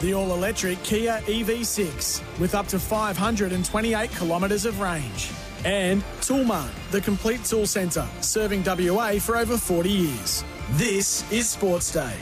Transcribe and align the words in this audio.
The 0.00 0.12
all 0.12 0.34
electric 0.34 0.82
Kia 0.82 1.20
EV6 1.26 2.38
with 2.38 2.54
up 2.54 2.66
to 2.68 2.78
528 2.78 4.10
kilometres 4.10 4.66
of 4.66 4.80
range. 4.80 5.30
And 5.64 6.02
Toolmart, 6.20 6.70
the 6.90 7.00
complete 7.00 7.44
tool 7.44 7.66
centre, 7.66 8.06
serving 8.20 8.64
WA 8.64 9.18
for 9.18 9.36
over 9.36 9.56
40 9.56 9.88
years. 9.88 10.44
This 10.72 11.30
is 11.32 11.48
Sports 11.48 11.92
Day. 11.92 12.14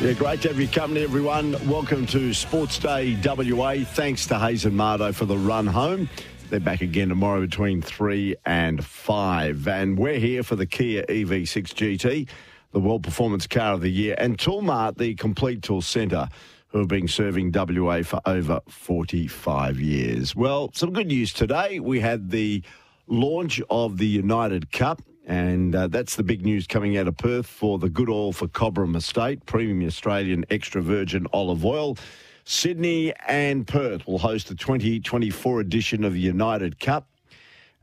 Yeah, 0.00 0.14
great 0.14 0.42
to 0.42 0.48
have 0.48 0.58
your 0.58 0.68
company, 0.68 1.02
everyone. 1.02 1.52
Welcome 1.68 2.06
to 2.06 2.34
Sports 2.34 2.78
Day 2.78 3.16
WA. 3.24 3.84
Thanks 3.84 4.26
to 4.26 4.38
Hayes 4.38 4.64
and 4.64 4.74
Mardo 4.76 5.14
for 5.14 5.26
the 5.26 5.38
run 5.38 5.66
home. 5.66 6.08
They're 6.52 6.60
back 6.60 6.82
again 6.82 7.08
tomorrow 7.08 7.40
between 7.40 7.80
3 7.80 8.36
and 8.44 8.84
5. 8.84 9.68
And 9.68 9.98
we're 9.98 10.18
here 10.18 10.42
for 10.42 10.54
the 10.54 10.66
Kia 10.66 11.02
EV6 11.04 11.72
GT, 11.72 12.28
the 12.72 12.78
World 12.78 13.02
Performance 13.02 13.46
Car 13.46 13.72
of 13.72 13.80
the 13.80 13.90
Year, 13.90 14.14
and 14.18 14.36
Toolmart, 14.36 14.98
the 14.98 15.14
complete 15.14 15.62
tool 15.62 15.80
centre, 15.80 16.28
who 16.66 16.80
have 16.80 16.88
been 16.88 17.08
serving 17.08 17.52
WA 17.54 18.02
for 18.02 18.20
over 18.26 18.60
45 18.68 19.80
years. 19.80 20.36
Well, 20.36 20.70
some 20.74 20.92
good 20.92 21.06
news 21.06 21.32
today. 21.32 21.80
We 21.80 22.00
had 22.00 22.30
the 22.30 22.62
launch 23.06 23.62
of 23.70 23.96
the 23.96 24.06
United 24.06 24.70
Cup. 24.70 25.00
And 25.24 25.74
uh, 25.74 25.86
that's 25.86 26.16
the 26.16 26.22
big 26.22 26.44
news 26.44 26.66
coming 26.66 26.98
out 26.98 27.08
of 27.08 27.16
Perth 27.16 27.46
for 27.46 27.78
the 27.78 27.88
good 27.88 28.10
oil 28.10 28.32
for 28.32 28.46
Cobram 28.46 28.94
Estate, 28.94 29.46
premium 29.46 29.86
Australian 29.86 30.44
extra 30.50 30.82
virgin 30.82 31.26
olive 31.32 31.64
oil. 31.64 31.96
Sydney 32.44 33.12
and 33.26 33.66
Perth 33.66 34.06
will 34.06 34.18
host 34.18 34.48
the 34.48 34.54
2024 34.54 35.60
edition 35.60 36.04
of 36.04 36.14
the 36.14 36.20
United 36.20 36.80
Cup. 36.80 37.08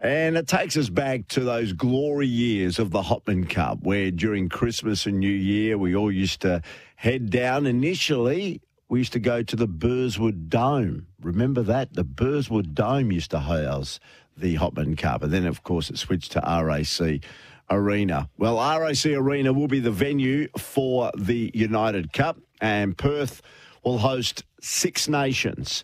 And 0.02 0.38
it 0.38 0.48
takes 0.48 0.78
us 0.78 0.90
back 0.90 1.28
to 1.30 1.42
those 1.42 1.74
glory 1.74 2.28
years 2.28 2.80
of 2.80 2.92
the 2.92 3.02
Hopman 3.02 3.50
Cup, 3.50 3.82
where 3.82 4.12
during 4.12 4.48
Christmas 4.48 5.06
and 5.06 5.20
New 5.20 5.28
Year, 5.28 5.78
we 5.78 5.94
all 5.96 6.12
used 6.12 6.42
to 6.42 6.62
head 6.96 7.30
down. 7.30 7.66
Initially, 7.66 8.62
we 8.88 9.00
used 9.00 9.14
to 9.14 9.20
go 9.20 9.44
to 9.44 9.56
the 9.56 9.68
Burswood 9.68 10.48
Dome. 10.48 11.08
Remember 11.22 11.62
that? 11.64 11.94
The 11.94 12.06
Burswood 12.06 12.74
Dome 12.74 13.12
used 13.12 13.32
to 13.32 13.40
house 13.40 14.00
the 14.38 14.56
Hopman 14.56 14.98
Cup. 14.98 15.22
And 15.22 15.34
then, 15.34 15.46
of 15.46 15.64
course, 15.64 15.90
it 15.90 15.98
switched 15.98 16.32
to 16.32 16.40
RAC 16.40 17.22
Arena. 17.70 18.30
Well, 18.38 18.56
RAC 18.56 19.06
Arena 19.06 19.52
will 19.52 19.68
be 19.68 19.82
the 19.82 19.92
venue 19.92 20.48
for 20.58 21.12
the 21.18 21.52
United 21.54 22.14
Cup, 22.14 22.38
and 22.62 22.98
Perth 22.98 23.42
will 23.84 24.00
host 24.00 24.44
six 24.62 25.08
nations 25.08 25.84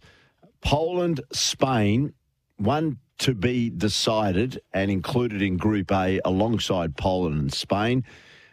Poland, 0.62 1.22
Spain, 1.32 2.14
one 2.58 2.98
to 3.20 3.34
be 3.34 3.70
decided 3.70 4.60
and 4.74 4.90
included 4.90 5.42
in 5.42 5.58
Group 5.58 5.92
A 5.92 6.20
alongside 6.26 6.98
Poland 6.98 7.40
and 7.40 7.54
Spain. 7.54 8.04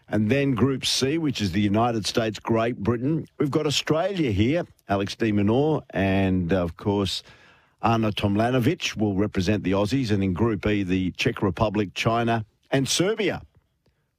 And 0.09 0.31
then 0.31 0.55
Group 0.55 0.85
C, 0.85 1.17
which 1.17 1.41
is 1.41 1.53
the 1.53 1.61
United 1.61 2.07
States, 2.07 2.39
Great 2.39 2.77
Britain. 2.77 3.27
We've 3.39 3.51
got 3.51 3.67
Australia 3.67 4.31
here, 4.31 4.65
Alex 4.89 5.17
de 5.17 5.33
Minaur, 5.33 5.83
and 5.91 6.53
of 6.53 6.77
course, 6.77 7.23
Ana 7.80 8.13
Tomljanovic 8.13 8.97
will 8.97 9.14
represent 9.14 9.64
the 9.64 9.73
Aussies, 9.73 10.11
and 10.11 10.23
in 10.23 10.35
Group 10.35 10.67
E, 10.67 10.83
the 10.83 11.13
Czech 11.13 11.42
Republic, 11.42 11.95
China, 11.95 12.45
and 12.70 12.86
Serbia. 12.86 13.42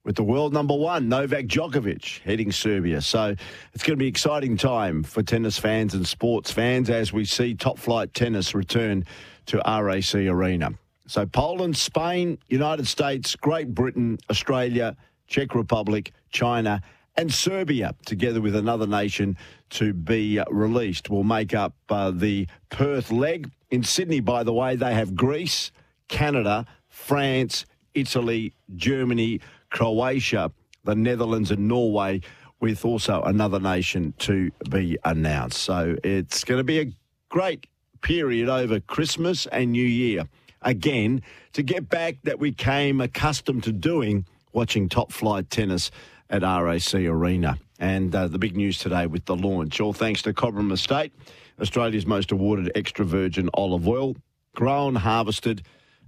With 0.04 0.16
the 0.16 0.22
world 0.22 0.52
number 0.52 0.74
one, 0.74 1.08
Novak 1.08 1.46
Djokovic, 1.46 2.20
heading 2.20 2.52
Serbia. 2.52 3.00
So 3.00 3.34
it's 3.72 3.82
going 3.82 3.94
to 3.94 3.96
be 3.96 4.04
an 4.04 4.10
exciting 4.10 4.58
time 4.58 5.02
for 5.02 5.22
tennis 5.22 5.58
fans 5.58 5.94
and 5.94 6.06
sports 6.06 6.50
fans 6.50 6.90
as 6.90 7.10
we 7.10 7.24
see 7.24 7.54
top 7.54 7.78
flight 7.78 8.12
tennis 8.12 8.54
return 8.54 9.06
to 9.46 9.62
RAC 9.66 10.14
Arena. 10.14 10.74
So 11.06 11.24
Poland, 11.24 11.78
Spain, 11.78 12.36
United 12.48 12.86
States, 12.86 13.34
Great 13.34 13.74
Britain, 13.74 14.18
Australia, 14.28 14.94
Czech 15.26 15.54
Republic, 15.54 16.12
China, 16.30 16.82
and 17.16 17.32
Serbia, 17.32 17.94
together 18.04 18.42
with 18.42 18.56
another 18.56 18.86
nation 18.86 19.38
to 19.70 19.94
be 19.94 20.38
released, 20.50 21.08
will 21.08 21.24
make 21.24 21.54
up 21.54 21.72
uh, 21.88 22.10
the 22.10 22.46
Perth 22.68 23.10
leg. 23.10 23.50
In 23.70 23.82
Sydney, 23.82 24.20
by 24.20 24.42
the 24.42 24.52
way, 24.52 24.76
they 24.76 24.92
have 24.92 25.14
Greece, 25.14 25.72
Canada, 26.08 26.66
France, 26.90 27.64
Italy, 27.94 28.54
Germany, 28.76 29.40
Croatia, 29.70 30.52
the 30.84 30.94
Netherlands, 30.94 31.50
and 31.50 31.68
Norway, 31.68 32.20
with 32.60 32.84
also 32.84 33.22
another 33.22 33.60
nation 33.60 34.14
to 34.18 34.50
be 34.70 34.98
announced. 35.04 35.62
So 35.62 35.96
it's 36.02 36.44
going 36.44 36.58
to 36.58 36.64
be 36.64 36.80
a 36.80 36.92
great 37.28 37.66
period 38.00 38.48
over 38.48 38.80
Christmas 38.80 39.46
and 39.46 39.72
New 39.72 39.86
Year. 39.86 40.24
Again, 40.62 41.22
to 41.52 41.62
get 41.62 41.88
back 41.88 42.16
that 42.22 42.38
we 42.38 42.52
came 42.52 43.00
accustomed 43.00 43.64
to 43.64 43.72
doing 43.72 44.24
watching 44.52 44.88
top 44.88 45.12
flight 45.12 45.50
tennis 45.50 45.90
at 46.30 46.42
RAC 46.42 46.94
Arena. 46.94 47.58
And 47.78 48.14
uh, 48.14 48.28
the 48.28 48.38
big 48.38 48.56
news 48.56 48.78
today 48.78 49.06
with 49.06 49.24
the 49.24 49.36
launch, 49.36 49.80
all 49.80 49.92
thanks 49.92 50.22
to 50.22 50.32
Cobram 50.32 50.72
Estate, 50.72 51.12
Australia's 51.60 52.06
most 52.06 52.32
awarded 52.32 52.70
extra 52.74 53.04
virgin 53.04 53.50
olive 53.54 53.86
oil, 53.86 54.16
grown, 54.54 54.94
harvested, 54.94 55.62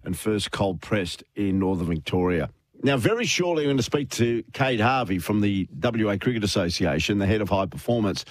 and 0.04 0.18
first 0.18 0.50
cold 0.50 0.80
pressed 0.80 1.24
in 1.34 1.58
northern 1.58 1.86
Victoria. 1.86 2.50
Now, 2.82 2.96
very 2.96 3.24
shortly, 3.24 3.64
I'm 3.64 3.68
going 3.68 3.76
to 3.78 3.82
speak 3.82 4.10
to 4.10 4.42
Kade 4.52 4.80
Harvey 4.80 5.18
from 5.18 5.40
the 5.40 5.68
WA 5.82 6.16
Cricket 6.16 6.44
Association, 6.44 7.18
the 7.18 7.26
head 7.26 7.40
of 7.40 7.48
high 7.48 7.66
performance, 7.66 8.24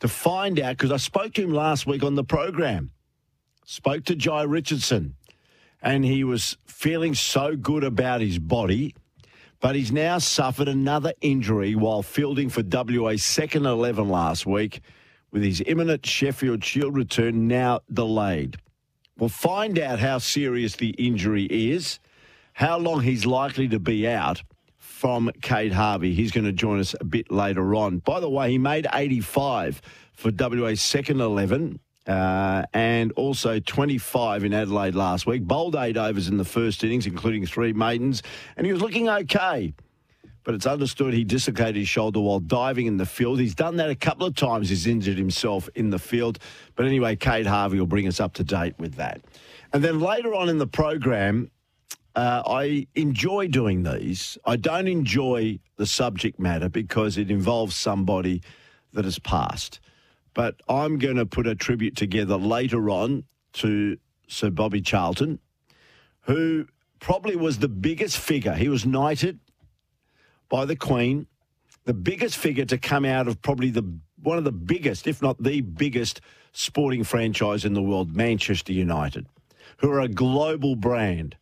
to 0.00 0.08
find 0.08 0.58
out 0.60 0.76
because 0.76 0.92
I 0.92 0.96
spoke 0.96 1.34
to 1.34 1.42
him 1.42 1.52
last 1.52 1.86
week 1.86 2.02
on 2.02 2.14
the 2.14 2.24
program. 2.24 2.90
Spoke 3.64 4.04
to 4.04 4.16
Jhye 4.16 4.50
Richardson, 4.50 5.14
and 5.80 6.04
he 6.04 6.24
was 6.24 6.58
feeling 6.66 7.14
so 7.14 7.56
good 7.56 7.84
about 7.84 8.20
his 8.20 8.38
body 8.38 8.94
but 9.64 9.74
he's 9.74 9.90
now 9.90 10.18
suffered 10.18 10.68
another 10.68 11.14
injury 11.22 11.74
while 11.74 12.02
fielding 12.02 12.50
for 12.50 12.62
WA's 12.62 13.24
second 13.24 13.64
11 13.64 14.10
last 14.10 14.44
week, 14.44 14.82
with 15.30 15.42
his 15.42 15.62
imminent 15.66 16.04
Sheffield 16.04 16.62
Shield 16.62 16.94
return 16.94 17.48
now 17.48 17.80
delayed. 17.90 18.58
We'll 19.18 19.28
find 19.28 19.78
out 19.78 20.00
how 20.00 20.18
serious 20.18 20.76
the 20.76 20.90
injury 20.90 21.44
is, 21.44 22.00
how 22.52 22.78
long 22.78 23.02
he's 23.02 23.24
likely 23.24 23.68
to 23.68 23.78
be 23.78 24.08
out 24.08 24.42
from 24.78 25.30
Kade 25.40 25.72
Harvey. 25.72 26.14
He's 26.14 26.32
going 26.32 26.44
to 26.44 26.52
join 26.52 26.80
us 26.80 26.94
a 27.00 27.04
bit 27.04 27.30
later 27.30 27.74
on. 27.74 27.98
By 27.98 28.20
the 28.20 28.30
way, 28.30 28.50
he 28.50 28.58
made 28.58 28.86
85 28.92 29.80
for 30.14 30.32
WA's 30.36 30.80
second 30.80 31.20
11 31.20 31.78
uh, 32.06 32.64
and 32.72 33.12
also 33.12 33.60
25 33.60 34.44
in 34.44 34.52
Adelaide 34.52 34.94
last 34.94 35.26
week. 35.26 35.44
Bowled 35.44 35.76
eight 35.76 35.96
overs 35.96 36.28
in 36.28 36.36
the 36.36 36.44
first 36.44 36.82
innings, 36.84 37.06
including 37.06 37.46
three 37.46 37.72
maidens, 37.72 38.22
and 38.56 38.66
he 38.66 38.72
was 38.72 38.82
looking 38.82 39.08
okay. 39.08 39.74
But 40.44 40.54
it's 40.54 40.66
understood 40.66 41.14
he 41.14 41.24
dislocated 41.24 41.76
his 41.76 41.88
shoulder 41.88 42.20
while 42.20 42.38
diving 42.38 42.86
in 42.86 42.98
the 42.98 43.06
field. 43.06 43.40
He's 43.40 43.54
done 43.54 43.76
that 43.76 43.90
a 43.90 43.94
couple 43.94 44.26
of 44.26 44.34
times. 44.34 44.68
He's 44.68 44.86
injured 44.86 45.16
himself 45.16 45.68
in 45.74 45.90
the 45.90 45.98
field. 45.98 46.38
But 46.76 46.86
anyway, 46.86 47.16
Kade 47.16 47.46
Harvey 47.46 47.78
will 47.78 47.86
bring 47.86 48.06
us 48.06 48.20
up 48.20 48.34
to 48.34 48.44
date 48.44 48.74
with 48.78 48.94
that. 48.96 49.22
And 49.72 49.82
then 49.82 50.00
later 50.00 50.34
on 50.34 50.48
in 50.50 50.58
the 50.58 50.66
program, 50.66 51.50
uh, 52.14 52.42
I 52.46 52.86
enjoy 52.94 53.48
doing 53.48 53.82
these. 53.82 54.38
I 54.44 54.56
don't 54.56 54.86
enjoy 54.86 55.58
the 55.76 55.86
subject 55.86 56.38
matter 56.38 56.68
because 56.68 57.18
it 57.18 57.30
involves 57.30 57.74
somebody 57.74 58.42
that 58.92 59.04
has 59.04 59.18
passed. 59.18 59.80
But 60.34 60.60
I'm 60.68 60.98
going 60.98 61.16
to 61.16 61.26
put 61.26 61.46
a 61.46 61.54
tribute 61.54 61.96
together 61.96 62.36
later 62.36 62.90
on 62.90 63.24
to 63.54 63.96
Sir 64.28 64.50
Bobby 64.50 64.80
Charlton, 64.80 65.38
who 66.22 66.66
probably 67.00 67.36
was 67.36 67.58
the 67.58 67.68
biggest 67.68 68.18
figure. 68.18 68.54
He 68.54 68.68
was 68.68 68.86
knighted 68.86 69.40
by 70.48 70.64
the 70.64 70.76
Queen, 70.76 71.26
the 71.84 71.94
biggest 71.94 72.36
figure 72.36 72.64
to 72.64 72.78
come 72.78 73.04
out 73.04 73.28
of 73.28 73.40
probably 73.42 73.70
the 73.70 73.98
one 74.22 74.38
of 74.38 74.44
the 74.44 74.52
biggest, 74.52 75.06
if 75.06 75.20
not 75.20 75.42
the 75.42 75.60
biggest, 75.60 76.20
sporting 76.52 77.04
franchise 77.04 77.64
in 77.64 77.74
the 77.74 77.82
world, 77.82 78.16
Manchester 78.16 78.72
United, 78.72 79.26
who 79.78 79.90
are 79.90 80.00
a 80.00 80.08
global 80.08 80.76
brand. 80.76 81.36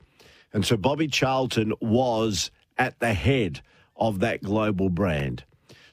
And 0.52 0.66
so 0.66 0.76
Bobby 0.76 1.06
Charlton 1.06 1.72
was 1.80 2.50
at 2.76 2.98
the 2.98 3.14
head 3.14 3.60
of 3.94 4.20
that 4.20 4.42
global 4.42 4.88
brand. 4.88 5.44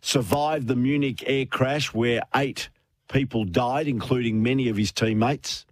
Survived 0.01 0.67
the 0.67 0.75
Munich 0.75 1.23
air 1.27 1.45
crash 1.45 1.93
where 1.93 2.21
eight 2.35 2.69
people 3.09 3.43
died, 3.43 3.87
including 3.87 4.41
many 4.41 4.69
of 4.69 4.77
his 4.77 4.91
teammates. 4.91 5.65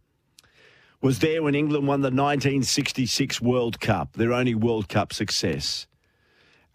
was 1.01 1.19
there 1.19 1.41
when 1.41 1.55
England 1.55 1.87
won 1.87 2.01
the 2.01 2.07
1966 2.07 3.39
World 3.41 3.79
Cup, 3.79 4.13
their 4.13 4.33
only 4.33 4.55
World 4.55 4.89
Cup 4.89 5.13
success, 5.13 5.86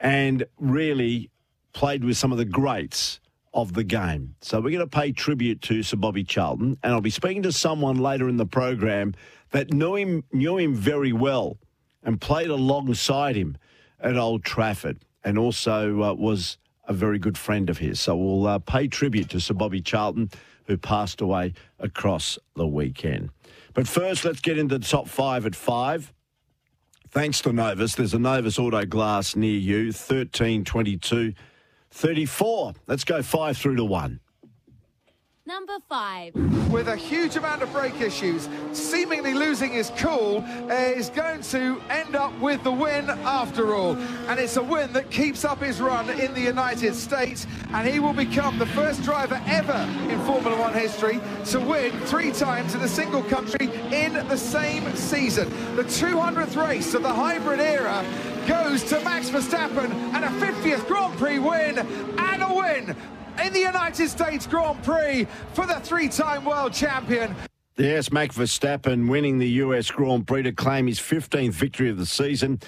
and 0.02 0.44
really 0.58 1.31
played 1.72 2.04
with 2.04 2.19
some 2.19 2.32
of 2.32 2.38
the 2.38 2.44
greats 2.44 3.20
of 3.54 3.72
the 3.75 3.84
game. 3.84 4.34
So 4.40 4.60
we're 4.60 4.70
going 4.70 4.81
to 4.81 4.87
pay 4.87 5.12
tribute 5.12 5.62
to 5.62 5.82
Sir 5.82 5.96
Bobby 5.96 6.25
Charlton, 6.25 6.76
and 6.82 6.93
I'll 6.93 7.00
be 7.00 7.10
speaking 7.10 7.43
to 7.44 7.52
someone 7.52 7.96
later 7.96 8.28
in 8.28 8.37
the 8.37 8.46
program 8.46 9.14
that 9.52 9.72
knew 9.72 9.94
him 9.94 10.25
knew 10.32 10.58
him 10.58 10.75
very 10.75 11.12
well 11.12 11.58
and 12.02 12.20
played 12.20 12.50
alongside 12.50 13.37
him 13.37 13.56
at 14.00 14.16
Old 14.16 14.43
Trafford, 14.44 15.04
and 15.22 15.38
also 15.38 16.02
uh, 16.02 16.12
was 16.14 16.58
a 16.88 16.93
very 16.93 17.19
good 17.19 17.38
friend 17.38 17.70
of 17.70 17.78
his. 17.78 18.00
So 18.00 18.16
we'll 18.16 18.46
uh, 18.46 18.58
pay 18.58 18.88
tribute 18.88 19.31
to 19.31 19.40
Sir 19.40 19.54
Bobby 19.54 19.81
Charlton, 19.81 20.31
who 20.64 20.76
passed 20.76 21.20
away 21.20 21.54
across 21.78 22.38
the 22.56 22.66
weekend. 22.66 23.31
But 23.75 23.87
first, 23.87 24.25
let's 24.25 24.40
get 24.40 24.58
into 24.58 24.78
the 24.78 24.84
top 24.84 25.06
five 25.06 25.46
at 25.46 25.54
five. 25.54 26.12
Thanks 27.12 27.43
to 27.43 27.53
Novus, 27.53 27.94
there's 27.94 28.14
a 28.14 28.19
Novus 28.19 28.59
Auto 28.59 28.87
Glass 28.87 29.37
near 29.37 29.59
you, 29.59 29.88
1322 29.88 31.35
34. 31.91 32.73
Let's 32.87 33.05
go 33.05 33.20
five 33.20 33.59
through 33.59 33.76
to 33.76 33.85
one. 33.85 34.19
Number 35.44 35.78
five. 35.88 36.36
With 36.70 36.86
a 36.86 36.94
huge 36.94 37.34
amount 37.34 37.62
of 37.62 37.72
brake 37.72 38.00
issues, 38.00 38.48
seemingly 38.70 39.34
losing 39.34 39.72
his 39.72 39.90
cool, 39.96 40.44
uh, 40.70 40.72
is 40.72 41.10
going 41.10 41.42
to 41.42 41.82
end 41.90 42.14
up 42.14 42.32
with 42.38 42.62
the 42.62 42.70
win 42.70 43.10
after 43.10 43.74
all. 43.74 43.96
And 44.28 44.38
it's 44.38 44.56
a 44.56 44.62
win 44.62 44.92
that 44.92 45.10
keeps 45.10 45.44
up 45.44 45.60
his 45.60 45.80
run 45.80 46.08
in 46.10 46.32
the 46.32 46.40
United 46.40 46.94
States, 46.94 47.48
and 47.72 47.88
he 47.88 47.98
will 47.98 48.12
become 48.12 48.56
the 48.60 48.66
first 48.66 49.02
driver 49.02 49.42
ever 49.46 49.88
in 50.08 50.20
Formula 50.20 50.56
One 50.60 50.74
history 50.74 51.20
to 51.46 51.58
win 51.58 51.90
three 52.02 52.30
times 52.30 52.76
in 52.76 52.80
a 52.82 52.88
single 52.88 53.24
country 53.24 53.68
in 53.92 54.12
the 54.28 54.36
same 54.36 54.94
season. 54.94 55.50
The 55.74 55.82
200th 55.82 56.56
race 56.56 56.94
of 56.94 57.02
the 57.02 57.12
hybrid 57.12 57.58
era 57.58 58.04
goes 58.46 58.84
to 58.84 59.00
Max 59.00 59.28
Verstappen 59.28 59.90
and 60.14 60.24
a 60.24 60.28
50th 60.28 60.86
Grand 60.86 61.18
Prix 61.18 61.40
win 61.40 61.78
and 61.78 62.42
a 62.42 62.54
win 62.54 62.96
in 63.44 63.52
the 63.52 63.61
United 63.61 64.08
States 64.08 64.46
Grand 64.46 64.82
Prix 64.82 65.26
for 65.55 65.67
the 65.67 65.75
three-time 65.75 66.44
world 66.44 66.73
champion. 66.73 67.34
Yes, 67.76 68.12
Max 68.12 68.37
Verstappen 68.37 69.08
winning 69.08 69.38
the 69.38 69.49
US 69.49 69.90
Grand 69.90 70.26
Prix 70.26 70.43
to 70.43 70.52
claim 70.52 70.87
his 70.87 71.00
15th 71.00 71.52
victory 71.52 71.88
of 71.88 71.99
the 71.99 72.06
season 72.06 72.61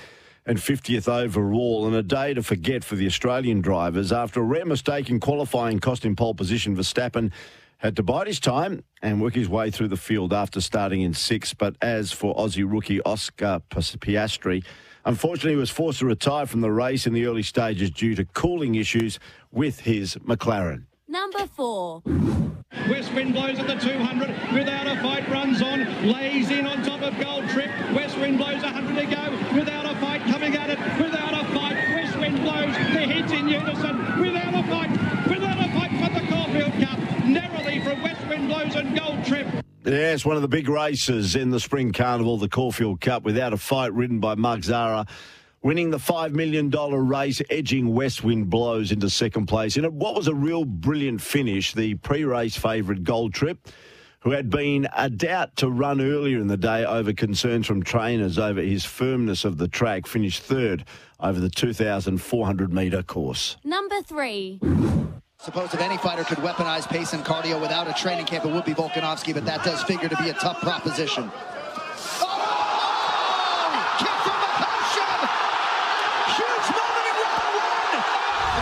and 0.47 0.59
50th 0.59 1.09
overall, 1.09 1.87
and 1.87 1.95
a 1.97 2.03
day 2.03 2.35
to 2.35 2.43
forget 2.43 2.85
for 2.85 2.97
the 2.97 3.07
Australian 3.07 3.61
drivers. 3.61 4.13
After 4.13 4.41
a 4.41 4.45
rare 4.45 4.67
mistake 4.67 5.09
in 5.09 5.21
qualifying 5.21 5.79
cost 5.79 6.05
him 6.05 6.17
pole 6.17 6.35
position, 6.35 6.77
Verstappen 6.77 7.33
had 7.79 7.97
to 7.97 8.03
bide 8.03 8.27
his 8.27 8.41
time 8.41 8.83
and 9.03 9.21
work 9.21 9.35
his 9.35 9.49
way 9.49 9.71
through 9.71 9.89
the 9.89 9.97
field 9.97 10.33
after 10.33 10.61
starting 10.61 11.01
in 11.03 11.15
sixth. 11.15 11.57
But 11.59 11.77
as 11.83 12.13
for 12.13 12.35
Aussie 12.35 12.71
rookie 12.71 13.01
Oscar 13.03 13.61
Piastri, 13.71 14.65
Unfortunately, 15.07 15.51
he 15.53 15.57
was 15.57 15.71
forced 15.71 15.99
to 15.99 16.07
retire 16.07 16.47
from 16.47 16.63
the 16.63 16.71
race 16.71 17.07
in 17.07 17.13
the 17.13 17.27
early 17.27 17.43
stages 17.43 17.91
due 17.91 18.15
to 18.15 18.25
cooling 18.25 18.75
issues 18.75 19.19
with 19.55 19.81
his 19.81 20.17
McLaren. 20.17 20.85
Number 21.09 21.47
four. 21.47 22.03
West 22.91 23.15
wind 23.15 23.33
blows 23.33 23.59
at 23.59 23.67
the 23.67 23.77
200 23.77 24.29
without 24.53 24.87
a 24.87 25.01
fight, 25.01 25.29
runs 25.31 25.63
on, 25.63 25.87
lays 26.07 26.51
in 26.51 26.67
on 26.67 26.83
top 26.83 27.01
of 27.03 27.19
Gold 27.19 27.49
Trip. 27.49 27.71
West 27.95 28.19
wind 28.19 28.37
blows 28.37 28.63
100 28.63 28.95
to 28.97 29.07
go 29.07 29.57
without 29.57 29.87
a 29.87 29.95
fight, 30.01 30.23
coming 30.23 30.57
at 30.57 30.71
it 30.71 30.79
without 31.01 31.33
a 31.33 31.45
fight. 31.55 31.75
West 31.95 32.19
wind 32.19 32.41
blows, 32.43 32.75
the 32.75 33.01
hits 33.01 33.33
in 33.33 33.49
unison 33.49 34.21
without 34.21 34.55
a 34.55 34.63
fight, 34.69 34.91
without 35.29 35.59
a 35.59 35.73
fight 35.73 35.91
for 36.03 36.21
the 36.21 36.27
Caulfield 36.29 36.73
Cup. 36.83 37.25
Narrowly 37.25 37.81
from 37.81 38.03
West 38.03 38.27
wind 38.29 38.49
blows 38.49 38.75
and 38.75 38.99
Gold 38.99 39.25
Trip. 39.25 39.47
Yes, 39.87 40.25
one 40.25 40.37
of 40.37 40.43
the 40.43 40.49
big 40.49 40.69
races 40.69 41.37
in 41.37 41.51
the 41.51 41.61
Spring 41.61 41.93
Carnival, 41.93 42.39
the 42.39 42.49
Caulfield 42.49 43.01
Cup, 43.01 43.23
without 43.23 43.53
a 43.53 43.59
fight 43.59 43.93
ridden 43.93 44.19
by 44.19 44.35
Mark 44.35 44.65
Zahra, 44.65 45.07
winning 45.65 45.91
the 45.91 45.99
$5 45.99 46.33
million 46.33 46.71
race, 46.71 47.43
edging 47.51 47.93
West 47.93 48.23
Wind 48.23 48.51
Blows 48.51 48.93
into 48.93 49.11
second 49.11 49.47
place. 49.47 49.77
In 49.77 49.85
what 49.87 50.15
was 50.15 50.29
a 50.29 50.35
real 50.35 50.65
brilliant 50.65 51.21
finish, 51.21 51.73
the 51.73 51.95
pre-race 51.97 52.55
favourite 52.57 53.03
Gold 53.03 53.33
Trip, 53.35 53.67
who 54.21 54.31
had 54.31 54.51
been 54.51 54.87
a 54.95 55.11
doubt 55.11 55.57
to 55.57 55.69
run 55.69 56.01
earlier 56.01 56.39
in 56.39 56.47
the 56.47 56.57
day 56.59 56.85
over 56.85 57.13
concerns 57.13 57.67
from 57.67 57.83
trainers 57.83 58.39
over 58.39 58.61
his 58.61 58.85
firmness 58.85 59.45
of 59.45 59.57
the 59.59 59.67
track, 59.67 60.07
finished 60.07 60.43
third 60.43 60.85
over 61.19 61.41
the 61.41 61.51
2,400 61.51 62.73
metre 62.73 63.03
course. 63.03 63.57
Number 63.65 64.01
three. 64.03 64.61
Suppose 65.39 65.73
if 65.75 65.81
any 65.81 65.97
fighter 65.99 66.25
could 66.25 66.39
weaponize 66.39 66.87
pace 66.89 67.13
and 67.15 67.25
cardio 67.25 67.61
without 67.61 67.89
a 67.89 67.93
training 67.95 68.27
camp, 68.27 68.45
it 68.47 68.53
would 68.53 68.65
be 68.65 68.73
Volkanovski, 68.75 69.33
but 69.35 69.45
that 69.47 69.63
does 69.65 69.83
figure 69.83 70.09
to 70.09 70.17
be 70.17 70.29
a 70.31 70.35
tough 70.35 70.61
proposition. 70.61 71.31
Oh! 72.23 72.41
Kick 73.99 74.09
from 74.25 74.41
Makhachev! 74.41 75.21
Huge 76.33 76.69
moment 76.73 77.07
in 77.13 77.17
round 77.29 77.61
one! 77.61 78.01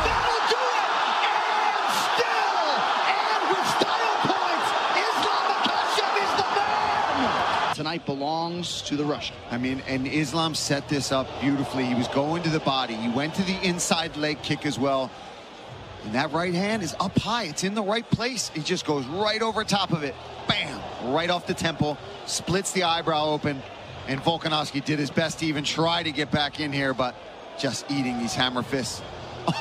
That'll 0.02 0.42
do 0.50 0.58
it! 0.58 0.90
And 1.30 1.86
still, 2.02 2.66
and 3.14 3.42
with 3.46 3.68
style 3.78 4.18
points, 4.26 4.68
Islam 5.06 5.44
Makhachev 5.54 6.14
is 6.18 6.32
the 6.34 6.48
man! 6.58 7.81
Tonight 7.92 8.06
belongs 8.06 8.80
to 8.80 8.96
the 8.96 9.04
Russian. 9.04 9.36
I 9.50 9.58
mean, 9.58 9.82
and 9.86 10.06
Islam 10.06 10.54
set 10.54 10.88
this 10.88 11.12
up 11.12 11.28
beautifully. 11.42 11.84
He 11.84 11.94
was 11.94 12.08
going 12.08 12.42
to 12.42 12.48
the 12.48 12.60
body. 12.60 12.94
He 12.94 13.10
went 13.10 13.34
to 13.34 13.42
the 13.42 13.60
inside 13.62 14.16
leg 14.16 14.40
kick 14.40 14.64
as 14.64 14.78
well. 14.78 15.10
And 16.04 16.14
that 16.14 16.32
right 16.32 16.54
hand 16.54 16.82
is 16.82 16.96
up 16.98 17.18
high. 17.18 17.42
It's 17.42 17.64
in 17.64 17.74
the 17.74 17.82
right 17.82 18.08
place. 18.08 18.48
He 18.48 18.62
just 18.62 18.86
goes 18.86 19.04
right 19.08 19.42
over 19.42 19.62
top 19.62 19.92
of 19.92 20.04
it. 20.04 20.14
Bam! 20.48 20.80
Right 21.12 21.28
off 21.28 21.46
the 21.46 21.52
temple. 21.52 21.98
Splits 22.24 22.72
the 22.72 22.84
eyebrow 22.84 23.26
open. 23.26 23.62
And 24.08 24.18
Volkanovski 24.20 24.82
did 24.82 24.98
his 24.98 25.10
best 25.10 25.40
to 25.40 25.46
even 25.46 25.62
try 25.62 26.02
to 26.02 26.12
get 26.12 26.30
back 26.30 26.60
in 26.60 26.72
here, 26.72 26.94
but 26.94 27.14
just 27.58 27.84
eating 27.90 28.18
these 28.18 28.32
hammer 28.32 28.62
fists. 28.62 29.02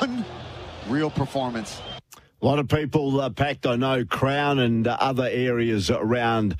Unreal 0.86 1.10
performance. 1.10 1.82
A 2.40 2.46
lot 2.46 2.58
of 2.58 2.66
people 2.66 3.20
uh, 3.20 3.28
packed, 3.28 3.66
I 3.66 3.76
know, 3.76 4.06
Crown 4.06 4.58
and 4.58 4.88
uh, 4.88 4.96
other 5.00 5.28
areas 5.30 5.90
around 5.90 6.56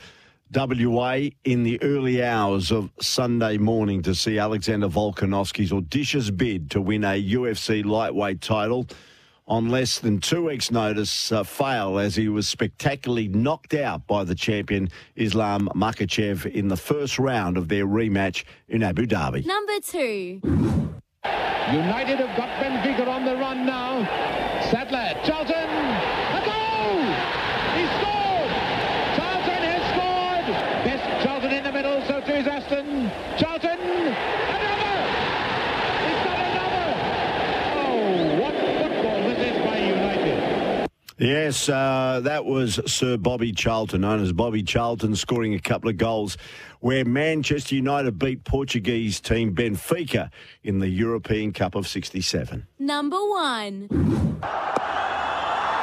WA 0.54 1.28
in 1.44 1.62
the 1.62 1.82
early 1.82 2.22
hours 2.22 2.70
of 2.70 2.90
Sunday 3.00 3.58
morning 3.58 4.02
to 4.02 4.14
see 4.14 4.38
Alexander 4.38 4.88
Volkanovski's 4.88 5.72
audacious 5.72 6.30
bid 6.30 6.70
to 6.70 6.80
win 6.80 7.04
a 7.04 7.22
UFC 7.22 7.84
lightweight 7.84 8.40
title 8.40 8.86
on 9.48 9.68
less 9.68 9.98
than 9.98 10.20
two 10.20 10.46
weeks' 10.46 10.70
notice 10.70 11.32
uh, 11.32 11.42
fail 11.42 11.98
as 11.98 12.14
he 12.14 12.28
was 12.28 12.48
spectacularly 12.48 13.28
knocked 13.28 13.74
out 13.74 14.06
by 14.06 14.24
the 14.24 14.34
champion 14.34 14.88
Islam 15.16 15.68
Makhachev 15.74 16.46
in 16.46 16.68
the 16.68 16.76
first 16.76 17.18
round 17.18 17.56
of 17.56 17.68
their 17.68 17.86
rematch 17.86 18.44
in 18.68 18.82
Abu 18.82 19.06
Dhabi. 19.06 19.44
Number 19.44 19.80
two. 19.80 20.40
United 21.72 22.18
have 22.18 22.36
got 22.36 22.48
Benfica 22.62 23.06
on 23.08 23.24
the 23.24 23.34
run 23.36 23.64
now. 23.66 24.04
Sadler, 24.70 25.14
Charlton, 25.24 25.54
a 25.54 26.42
goal! 26.44 27.02
He 27.76 27.84
scored! 27.98 28.50
Charlton 29.16 29.62
has 29.68 29.82
scored! 29.92 30.46
Best 30.84 31.24
Charlton 31.24 31.52
in 31.52 31.64
the 31.64 31.72
middle, 32.32 32.44
so 32.44 32.56
Aston. 32.56 33.10
Charlton, 33.38 33.78
another! 33.78 34.94
He's 36.02 36.22
another! 36.26 36.88
Oh, 37.76 38.40
what 38.40 38.54
football 38.54 39.20
this 39.28 39.38
is 39.38 39.58
by 39.64 39.78
United. 39.78 40.88
Yes, 41.18 41.68
uh, 41.68 42.20
that 42.24 42.44
was 42.44 42.80
Sir 42.86 43.16
Bobby 43.16 43.52
Charlton, 43.52 44.00
known 44.00 44.20
as 44.20 44.32
Bobby 44.32 44.62
Charlton, 44.62 45.14
scoring 45.14 45.54
a 45.54 45.60
couple 45.60 45.88
of 45.90 45.96
goals 45.96 46.36
where 46.80 47.04
Manchester 47.04 47.76
United 47.76 48.18
beat 48.18 48.44
Portuguese 48.44 49.20
team 49.20 49.54
Benfica 49.54 50.30
in 50.64 50.80
the 50.80 50.88
European 50.88 51.52
Cup 51.52 51.74
of 51.76 51.86
67. 51.86 52.66
Number 52.78 53.18
one. 53.18 53.88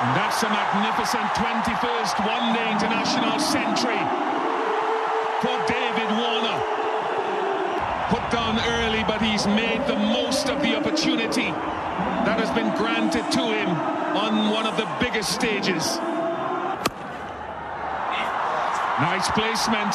And 0.02 0.16
that's 0.16 0.42
a 0.44 0.50
magnificent 0.50 1.24
21st 1.36 2.26
one-day 2.26 2.72
international 2.72 3.40
century 3.40 4.00
for 5.42 5.56
David 5.68 5.68
Warner. 5.68 5.79
Early, 8.32 9.04
but 9.04 9.22
he's 9.22 9.48
made 9.48 9.86
the 9.88 9.96
most 9.96 10.50
of 10.50 10.62
the 10.62 10.76
opportunity 10.76 11.50
that 12.26 12.38
has 12.38 12.50
been 12.52 12.70
granted 12.78 13.26
to 13.32 13.42
him 13.42 13.70
on 14.16 14.52
one 14.52 14.68
of 14.68 14.78
the 14.78 14.86
biggest 15.00 15.34
stages. 15.34 15.98
Nice 19.02 19.30
placement. 19.34 19.94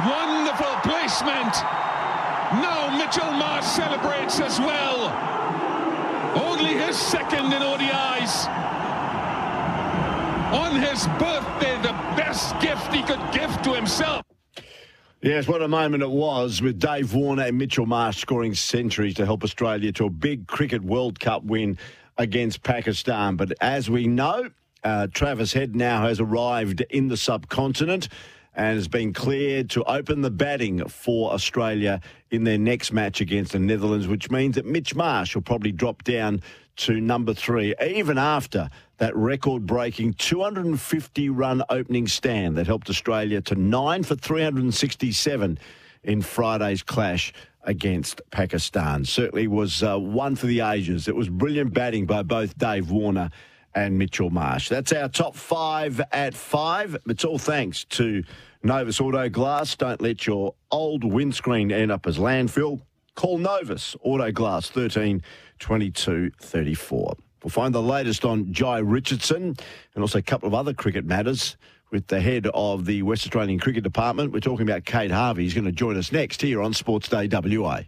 Wonderful 0.00 0.72
placement. 0.80 1.52
Now 2.64 2.96
Mitchell 2.96 3.32
Marsh 3.32 3.66
celebrates 3.66 4.40
as 4.40 4.58
well. 4.60 5.12
Only 6.36 6.74
his 6.74 6.96
second 6.96 7.52
in 7.52 7.60
ODIs. 7.60 8.48
On 10.56 10.74
his 10.74 11.06
birthday, 11.20 11.76
the 11.82 11.92
best 12.16 12.58
gift 12.60 12.92
he 12.94 13.02
could 13.02 13.20
give 13.32 13.50
to 13.62 13.74
himself. 13.74 14.22
Yes, 15.24 15.48
what 15.48 15.62
a 15.62 15.68
moment 15.68 16.02
it 16.02 16.10
was 16.10 16.60
with 16.60 16.78
Dave 16.78 17.14
Warner 17.14 17.44
and 17.44 17.56
Mitchell 17.56 17.86
Marsh 17.86 18.18
scoring 18.18 18.52
centuries 18.52 19.14
to 19.14 19.24
help 19.24 19.42
Australia 19.42 19.90
to 19.92 20.04
a 20.04 20.10
big 20.10 20.46
Cricket 20.46 20.84
World 20.84 21.18
Cup 21.18 21.44
win 21.44 21.78
against 22.18 22.62
Pakistan. 22.62 23.36
But 23.36 23.54
as 23.58 23.88
we 23.88 24.06
know, 24.06 24.50
uh, 24.82 25.06
Travis 25.14 25.54
Head 25.54 25.74
now 25.74 26.02
has 26.02 26.20
arrived 26.20 26.82
in 26.90 27.08
the 27.08 27.16
subcontinent 27.16 28.10
and 28.54 28.76
has 28.76 28.86
been 28.86 29.14
cleared 29.14 29.70
to 29.70 29.84
open 29.84 30.20
the 30.20 30.30
batting 30.30 30.86
for 30.88 31.32
Australia 31.32 32.02
in 32.30 32.44
their 32.44 32.58
next 32.58 32.92
match 32.92 33.22
against 33.22 33.52
the 33.52 33.58
Netherlands, 33.58 34.06
which 34.06 34.30
means 34.30 34.56
that 34.56 34.66
Mitch 34.66 34.94
Marsh 34.94 35.34
will 35.34 35.40
probably 35.40 35.72
drop 35.72 36.04
down 36.04 36.42
to 36.76 37.00
number 37.00 37.32
three, 37.32 37.74
even 37.82 38.18
after 38.18 38.68
that 38.98 39.14
record 39.16 39.66
breaking 39.66 40.14
250 40.14 41.28
run 41.30 41.62
opening 41.68 42.06
stand 42.06 42.56
that 42.56 42.66
helped 42.66 42.88
Australia 42.88 43.40
to 43.42 43.54
nine 43.54 44.02
for 44.02 44.14
367 44.14 45.58
in 46.04 46.22
Friday's 46.22 46.82
clash 46.82 47.32
against 47.64 48.20
Pakistan. 48.30 49.04
Certainly 49.04 49.48
was 49.48 49.82
uh, 49.82 49.98
one 49.98 50.36
for 50.36 50.46
the 50.46 50.60
ages. 50.60 51.08
It 51.08 51.16
was 51.16 51.28
brilliant 51.28 51.72
batting 51.72 52.06
by 52.06 52.22
both 52.22 52.56
Dave 52.58 52.90
Warner 52.90 53.30
and 53.74 53.98
Mitchell 53.98 54.30
Marsh. 54.30 54.68
That's 54.68 54.92
our 54.92 55.08
top 55.08 55.34
five 55.34 56.00
at 56.12 56.34
five. 56.34 56.96
It's 57.08 57.24
all 57.24 57.38
thanks 57.38 57.84
to 57.84 58.22
Novus 58.62 59.00
Auto 59.00 59.28
Glass. 59.28 59.74
Don't 59.76 60.00
let 60.00 60.26
your 60.26 60.54
old 60.70 61.04
windscreen 61.04 61.72
end 61.72 61.90
up 61.90 62.06
as 62.06 62.18
landfill. 62.18 62.80
Call 63.14 63.38
Novus 63.38 63.96
Auto 64.02 64.30
Glass 64.30 64.70
13 64.70 65.22
22 65.58 66.30
34. 66.40 67.16
We'll 67.44 67.50
find 67.50 67.74
the 67.74 67.82
latest 67.82 68.24
on 68.24 68.46
Jhye 68.46 68.82
Richardson 68.82 69.54
and 69.94 70.02
also 70.02 70.18
a 70.18 70.22
couple 70.22 70.48
of 70.48 70.54
other 70.54 70.72
cricket 70.72 71.04
matters 71.04 71.58
with 71.90 72.06
the 72.06 72.18
head 72.18 72.48
of 72.54 72.86
the 72.86 73.02
West 73.02 73.26
Australian 73.26 73.60
Cricket 73.60 73.84
Department. 73.84 74.32
We're 74.32 74.40
talking 74.40 74.66
about 74.66 74.84
Kade 74.84 75.10
Harvey. 75.10 75.42
He's 75.42 75.52
going 75.52 75.66
to 75.66 75.72
join 75.72 75.98
us 75.98 76.10
next 76.10 76.40
here 76.40 76.62
on 76.62 76.72
Sports 76.72 77.06
Day 77.08 77.28
WA. 77.28 77.82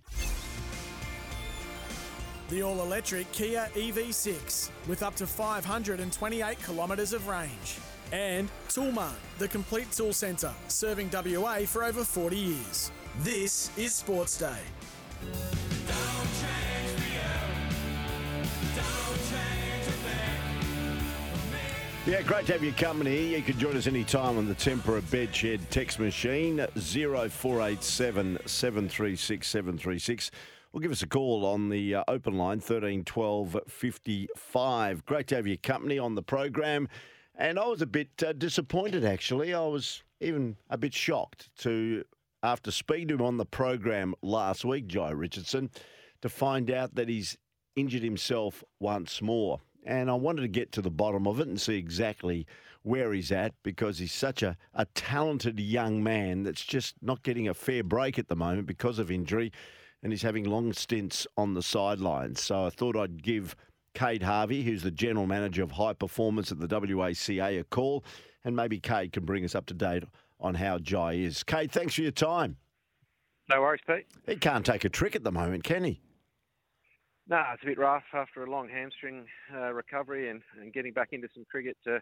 The 2.51 2.63
all 2.63 2.83
electric 2.83 3.33
Kia 3.33 3.69
EV6 3.75 4.71
with 4.89 5.03
up 5.03 5.17
to 5.17 5.27
528 5.27 6.63
kilometres 6.63 7.15
of 7.15 7.27
range. 7.27 7.79
And 8.13 8.51
Toolmart, 8.69 9.17
the 9.39 9.49
complete 9.49 9.91
tool 9.91 10.13
centre, 10.13 10.53
serving 10.69 11.11
WA 11.11 11.61
for 11.61 11.83
over 11.83 12.05
40 12.05 12.37
years. 12.37 12.93
This 13.21 13.71
is 13.79 13.95
Sports 13.95 14.39
Day. 14.39 14.61
Yeah, 22.07 22.23
great 22.23 22.47
to 22.47 22.53
have 22.53 22.63
you 22.63 22.71
company. 22.71 23.35
You 23.35 23.43
can 23.43 23.59
join 23.59 23.77
us 23.77 23.89
anytime 23.89 24.39
on 24.39 24.47
the 24.47 24.55
Tempera 24.55 25.03
Bedshed 25.03 25.59
text 25.71 25.99
machine 25.99 26.65
0487 26.77 28.39
736 28.47 29.49
736. 29.49 30.31
Or 30.73 30.81
give 30.81 30.93
us 30.93 31.03
a 31.03 31.09
call 31.09 31.45
on 31.45 31.69
the 31.69 31.97
uh, 31.97 32.05
open 32.07 32.39
line 32.39 32.61
13 32.61 33.03
12 33.03 33.57
55. 33.67 35.05
Great 35.05 35.27
to 35.27 35.35
have 35.35 35.49
your 35.49 35.57
company 35.57 35.99
on 35.99 36.15
the 36.15 36.23
program. 36.23 36.89
And 37.35 37.59
I 37.59 37.67
was 37.67 37.83
a 37.83 37.87
bit 37.87 38.23
uh, 38.25 38.35
disappointed 38.35 39.05
actually. 39.05 39.53
I 39.53 39.67
was 39.67 40.05
even 40.21 40.57
a 40.71 40.79
bit 40.79 40.95
shocked 40.95 41.51
to, 41.63 42.05
after 42.41 42.71
speaking 42.71 43.09
to 43.09 43.15
him 43.15 43.23
on 43.23 43.37
the 43.37 43.45
program 43.45 44.15
last 44.23 44.65
week, 44.65 44.87
Jhye 44.87 45.19
Richardson, 45.19 45.71
to 46.23 46.29
find 46.29 46.71
out 46.71 46.95
that 46.95 47.09
he's 47.09 47.37
injured 47.75 48.05
himself 48.05 48.63
once 48.79 49.21
more. 49.21 49.59
And 49.87 50.11
I 50.11 50.15
wanted 50.15 50.43
to 50.43 50.49
get 50.49 50.73
to 50.73 50.83
the 50.83 50.91
bottom 50.91 51.27
of 51.27 51.41
it 51.41 51.47
and 51.47 51.61
see 51.61 51.77
exactly 51.77 52.47
where 52.83 53.13
he's 53.13 53.33
at 53.33 53.55
because 53.63 53.99
he's 53.99 54.13
such 54.13 54.43
a, 54.43 54.57
a 54.75 54.85
talented 54.95 55.59
young 55.59 56.03
man 56.03 56.43
that's 56.43 56.65
just 56.65 56.97
not 57.01 57.23
getting 57.23 57.49
a 57.49 57.55
fair 57.55 57.83
break 57.83 58.19
at 58.19 58.29
the 58.29 58.37
moment 58.37 58.67
because 58.67 58.99
of 58.99 59.11
injury 59.11 59.53
and 60.03 60.13
he's 60.13 60.23
having 60.23 60.45
long 60.45 60.73
stints 60.73 61.27
on 61.37 61.55
the 61.55 61.63
sidelines. 61.63 62.43
So 62.43 62.67
I 62.67 62.71
thought 62.71 62.97
I'd 62.97 63.23
give 63.23 63.57
Kade 63.95 64.23
Harvey, 64.23 64.63
who's 64.63 64.83
the 64.83 64.91
general 64.91 65.27
manager 65.27 65.63
of 65.63 65.73
high 65.73 65.95
performance 65.95 66.53
at 66.53 66.61
the 66.61 66.69
WACA, 66.69 67.61
a 67.61 67.65
call, 67.65 68.05
and 68.45 68.55
maybe 68.55 68.79
Kade 68.79 69.13
can 69.13 69.25
bring 69.25 69.45
us 69.45 69.55
up 69.55 69.67
to 69.67 69.75
date 69.75 70.05
on 70.39 70.55
how 70.55 70.79
Jhye 70.79 71.25
is. 71.25 71.43
Kade, 71.43 71.73
thanks 71.73 71.95
for 71.95 72.03
your 72.03 72.11
time. 72.11 72.57
No 73.49 73.61
worries, 73.61 73.81
Pete. 73.87 74.07
He 74.27 74.37
can't 74.37 74.67
take 74.67 74.85
a 74.85 74.89
trick 74.89 75.17
at 75.17 75.25
the 75.25 75.33
moment, 75.33 75.65
can 75.65 75.85
he? 75.85 76.01
No, 77.29 77.43
it's 77.53 77.63
a 77.65 77.67
bit 77.67 77.79
rough 77.79 78.05
after 78.15 78.45
a 78.45 78.51
long 78.51 78.69
hamstring 78.69 79.27
uh, 79.53 79.73
recovery 79.73 80.31
and, 80.31 80.43
and 80.61 80.73
getting 80.73 80.93
back 80.93 81.09
into 81.13 81.29
some 81.35 81.45
cricket 81.51 81.77
to 81.85 82.01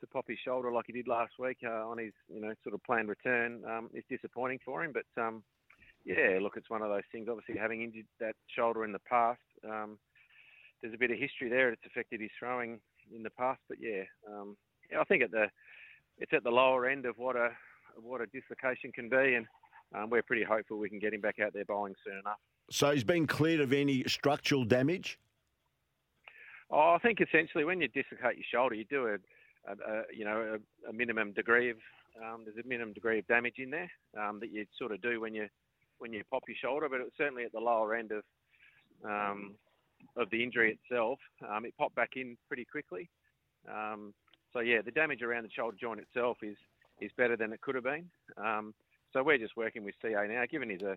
to 0.00 0.06
pop 0.08 0.24
his 0.28 0.38
shoulder 0.44 0.72
like 0.72 0.84
he 0.86 0.92
did 0.92 1.06
last 1.06 1.32
week 1.38 1.58
uh, 1.64 1.88
on 1.88 1.96
his 1.96 2.12
you 2.28 2.40
know 2.40 2.52
sort 2.62 2.74
of 2.74 2.82
planned 2.82 3.08
return 3.08 3.62
um, 3.66 3.88
is 3.94 4.04
disappointing 4.10 4.58
for 4.62 4.84
him. 4.84 4.92
But 4.92 5.22
um, 5.22 5.42
yeah, 6.04 6.38
look, 6.42 6.54
it's 6.56 6.68
one 6.68 6.82
of 6.82 6.90
those 6.90 7.08
things. 7.10 7.26
Obviously, 7.30 7.56
having 7.56 7.82
injured 7.82 8.06
that 8.20 8.34
shoulder 8.54 8.84
in 8.84 8.92
the 8.92 8.98
past, 9.08 9.40
um, 9.66 9.98
there's 10.82 10.92
a 10.92 10.98
bit 10.98 11.10
of 11.10 11.18
history 11.18 11.48
there. 11.48 11.70
It's 11.70 11.86
affected 11.86 12.20
his 12.20 12.30
throwing 12.38 12.80
in 13.14 13.22
the 13.22 13.30
past. 13.30 13.60
But 13.66 13.78
yeah, 13.80 14.02
um, 14.30 14.58
yeah, 14.92 15.00
I 15.00 15.04
think 15.04 15.22
at 15.22 15.30
the 15.30 15.46
it's 16.18 16.32
at 16.34 16.44
the 16.44 16.50
lower 16.50 16.86
end 16.86 17.06
of 17.06 17.16
what 17.16 17.36
a 17.36 17.48
what 17.96 18.20
a 18.20 18.26
dislocation 18.26 18.92
can 18.92 19.08
be, 19.08 19.36
and 19.36 19.46
um, 19.94 20.10
we're 20.10 20.22
pretty 20.22 20.44
hopeful 20.44 20.78
we 20.78 20.90
can 20.90 20.98
get 20.98 21.14
him 21.14 21.22
back 21.22 21.36
out 21.42 21.54
there 21.54 21.64
bowling 21.64 21.94
soon 22.04 22.18
enough. 22.18 22.40
So 22.70 22.90
he's 22.90 23.04
been 23.04 23.26
cleared 23.26 23.60
of 23.60 23.72
any 23.72 24.04
structural 24.04 24.64
damage? 24.64 25.18
Oh, 26.70 26.94
I 26.94 26.98
think 26.98 27.20
essentially 27.20 27.64
when 27.64 27.80
you 27.80 27.88
dislocate 27.88 28.36
your 28.36 28.46
shoulder, 28.50 28.74
you 28.74 28.84
do 28.84 29.06
a, 29.06 29.14
a, 29.70 29.72
a 29.72 30.02
you 30.14 30.24
know 30.24 30.58
a, 30.86 30.88
a, 30.88 30.92
minimum 30.92 31.32
degree 31.32 31.70
of 31.70 31.76
um, 32.22 32.42
there's 32.44 32.64
a 32.64 32.68
minimum 32.68 32.94
degree 32.94 33.18
of 33.18 33.26
damage 33.26 33.56
in 33.58 33.70
there 33.70 33.90
um, 34.18 34.40
that 34.40 34.50
you 34.50 34.66
sort 34.78 34.92
of 34.92 35.02
do 35.02 35.20
when 35.20 35.34
you 35.34 35.48
when 35.98 36.12
you 36.12 36.22
pop 36.30 36.42
your 36.48 36.56
shoulder, 36.60 36.88
but 36.88 37.00
it's 37.00 37.16
certainly 37.16 37.44
at 37.44 37.52
the 37.52 37.60
lower 37.60 37.94
end 37.94 38.12
of 38.12 38.24
um, 39.04 39.54
of 40.16 40.30
the 40.30 40.42
injury 40.42 40.78
itself. 40.80 41.18
Um, 41.48 41.64
it 41.64 41.74
popped 41.76 41.94
back 41.94 42.12
in 42.16 42.36
pretty 42.48 42.64
quickly. 42.64 43.08
Um, 43.68 44.14
so 44.52 44.60
yeah, 44.60 44.80
the 44.84 44.90
damage 44.90 45.22
around 45.22 45.44
the 45.44 45.50
shoulder 45.50 45.76
joint 45.80 46.00
itself 46.00 46.38
is 46.42 46.56
is 47.00 47.10
better 47.16 47.36
than 47.36 47.52
it 47.52 47.60
could 47.60 47.74
have 47.74 47.84
been. 47.84 48.08
Um, 48.36 48.74
so 49.12 49.22
we're 49.22 49.38
just 49.38 49.56
working 49.56 49.84
with 49.84 49.94
CA 50.02 50.26
now, 50.28 50.44
given 50.50 50.70
he's 50.70 50.82
a 50.82 50.96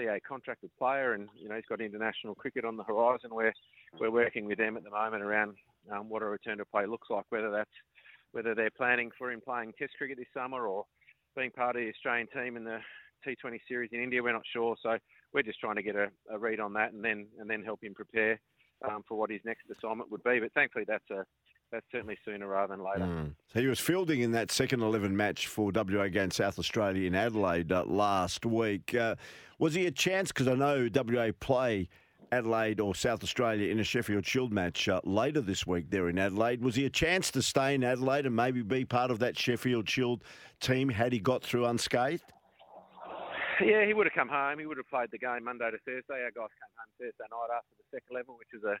CA 0.00 0.20
contracted 0.20 0.70
player, 0.78 1.14
and 1.14 1.28
you 1.36 1.48
know 1.48 1.56
he's 1.56 1.64
got 1.68 1.80
international 1.80 2.34
cricket 2.34 2.64
on 2.64 2.76
the 2.76 2.84
horizon. 2.84 3.30
We're 3.32 3.52
we're 3.98 4.10
working 4.10 4.46
with 4.46 4.58
them 4.58 4.76
at 4.76 4.84
the 4.84 4.90
moment 4.90 5.22
around 5.22 5.56
um, 5.92 6.08
what 6.08 6.22
a 6.22 6.26
return 6.26 6.58
to 6.58 6.64
play 6.64 6.86
looks 6.86 7.08
like, 7.10 7.24
whether 7.30 7.50
that's 7.50 7.70
whether 8.32 8.54
they're 8.54 8.70
planning 8.70 9.10
for 9.18 9.30
him 9.32 9.40
playing 9.40 9.72
Test 9.78 9.92
cricket 9.98 10.18
this 10.18 10.26
summer 10.32 10.66
or 10.66 10.84
being 11.36 11.50
part 11.50 11.76
of 11.76 11.82
the 11.82 11.90
Australian 11.90 12.28
team 12.28 12.56
in 12.56 12.64
the 12.64 12.78
T20 13.26 13.58
series 13.68 13.90
in 13.92 14.02
India. 14.02 14.22
We're 14.22 14.32
not 14.32 14.42
sure, 14.52 14.76
so 14.82 14.96
we're 15.32 15.42
just 15.42 15.60
trying 15.60 15.76
to 15.76 15.82
get 15.82 15.96
a, 15.96 16.08
a 16.30 16.38
read 16.38 16.60
on 16.60 16.72
that 16.74 16.92
and 16.92 17.04
then 17.04 17.26
and 17.38 17.48
then 17.48 17.62
help 17.62 17.82
him 17.82 17.94
prepare 17.94 18.40
um, 18.88 19.02
for 19.08 19.18
what 19.18 19.30
his 19.30 19.40
next 19.44 19.64
assignment 19.70 20.10
would 20.10 20.22
be. 20.22 20.40
But 20.40 20.52
thankfully, 20.52 20.84
that's 20.86 21.10
a 21.10 21.24
that's 21.70 21.86
certainly 21.92 22.18
sooner 22.24 22.46
rather 22.46 22.76
than 22.76 22.84
later. 22.84 23.04
Mm. 23.04 23.34
So 23.52 23.60
he 23.60 23.66
was 23.66 23.80
fielding 23.80 24.20
in 24.20 24.32
that 24.32 24.50
second 24.50 24.82
11 24.82 25.16
match 25.16 25.46
for 25.46 25.70
WA 25.74 26.02
against 26.02 26.36
South 26.36 26.58
Australia 26.58 27.06
in 27.06 27.14
Adelaide 27.14 27.72
uh, 27.72 27.84
last 27.84 28.44
week. 28.44 28.94
Uh, 28.94 29.16
was 29.58 29.74
he 29.74 29.86
a 29.86 29.90
chance? 29.90 30.32
Because 30.32 30.48
I 30.48 30.54
know 30.54 30.88
WA 30.92 31.30
play 31.38 31.88
Adelaide 32.32 32.80
or 32.80 32.94
South 32.94 33.22
Australia 33.22 33.70
in 33.70 33.80
a 33.80 33.84
Sheffield 33.84 34.24
Shield 34.24 34.52
match 34.52 34.88
uh, 34.88 35.00
later 35.04 35.40
this 35.40 35.66
week 35.66 35.90
there 35.90 36.08
in 36.08 36.18
Adelaide. 36.18 36.62
Was 36.62 36.76
he 36.76 36.84
a 36.84 36.90
chance 36.90 37.30
to 37.32 37.42
stay 37.42 37.74
in 37.74 37.82
Adelaide 37.82 38.26
and 38.26 38.34
maybe 38.34 38.62
be 38.62 38.84
part 38.84 39.10
of 39.10 39.18
that 39.18 39.36
Sheffield 39.36 39.88
Shield 39.88 40.22
team 40.60 40.88
had 40.88 41.12
he 41.12 41.18
got 41.18 41.42
through 41.42 41.66
unscathed? 41.66 42.32
Yeah, 43.60 43.84
he 43.84 43.92
would 43.92 44.06
have 44.06 44.14
come 44.14 44.28
home. 44.28 44.58
He 44.58 44.64
would 44.64 44.78
have 44.78 44.88
played 44.88 45.10
the 45.12 45.18
game 45.18 45.44
Monday 45.44 45.70
to 45.70 45.76
Thursday. 45.84 46.24
Our 46.24 46.32
guys 46.32 46.48
came 46.56 46.72
home 46.80 46.92
Thursday 46.96 47.28
night 47.28 47.52
after 47.52 47.74
the 47.76 47.84
second 47.92 48.14
level, 48.16 48.38
which 48.38 48.48
was 48.54 48.64
a, 48.64 48.76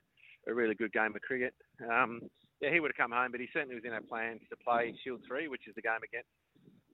a 0.48 0.54
really 0.54 0.74
good 0.74 0.92
game 0.92 1.14
of 1.14 1.22
cricket. 1.22 1.54
Um, 1.80 2.20
yeah, 2.60 2.72
he 2.72 2.80
would 2.80 2.90
have 2.90 3.00
come 3.00 3.16
home, 3.16 3.32
but 3.32 3.40
he 3.40 3.48
certainly 3.52 3.74
was 3.74 3.84
in 3.84 3.92
our 3.92 4.02
plans 4.02 4.40
to 4.50 4.56
play 4.56 4.94
Shield 5.02 5.20
3, 5.26 5.48
which 5.48 5.66
is 5.66 5.74
the 5.74 5.82
game 5.82 6.04
against 6.04 6.28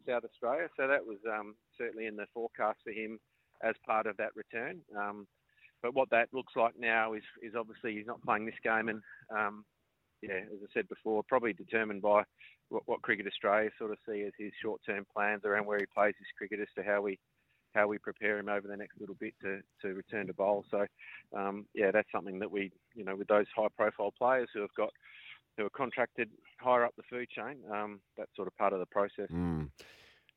South 0.07 0.25
Australia. 0.25 0.69
So 0.77 0.87
that 0.87 1.05
was 1.05 1.19
um, 1.29 1.55
certainly 1.77 2.07
in 2.07 2.17
the 2.17 2.27
forecast 2.33 2.79
for 2.85 2.93
him 2.93 3.19
as 3.63 3.75
part 3.85 4.07
of 4.07 4.17
that 4.19 4.37
return. 4.37 4.81
Um, 4.97 5.27
but 5.83 5.95
what 5.95 6.11
that 6.11 6.29
looks 6.33 6.55
like 6.57 6.75
now 6.79 7.15
is, 7.15 7.23
is 7.43 7.55
obviously 7.59 7.95
he's 7.95 8.07
not 8.07 8.23
playing 8.23 8.47
this 8.47 8.55
game, 8.63 8.89
and 8.89 9.03
um, 9.31 9.65
yeah, 10.23 10.41
as 10.53 10.61
I 10.63 10.67
said 10.73 10.89
before, 10.89 11.23
probably 11.29 11.53
determined 11.53 12.03
by 12.03 12.23
what, 12.69 12.83
what 12.87 13.03
Cricket 13.03 13.27
Australia 13.27 13.71
sort 13.79 13.93
of 13.93 13.99
see 14.09 14.23
as 14.23 14.33
his 14.39 14.53
short-term 14.63 15.07
plans 15.15 15.43
around 15.45 15.67
where 15.67 15.79
he 15.79 15.87
plays 15.95 16.15
his 16.19 16.27
cricket 16.37 16.61
as 16.61 16.73
to 16.77 16.89
how 16.89 17.03
we 17.03 17.19
how 17.77 17.87
we 17.87 17.99
prepare 17.99 18.39
him 18.39 18.49
over 18.49 18.67
the 18.67 18.77
next 18.77 18.99
little 18.99 19.17
bit 19.21 19.35
to, 19.43 19.61
to 19.83 19.95
return 19.95 20.27
to 20.27 20.35
bowl. 20.35 20.65
So, 20.71 20.87
um, 21.37 21.67
yeah, 21.75 21.91
that's 21.93 22.11
something 22.11 22.39
that 22.39 22.51
we, 22.51 22.73
you 22.95 23.05
know, 23.05 23.15
with 23.15 23.29
those 23.29 23.47
high-profile 23.55 24.15
players 24.19 24.49
who 24.55 24.61
have 24.61 24.75
got 24.77 24.91
who 25.57 25.65
are 25.65 25.71
contracted 25.71 26.29
higher 26.61 26.85
up 26.85 26.95
the 26.97 27.03
food 27.09 27.29
chain. 27.31 27.57
Um, 27.73 28.01
that's 28.17 28.31
sort 28.37 28.47
of 28.49 28.57
part 28.57 28.73
of 28.73 28.79
the 28.79 28.87
process. 28.87 29.31
Mm. 29.33 29.71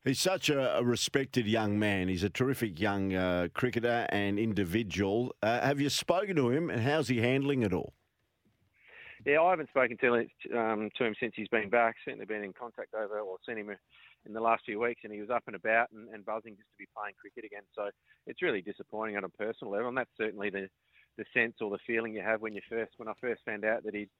He's 0.04 0.18
such 0.18 0.48
a, 0.48 0.78
a, 0.78 0.82
respected 0.82 1.46
young 1.46 1.78
man. 1.78 2.08
He's 2.08 2.22
a 2.22 2.30
terrific 2.30 2.80
young 2.80 3.14
uh, 3.14 3.48
cricketer 3.52 4.06
and 4.08 4.38
individual. 4.38 5.34
Uh, 5.42 5.60
have 5.60 5.78
you 5.78 5.90
spoken 5.90 6.36
to 6.36 6.48
him, 6.48 6.70
and 6.70 6.80
how's 6.80 7.08
he 7.08 7.20
handling 7.20 7.62
it 7.62 7.74
all? 7.74 7.92
Yeah, 9.26 9.42
I 9.42 9.50
haven't 9.50 9.68
spoken 9.68 9.98
to 9.98 10.14
him, 10.14 10.28
um, 10.56 10.90
to 10.96 11.04
him 11.04 11.14
since 11.20 11.34
he's 11.36 11.48
been 11.48 11.68
back. 11.68 11.96
Certainly 12.04 12.24
been 12.24 12.42
in 12.42 12.54
contact 12.54 12.94
over 12.94 13.20
or 13.20 13.36
seen 13.46 13.58
him 13.58 13.76
in 14.26 14.32
the 14.32 14.40
last 14.40 14.64
few 14.64 14.80
weeks, 14.80 15.00
and 15.04 15.12
he 15.12 15.20
was 15.20 15.30
up 15.30 15.44
and 15.46 15.56
about 15.56 15.90
and, 15.92 16.08
and 16.10 16.24
buzzing 16.24 16.56
just 16.56 16.68
to 16.70 16.78
be 16.78 16.86
playing 16.96 17.14
cricket 17.20 17.44
again. 17.44 17.62
So 17.74 17.90
it's 18.26 18.42
really 18.42 18.62
disappointing 18.62 19.16
on 19.16 19.24
a 19.24 19.28
personal 19.28 19.72
level, 19.72 19.88
and 19.88 19.96
that's 19.96 20.10
certainly 20.16 20.50
the 20.50 20.68
the 21.18 21.24
sense 21.34 21.56
or 21.60 21.70
the 21.70 21.78
feeling 21.86 22.14
you 22.14 22.22
have 22.22 22.40
when 22.40 22.54
you 22.54 22.60
first 22.68 22.92
when 22.96 23.08
I 23.08 23.12
first 23.20 23.42
found 23.44 23.64
out 23.64 23.84
that 23.84 23.94
he'd 23.94 24.10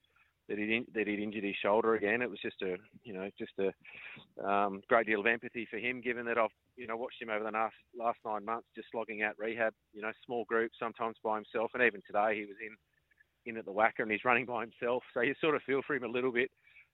that 0.49 0.59
he'd 0.59 0.85
that 0.95 1.07
he'd 1.07 1.21
injured 1.21 1.45
his 1.45 1.55
shoulder 1.63 1.95
again. 1.95 2.23
It 2.23 2.31
was 2.31 2.41
just 2.41 2.61
a 2.63 2.77
you 3.05 3.15
know 3.15 3.31
just 3.39 3.53
a 3.59 4.47
um, 4.47 4.83
great 4.89 5.07
deal 5.07 5.21
of 5.21 5.27
empathy 5.27 5.67
for 5.71 5.79
him, 5.79 6.01
given 6.01 6.27
that 6.27 6.39
I've 6.39 6.51
you 6.77 6.87
know 6.87 6.97
watched 6.97 7.23
him 7.23 7.31
over 7.31 7.45
the 7.45 7.51
last 7.51 7.77
last 7.97 8.19
nine 8.25 8.45
months 8.45 8.67
just 8.75 8.89
slogging 8.91 9.23
out 9.23 9.39
rehab. 9.39 9.73
You 9.93 10.03
know, 10.03 10.13
small 10.27 10.45
groups, 10.45 10.77
sometimes 10.79 11.17
by 11.23 11.37
himself, 11.37 11.71
and 11.75 11.83
even 11.83 12.03
today 12.07 12.37
he 12.37 12.43
was 12.43 12.57
in 12.61 12.77
in 13.47 13.57
at 13.57 13.65
the 13.65 13.73
WACA 13.73 14.01
and 14.01 14.11
he's 14.11 14.25
running 14.25 14.45
by 14.45 14.63
himself. 14.63 15.03
So 15.15 15.21
you 15.21 15.35
sort 15.41 15.57
of 15.57 15.63
feel 15.63 15.81
for 15.87 15.95
him 15.95 16.05
a 16.05 16.09
little 16.09 16.33
bit. 16.33 16.51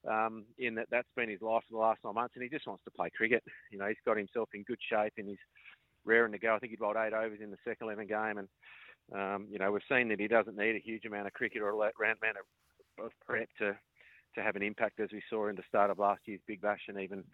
Um, 0.08 0.44
in 0.58 0.74
that 0.76 0.86
that's 0.90 1.08
been 1.16 1.28
his 1.28 1.42
life 1.42 1.64
for 1.68 1.72
the 1.72 1.78
last 1.78 1.98
nine 2.04 2.14
months, 2.14 2.34
and 2.36 2.42
he 2.42 2.48
just 2.48 2.66
wants 2.66 2.84
to 2.84 2.90
play 2.92 3.10
cricket. 3.16 3.42
You 3.72 3.78
know, 3.78 3.88
he's 3.88 3.96
got 4.04 4.16
himself 4.16 4.48
in 4.54 4.62
good 4.62 4.78
shape 4.88 5.14
and 5.18 5.28
he's 5.28 5.38
raring 6.04 6.32
to 6.32 6.38
go. 6.38 6.54
I 6.54 6.58
think 6.58 6.70
he 6.70 6.76
bowled 6.76 6.96
eight 6.96 7.12
overs 7.12 7.40
in 7.42 7.50
the 7.50 7.56
second 7.64 7.88
eleven 7.88 8.06
game, 8.06 8.38
and 8.38 8.48
um, 9.14 9.46
you 9.50 9.58
know 9.58 9.72
we've 9.72 9.82
seen 9.90 10.08
that 10.08 10.20
he 10.20 10.28
doesn't 10.28 10.56
need 10.56 10.76
a 10.76 10.84
huge 10.84 11.04
amount 11.04 11.26
of 11.26 11.32
cricket 11.32 11.62
or 11.62 11.70
a 11.70 11.74
amount 11.74 12.36
of, 12.38 13.04
of 13.04 13.12
prep 13.26 13.48
to 13.58 13.76
to 14.36 14.42
have 14.42 14.56
an 14.56 14.62
impact 14.62 15.00
as 15.00 15.10
we 15.12 15.22
saw 15.28 15.48
in 15.48 15.56
the 15.56 15.62
start 15.68 15.90
of 15.90 15.98
last 15.98 16.20
year's 16.26 16.40
Big 16.46 16.60
Bash 16.60 16.82
and 16.88 17.00
even 17.00 17.24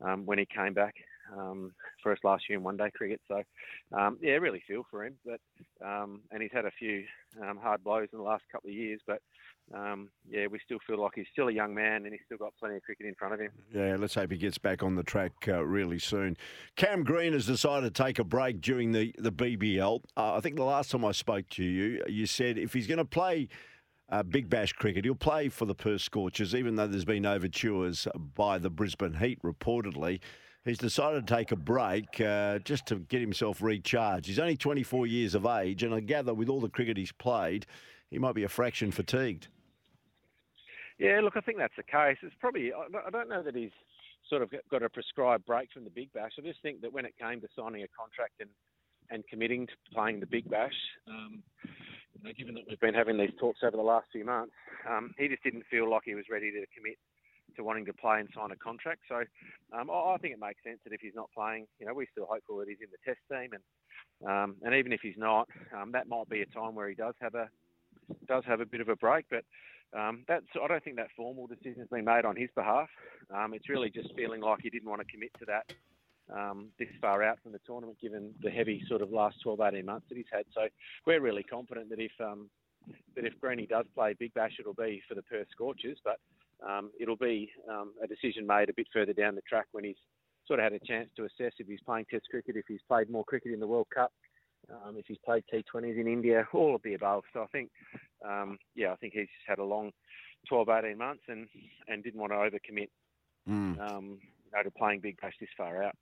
um, 0.00 0.24
when 0.24 0.38
he 0.38 0.46
came 0.46 0.72
back 0.72 0.94
um, 1.36 1.72
for 2.02 2.12
us 2.12 2.18
last 2.22 2.44
year 2.48 2.58
in 2.58 2.64
one 2.64 2.76
day 2.76 2.90
cricket. 2.90 3.20
So, 3.28 3.42
um, 3.92 4.18
yeah, 4.20 4.32
really 4.32 4.62
feel 4.66 4.84
for 4.90 5.04
him. 5.04 5.16
But 5.24 5.40
um, 5.84 6.20
And 6.30 6.42
he's 6.42 6.52
had 6.52 6.64
a 6.64 6.70
few 6.78 7.04
um, 7.42 7.58
hard 7.58 7.82
blows 7.82 8.08
in 8.12 8.18
the 8.18 8.24
last 8.24 8.44
couple 8.52 8.70
of 8.70 8.74
years. 8.74 9.00
But 9.06 9.20
um, 9.74 10.08
yeah, 10.28 10.46
we 10.48 10.58
still 10.64 10.78
feel 10.86 11.00
like 11.00 11.12
he's 11.14 11.26
still 11.32 11.48
a 11.48 11.52
young 11.52 11.74
man 11.74 12.04
and 12.04 12.12
he's 12.12 12.22
still 12.26 12.38
got 12.38 12.52
plenty 12.58 12.76
of 12.76 12.82
cricket 12.82 13.06
in 13.06 13.14
front 13.14 13.34
of 13.34 13.40
him. 13.40 13.50
Yeah, 13.72 13.96
let's 13.98 14.14
hope 14.14 14.30
he 14.30 14.38
gets 14.38 14.58
back 14.58 14.82
on 14.82 14.96
the 14.96 15.02
track 15.02 15.32
uh, 15.48 15.64
really 15.64 15.98
soon. 15.98 16.36
Cam 16.76 17.04
Green 17.04 17.32
has 17.32 17.46
decided 17.46 17.94
to 17.94 18.02
take 18.02 18.18
a 18.18 18.24
break 18.24 18.60
during 18.60 18.92
the, 18.92 19.14
the 19.18 19.32
BBL. 19.32 20.02
Uh, 20.16 20.34
I 20.34 20.40
think 20.40 20.56
the 20.56 20.64
last 20.64 20.90
time 20.90 21.04
I 21.04 21.12
spoke 21.12 21.48
to 21.50 21.64
you, 21.64 22.02
you 22.08 22.26
said 22.26 22.58
if 22.58 22.72
he's 22.72 22.86
going 22.86 22.98
to 22.98 23.04
play 23.04 23.48
uh, 24.10 24.22
Big 24.22 24.50
Bash 24.50 24.72
cricket. 24.72 25.04
He'll 25.04 25.14
play 25.14 25.48
for 25.48 25.64
the 25.64 25.74
Perth 25.74 26.02
Scorchers, 26.02 26.54
even 26.54 26.76
though 26.76 26.86
there's 26.86 27.04
been 27.04 27.26
overtures 27.26 28.08
by 28.34 28.58
the 28.58 28.70
Brisbane 28.70 29.14
Heat 29.14 29.40
reportedly. 29.42 30.20
He's 30.64 30.78
decided 30.78 31.26
to 31.26 31.34
take 31.34 31.52
a 31.52 31.56
break 31.56 32.20
uh, 32.20 32.58
just 32.58 32.86
to 32.86 32.96
get 32.96 33.20
himself 33.20 33.62
recharged. 33.62 34.26
He's 34.26 34.38
only 34.38 34.56
24 34.56 35.06
years 35.06 35.34
of 35.34 35.46
age, 35.46 35.82
and 35.82 35.94
I 35.94 36.00
gather 36.00 36.34
with 36.34 36.48
all 36.48 36.60
the 36.60 36.68
cricket 36.68 36.96
he's 36.96 37.12
played, 37.12 37.66
he 38.10 38.18
might 38.18 38.34
be 38.34 38.42
a 38.42 38.48
fraction 38.48 38.90
fatigued. 38.90 39.48
Yeah, 40.98 41.20
look, 41.22 41.34
I 41.36 41.40
think 41.40 41.56
that's 41.56 41.76
the 41.76 41.82
case. 41.82 42.18
It's 42.22 42.34
probably, 42.40 42.72
I 42.74 43.10
don't 43.10 43.28
know 43.30 43.42
that 43.42 43.54
he's 43.54 43.70
sort 44.28 44.42
of 44.42 44.50
got 44.70 44.82
a 44.82 44.88
prescribed 44.90 45.46
break 45.46 45.70
from 45.72 45.84
the 45.84 45.90
Big 45.90 46.12
Bash. 46.12 46.32
I 46.38 46.42
just 46.42 46.60
think 46.60 46.82
that 46.82 46.92
when 46.92 47.06
it 47.06 47.14
came 47.18 47.40
to 47.40 47.48
signing 47.56 47.82
a 47.82 47.88
contract 47.98 48.34
and, 48.40 48.50
and 49.10 49.26
committing 49.28 49.66
to 49.66 49.72
playing 49.94 50.20
the 50.20 50.26
Big 50.26 50.48
Bash, 50.50 50.76
um, 51.08 51.42
given 52.36 52.54
that 52.54 52.64
we've 52.68 52.80
been 52.80 52.94
having 52.94 53.18
these 53.18 53.32
talks 53.38 53.60
over 53.62 53.76
the 53.76 53.82
last 53.82 54.06
few 54.12 54.24
months, 54.24 54.52
um, 54.88 55.14
he 55.18 55.28
just 55.28 55.42
didn't 55.42 55.64
feel 55.70 55.90
like 55.90 56.02
he 56.04 56.14
was 56.14 56.24
ready 56.30 56.50
to 56.50 56.64
commit 56.76 56.98
to 57.56 57.64
wanting 57.64 57.84
to 57.86 57.92
play 57.92 58.20
and 58.20 58.28
sign 58.34 58.50
a 58.52 58.56
contract. 58.56 59.00
So 59.08 59.24
um, 59.76 59.90
I, 59.90 60.14
I, 60.14 60.16
think 60.18 60.34
it 60.34 60.40
makes 60.40 60.62
sense 60.62 60.78
that 60.84 60.92
if 60.92 61.00
he's 61.00 61.14
not 61.14 61.30
playing, 61.34 61.66
you 61.78 61.86
know, 61.86 61.94
we're 61.94 62.06
still 62.12 62.26
hopeful 62.30 62.58
that 62.58 62.68
he's 62.68 62.78
in 62.80 62.90
the 62.90 63.02
test 63.04 63.20
team, 63.30 63.50
and 63.52 63.62
um, 64.28 64.56
and 64.62 64.74
even 64.74 64.92
if 64.92 65.00
he's 65.00 65.16
not, 65.16 65.48
um, 65.76 65.92
that 65.92 66.08
might 66.08 66.28
be 66.28 66.42
a 66.42 66.46
time 66.46 66.74
where 66.74 66.88
he 66.88 66.94
does 66.94 67.14
have 67.20 67.34
a 67.34 67.48
does 68.26 68.44
have 68.46 68.60
a 68.60 68.66
bit 68.66 68.80
of 68.80 68.88
a 68.88 68.96
break. 68.96 69.26
But 69.30 69.44
um, 69.98 70.24
that's 70.28 70.44
I 70.62 70.66
don't 70.68 70.82
think 70.84 70.96
that 70.96 71.08
formal 71.16 71.46
decision 71.46 71.80
has 71.80 71.88
been 71.88 72.04
made 72.04 72.24
on 72.24 72.36
his 72.36 72.50
behalf. 72.54 72.88
Um, 73.34 73.54
it's 73.54 73.68
really 73.68 73.90
just 73.90 74.14
feeling 74.14 74.40
like 74.40 74.60
he 74.62 74.70
didn't 74.70 74.88
want 74.88 75.00
to 75.00 75.12
commit 75.12 75.30
to 75.38 75.46
that 75.46 75.72
um, 76.34 76.68
this 76.78 76.88
far 77.00 77.22
out 77.22 77.38
from 77.42 77.52
the 77.52 77.60
tournament, 77.66 77.98
given 78.00 78.32
the 78.42 78.50
heavy 78.50 78.82
sort 78.88 79.02
of 79.02 79.10
last 79.10 79.36
12, 79.42 79.60
18 79.60 79.84
months 79.84 80.06
that 80.08 80.16
he's 80.16 80.26
had. 80.32 80.44
So 80.54 80.62
we're 81.06 81.20
really 81.20 81.42
confident 81.42 81.90
that 81.90 82.00
if 82.00 82.12
um, 82.20 82.48
that 83.14 83.24
if 83.24 83.38
Greeny 83.40 83.66
does 83.66 83.86
play 83.94 84.14
Big 84.18 84.32
Bash, 84.34 84.56
it'll 84.58 84.74
be 84.74 85.02
for 85.08 85.14
the 85.14 85.22
Perth 85.22 85.48
Scorchers, 85.52 85.98
but 86.04 86.18
um, 86.66 86.90
it'll 87.00 87.16
be 87.16 87.50
um, 87.70 87.92
a 88.02 88.06
decision 88.06 88.46
made 88.46 88.68
a 88.68 88.74
bit 88.74 88.86
further 88.92 89.12
down 89.12 89.34
the 89.34 89.42
track 89.42 89.66
when 89.72 89.84
he's 89.84 89.96
sort 90.46 90.60
of 90.60 90.64
had 90.64 90.72
a 90.72 90.84
chance 90.84 91.08
to 91.16 91.24
assess 91.24 91.52
if 91.58 91.66
he's 91.66 91.80
playing 91.84 92.06
Test 92.10 92.26
cricket, 92.30 92.56
if 92.56 92.64
he's 92.68 92.80
played 92.88 93.10
more 93.10 93.24
cricket 93.24 93.52
in 93.52 93.60
the 93.60 93.66
World 93.66 93.86
Cup, 93.94 94.12
um, 94.70 94.96
if 94.96 95.04
he's 95.06 95.18
played 95.24 95.44
T20s 95.52 96.00
in 96.00 96.06
India, 96.06 96.46
all 96.52 96.74
of 96.74 96.82
the 96.82 96.94
above. 96.94 97.24
So 97.32 97.42
I 97.42 97.46
think, 97.46 97.70
um, 98.26 98.58
yeah, 98.74 98.92
I 98.92 98.96
think 98.96 99.14
he's 99.14 99.28
had 99.46 99.58
a 99.58 99.64
long 99.64 99.92
12, 100.48 100.68
18 100.68 100.98
months 100.98 101.22
and, 101.28 101.46
and 101.88 102.02
didn't 102.02 102.20
want 102.20 102.32
to 102.32 102.36
overcommit. 102.36 102.88
Mm 103.48 104.20
know, 104.52 104.62
to 104.62 104.70
playing 104.70 105.00
Big 105.00 105.20
Bash 105.20 105.34
this 105.40 105.48
far 105.56 105.82
out. 105.82 105.96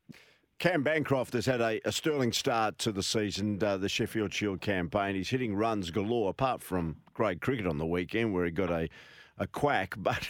Cam 0.58 0.82
Bancroft 0.82 1.34
has 1.34 1.46
had 1.46 1.60
a, 1.60 1.80
a 1.86 1.92
sterling 1.92 2.32
start 2.32 2.78
to 2.78 2.90
the 2.90 3.02
season, 3.02 3.62
uh, 3.62 3.76
the 3.76 3.88
Sheffield 3.88 4.32
Shield 4.32 4.60
campaign. 4.60 5.14
He's 5.14 5.30
hitting 5.30 5.54
runs 5.54 5.90
galore, 5.92 6.30
apart 6.30 6.62
from 6.62 6.96
great 7.14 7.40
cricket 7.40 7.66
on 7.66 7.78
the 7.78 7.86
weekend 7.86 8.34
where 8.34 8.44
he 8.44 8.50
got 8.50 8.70
a, 8.70 8.88
a 9.38 9.46
quack. 9.46 9.94
But 10.02 10.26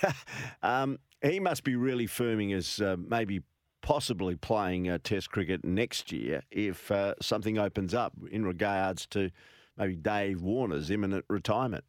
um, 0.63 0.99
he 1.23 1.41
must 1.41 1.65
be 1.65 1.77
really 1.77 2.07
firming 2.07 2.55
as 2.55 2.79
uh, 2.81 2.97
maybe 2.99 3.41
possibly 3.81 4.37
playing 4.37 4.91
uh, 4.91 4.99
Test 5.03 5.31
cricket 5.31 5.65
next 5.65 6.13
year 6.13 6.43
if 6.51 6.91
uh, 6.91 7.15
something 7.23 7.59
opens 7.59 7.95
up 7.95 8.13
in 8.31 8.45
regards 8.45 9.07
to 9.07 9.31
maybe 9.79 9.97
Dave 9.97 10.43
Warner's 10.43 10.91
imminent 10.91 11.25
retirement. 11.29 11.85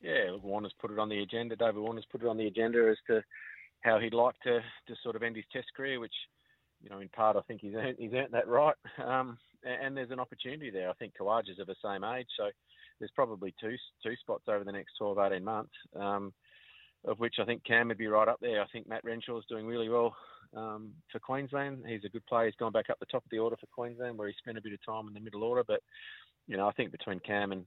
Yeah, 0.00 0.36
Warner's 0.40 0.74
put 0.78 0.90
it 0.90 0.98
on 0.98 1.08
the 1.08 1.22
agenda. 1.22 1.56
David 1.56 1.76
Warner's 1.76 2.06
put 2.12 2.22
it 2.22 2.28
on 2.28 2.36
the 2.36 2.46
agenda 2.46 2.88
as 2.90 2.98
to 3.06 3.24
how 3.84 4.00
he'd 4.00 4.14
like 4.14 4.34
to, 4.42 4.60
to 4.60 4.94
sort 5.02 5.14
of 5.14 5.22
end 5.22 5.36
his 5.36 5.44
Test 5.52 5.68
career, 5.76 6.00
which, 6.00 6.14
you 6.82 6.90
know, 6.90 7.00
in 7.00 7.08
part 7.10 7.36
I 7.36 7.42
think 7.42 7.60
he's 7.60 7.74
earned, 7.74 7.96
he's 7.98 8.12
earned 8.14 8.32
that 8.32 8.48
right. 8.48 8.74
Um, 9.04 9.38
and 9.66 9.96
there's 9.96 10.10
an 10.10 10.20
opportunity 10.20 10.68
there. 10.70 10.90
I 10.90 10.92
think 10.94 11.14
Khawaja's 11.16 11.58
of 11.58 11.66
the 11.66 11.74
same 11.82 12.04
age, 12.04 12.26
so 12.36 12.50
there's 12.98 13.10
probably 13.14 13.54
two 13.58 13.76
two 14.02 14.14
spots 14.20 14.44
over 14.46 14.62
the 14.62 14.72
next 14.72 14.92
12, 14.98 15.18
18 15.18 15.42
months, 15.42 15.72
um, 15.98 16.34
of 17.06 17.18
which 17.18 17.36
I 17.40 17.46
think 17.46 17.64
Cam 17.64 17.88
would 17.88 17.96
be 17.96 18.06
right 18.06 18.28
up 18.28 18.40
there. 18.42 18.60
I 18.60 18.66
think 18.72 18.86
Matt 18.86 19.04
Renshaw's 19.04 19.46
doing 19.48 19.66
really 19.66 19.88
well 19.88 20.14
um, 20.54 20.92
for 21.10 21.18
Queensland. 21.18 21.84
He's 21.88 22.04
a 22.04 22.10
good 22.10 22.26
player. 22.26 22.44
He's 22.44 22.56
gone 22.56 22.72
back 22.72 22.90
up 22.90 22.98
the 23.00 23.06
top 23.06 23.24
of 23.24 23.30
the 23.30 23.38
order 23.38 23.56
for 23.56 23.66
Queensland, 23.74 24.18
where 24.18 24.28
he 24.28 24.34
spent 24.38 24.58
a 24.58 24.62
bit 24.62 24.74
of 24.74 24.84
time 24.84 25.08
in 25.08 25.14
the 25.14 25.20
middle 25.20 25.44
order. 25.44 25.64
But 25.66 25.80
you 26.46 26.58
know, 26.58 26.68
I 26.68 26.72
think 26.72 26.92
between 26.92 27.20
Cam 27.20 27.52
and 27.52 27.64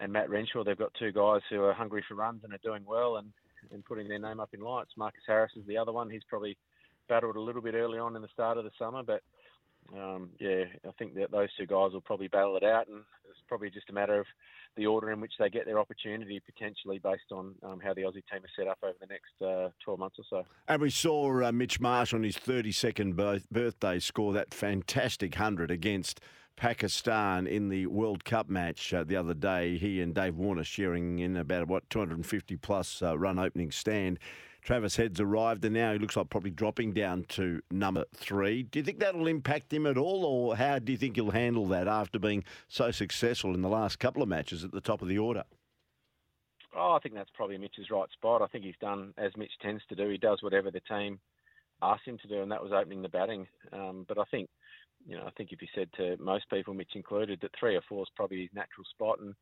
and 0.00 0.12
Matt 0.12 0.30
Renshaw, 0.30 0.64
they've 0.64 0.76
got 0.76 0.92
two 0.98 1.12
guys 1.12 1.42
who 1.48 1.62
are 1.62 1.72
hungry 1.72 2.04
for 2.08 2.14
runs 2.14 2.42
and 2.42 2.52
are 2.52 2.58
doing 2.64 2.82
well. 2.84 3.18
And 3.18 3.32
and 3.72 3.84
putting 3.84 4.08
their 4.08 4.18
name 4.18 4.40
up 4.40 4.50
in 4.52 4.60
lights. 4.60 4.92
Marcus 4.96 5.22
Harris 5.26 5.52
is 5.56 5.66
the 5.66 5.76
other 5.76 5.92
one. 5.92 6.10
He's 6.10 6.24
probably 6.28 6.56
battled 7.08 7.36
a 7.36 7.40
little 7.40 7.62
bit 7.62 7.74
early 7.74 7.98
on 7.98 8.16
in 8.16 8.22
the 8.22 8.28
start 8.32 8.58
of 8.58 8.64
the 8.64 8.70
summer, 8.78 9.02
but 9.02 9.22
um, 9.96 10.30
yeah, 10.38 10.64
I 10.86 10.92
think 10.98 11.14
that 11.14 11.30
those 11.30 11.48
two 11.58 11.66
guys 11.66 11.92
will 11.92 12.00
probably 12.00 12.28
battle 12.28 12.56
it 12.56 12.62
out, 12.62 12.88
and 12.88 13.02
it's 13.28 13.40
probably 13.48 13.70
just 13.70 13.90
a 13.90 13.92
matter 13.92 14.20
of 14.20 14.26
the 14.76 14.86
order 14.86 15.10
in 15.10 15.20
which 15.20 15.32
they 15.38 15.50
get 15.50 15.66
their 15.66 15.80
opportunity, 15.80 16.40
potentially 16.40 16.98
based 16.98 17.32
on 17.32 17.54
um, 17.64 17.80
how 17.82 17.92
the 17.92 18.02
Aussie 18.02 18.22
team 18.30 18.44
is 18.44 18.50
set 18.56 18.68
up 18.68 18.78
over 18.82 18.94
the 19.00 19.06
next 19.06 19.32
uh, 19.42 19.70
12 19.84 19.98
months 19.98 20.16
or 20.18 20.24
so. 20.30 20.44
And 20.68 20.80
we 20.80 20.90
saw 20.90 21.42
uh, 21.44 21.50
Mitch 21.50 21.80
Marsh 21.80 22.14
on 22.14 22.22
his 22.22 22.36
32nd 22.36 23.42
birthday 23.50 23.98
score 23.98 24.32
that 24.32 24.54
fantastic 24.54 25.34
100 25.34 25.70
against 25.70 26.20
Pakistan 26.60 27.46
in 27.46 27.70
the 27.70 27.86
World 27.86 28.22
Cup 28.22 28.50
match 28.50 28.92
uh, 28.92 29.02
the 29.02 29.16
other 29.16 29.32
day. 29.32 29.78
He 29.78 30.02
and 30.02 30.14
Dave 30.14 30.36
Warner 30.36 30.62
sharing 30.62 31.18
in 31.18 31.38
about, 31.38 31.68
what, 31.68 31.88
250 31.88 32.56
plus 32.56 33.00
uh, 33.00 33.16
run 33.16 33.38
opening 33.38 33.70
stand. 33.70 34.18
Travis 34.62 34.96
Head's 34.96 35.20
arrived 35.20 35.64
and 35.64 35.72
now 35.72 35.94
he 35.94 35.98
looks 35.98 36.18
like 36.18 36.28
probably 36.28 36.50
dropping 36.50 36.92
down 36.92 37.24
to 37.30 37.62
number 37.70 38.04
three. 38.14 38.62
Do 38.62 38.78
you 38.78 38.84
think 38.84 38.98
that'll 38.98 39.26
impact 39.26 39.72
him 39.72 39.86
at 39.86 39.96
all, 39.96 40.26
or 40.26 40.54
how 40.54 40.78
do 40.78 40.92
you 40.92 40.98
think 40.98 41.16
he'll 41.16 41.30
handle 41.30 41.64
that 41.68 41.88
after 41.88 42.18
being 42.18 42.44
so 42.68 42.90
successful 42.90 43.54
in 43.54 43.62
the 43.62 43.70
last 43.70 43.98
couple 43.98 44.22
of 44.22 44.28
matches 44.28 44.62
at 44.62 44.70
the 44.70 44.82
top 44.82 45.00
of 45.00 45.08
the 45.08 45.16
order? 45.16 45.44
Oh, 46.76 46.92
I 46.92 46.98
think 46.98 47.14
that's 47.14 47.30
probably 47.32 47.56
Mitch's 47.56 47.90
right 47.90 48.10
spot. 48.12 48.42
I 48.42 48.46
think 48.48 48.66
he's 48.66 48.74
done 48.82 49.14
as 49.16 49.34
Mitch 49.34 49.52
tends 49.62 49.82
to 49.88 49.94
do. 49.94 50.10
He 50.10 50.18
does 50.18 50.42
whatever 50.42 50.70
the 50.70 50.80
team 50.80 51.20
asks 51.80 52.04
him 52.04 52.18
to 52.18 52.28
do, 52.28 52.42
and 52.42 52.52
that 52.52 52.62
was 52.62 52.72
opening 52.72 53.00
the 53.00 53.08
batting. 53.08 53.46
Um, 53.72 54.04
but 54.06 54.18
I 54.18 54.24
think 54.30 54.50
you 55.06 55.16
know, 55.16 55.24
I 55.26 55.30
think 55.30 55.52
if 55.52 55.62
you 55.62 55.68
said 55.74 55.88
to 55.96 56.16
most 56.18 56.48
people, 56.50 56.74
Mitch 56.74 56.94
included, 56.94 57.40
that 57.42 57.52
three 57.58 57.76
or 57.76 57.82
four 57.88 58.02
is 58.02 58.08
probably 58.14 58.42
his 58.42 58.50
natural 58.54 58.84
spot, 58.90 59.18
and 59.20 59.34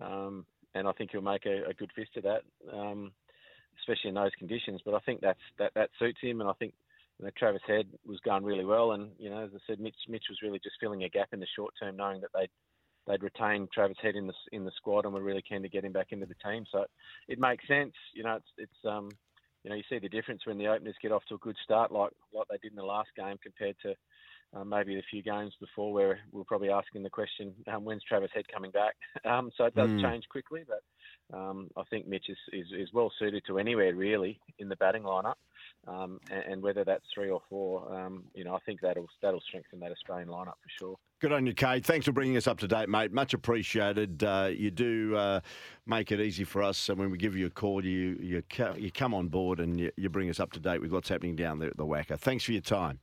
um, 0.00 0.46
and 0.74 0.86
I 0.86 0.92
think 0.92 1.10
he'll 1.10 1.20
make 1.20 1.46
a, 1.46 1.68
a 1.68 1.74
good 1.74 1.90
fist 1.94 2.16
of 2.16 2.22
that, 2.24 2.42
um, 2.72 3.12
especially 3.80 4.08
in 4.08 4.14
those 4.14 4.30
conditions. 4.38 4.80
But 4.84 4.94
I 4.94 5.00
think 5.00 5.20
that's 5.20 5.40
that 5.58 5.72
that 5.74 5.90
suits 5.98 6.20
him, 6.22 6.40
and 6.40 6.48
I 6.48 6.52
think 6.54 6.74
you 7.18 7.24
know, 7.24 7.30
Travis 7.36 7.62
Head 7.66 7.86
was 8.06 8.20
going 8.20 8.44
really 8.44 8.64
well, 8.64 8.92
and 8.92 9.10
you 9.18 9.30
know, 9.30 9.44
as 9.44 9.50
I 9.54 9.58
said, 9.66 9.80
Mitch 9.80 9.96
Mitch 10.08 10.26
was 10.28 10.42
really 10.42 10.60
just 10.62 10.76
filling 10.80 11.04
a 11.04 11.08
gap 11.08 11.28
in 11.32 11.40
the 11.40 11.46
short 11.56 11.74
term, 11.80 11.96
knowing 11.96 12.20
that 12.20 12.30
they'd 12.34 12.50
they'd 13.06 13.22
retained 13.22 13.70
Travis 13.72 13.98
Head 14.00 14.16
in 14.16 14.26
the 14.26 14.34
in 14.52 14.64
the 14.64 14.72
squad, 14.76 15.04
and 15.04 15.14
were 15.14 15.22
really 15.22 15.44
keen 15.46 15.62
to 15.62 15.68
get 15.68 15.84
him 15.84 15.92
back 15.92 16.12
into 16.12 16.26
the 16.26 16.34
team. 16.48 16.64
So 16.70 16.84
it 17.28 17.38
makes 17.38 17.66
sense. 17.66 17.92
You 18.14 18.22
know, 18.22 18.36
it's 18.36 18.52
it's 18.58 18.88
um, 18.88 19.10
you 19.64 19.70
know, 19.70 19.76
you 19.76 19.82
see 19.90 19.98
the 19.98 20.08
difference 20.08 20.46
when 20.46 20.58
the 20.58 20.68
openers 20.68 20.94
get 21.02 21.12
off 21.12 21.24
to 21.28 21.34
a 21.34 21.38
good 21.38 21.56
start, 21.62 21.92
like 21.92 22.12
like 22.32 22.46
they 22.48 22.58
did 22.58 22.72
in 22.72 22.76
the 22.76 22.84
last 22.84 23.10
game, 23.16 23.36
compared 23.42 23.76
to 23.82 23.94
um, 24.54 24.68
maybe 24.68 24.98
a 24.98 25.02
few 25.10 25.22
games 25.22 25.52
before 25.60 25.92
where 25.92 26.18
we're 26.32 26.44
probably 26.44 26.70
asking 26.70 27.02
the 27.02 27.10
question, 27.10 27.54
um, 27.72 27.84
when's 27.84 28.02
Travis 28.02 28.30
Head 28.34 28.46
coming 28.52 28.70
back? 28.70 28.96
Um, 29.30 29.50
so 29.56 29.64
it 29.64 29.74
does 29.74 29.90
mm. 29.90 30.02
change 30.02 30.24
quickly, 30.30 30.62
but 30.66 30.82
um, 31.36 31.68
I 31.76 31.82
think 31.90 32.08
Mitch 32.08 32.28
is, 32.28 32.38
is, 32.52 32.66
is, 32.76 32.88
well 32.92 33.12
suited 33.18 33.42
to 33.46 33.58
anywhere 33.58 33.94
really 33.94 34.40
in 34.58 34.68
the 34.68 34.76
batting 34.76 35.02
lineup. 35.02 35.34
Um, 35.86 36.20
and, 36.30 36.52
and 36.52 36.62
whether 36.62 36.84
that's 36.84 37.04
three 37.14 37.30
or 37.30 37.42
four, 37.48 37.92
um, 37.94 38.24
you 38.34 38.44
know, 38.44 38.54
I 38.54 38.58
think 38.60 38.80
that'll 38.80 39.06
that'll 39.22 39.40
strengthen 39.40 39.78
that 39.80 39.92
Australian 39.92 40.28
lineup 40.28 40.56
for 40.62 40.70
sure. 40.78 40.96
Good 41.20 41.32
on 41.32 41.46
you, 41.46 41.54
Kade. 41.54 41.84
Thanks 41.84 42.06
for 42.06 42.12
bringing 42.12 42.36
us 42.36 42.46
up 42.46 42.58
to 42.60 42.68
date, 42.68 42.88
mate. 42.88 43.12
Much 43.12 43.34
appreciated. 43.34 44.24
Uh, 44.24 44.50
you 44.52 44.70
do 44.70 45.14
uh, 45.16 45.40
make 45.86 46.10
it 46.10 46.20
easy 46.20 46.44
for 46.44 46.62
us, 46.62 46.88
and 46.88 46.98
when 46.98 47.10
we 47.10 47.18
give 47.18 47.36
you 47.36 47.46
a 47.46 47.50
call, 47.50 47.84
you 47.84 48.18
you, 48.20 48.42
you 48.76 48.90
come 48.90 49.14
on 49.14 49.28
board 49.28 49.60
and 49.60 49.78
you, 49.78 49.92
you 49.96 50.08
bring 50.08 50.30
us 50.30 50.40
up 50.40 50.52
to 50.52 50.60
date 50.60 50.80
with 50.80 50.92
what's 50.92 51.08
happening 51.08 51.36
down 51.36 51.58
there 51.58 51.70
at 51.70 51.76
the 51.76 51.86
WACA. 51.86 52.18
Thanks 52.18 52.44
for 52.44 52.52
your 52.52 52.62
time. 52.62 53.00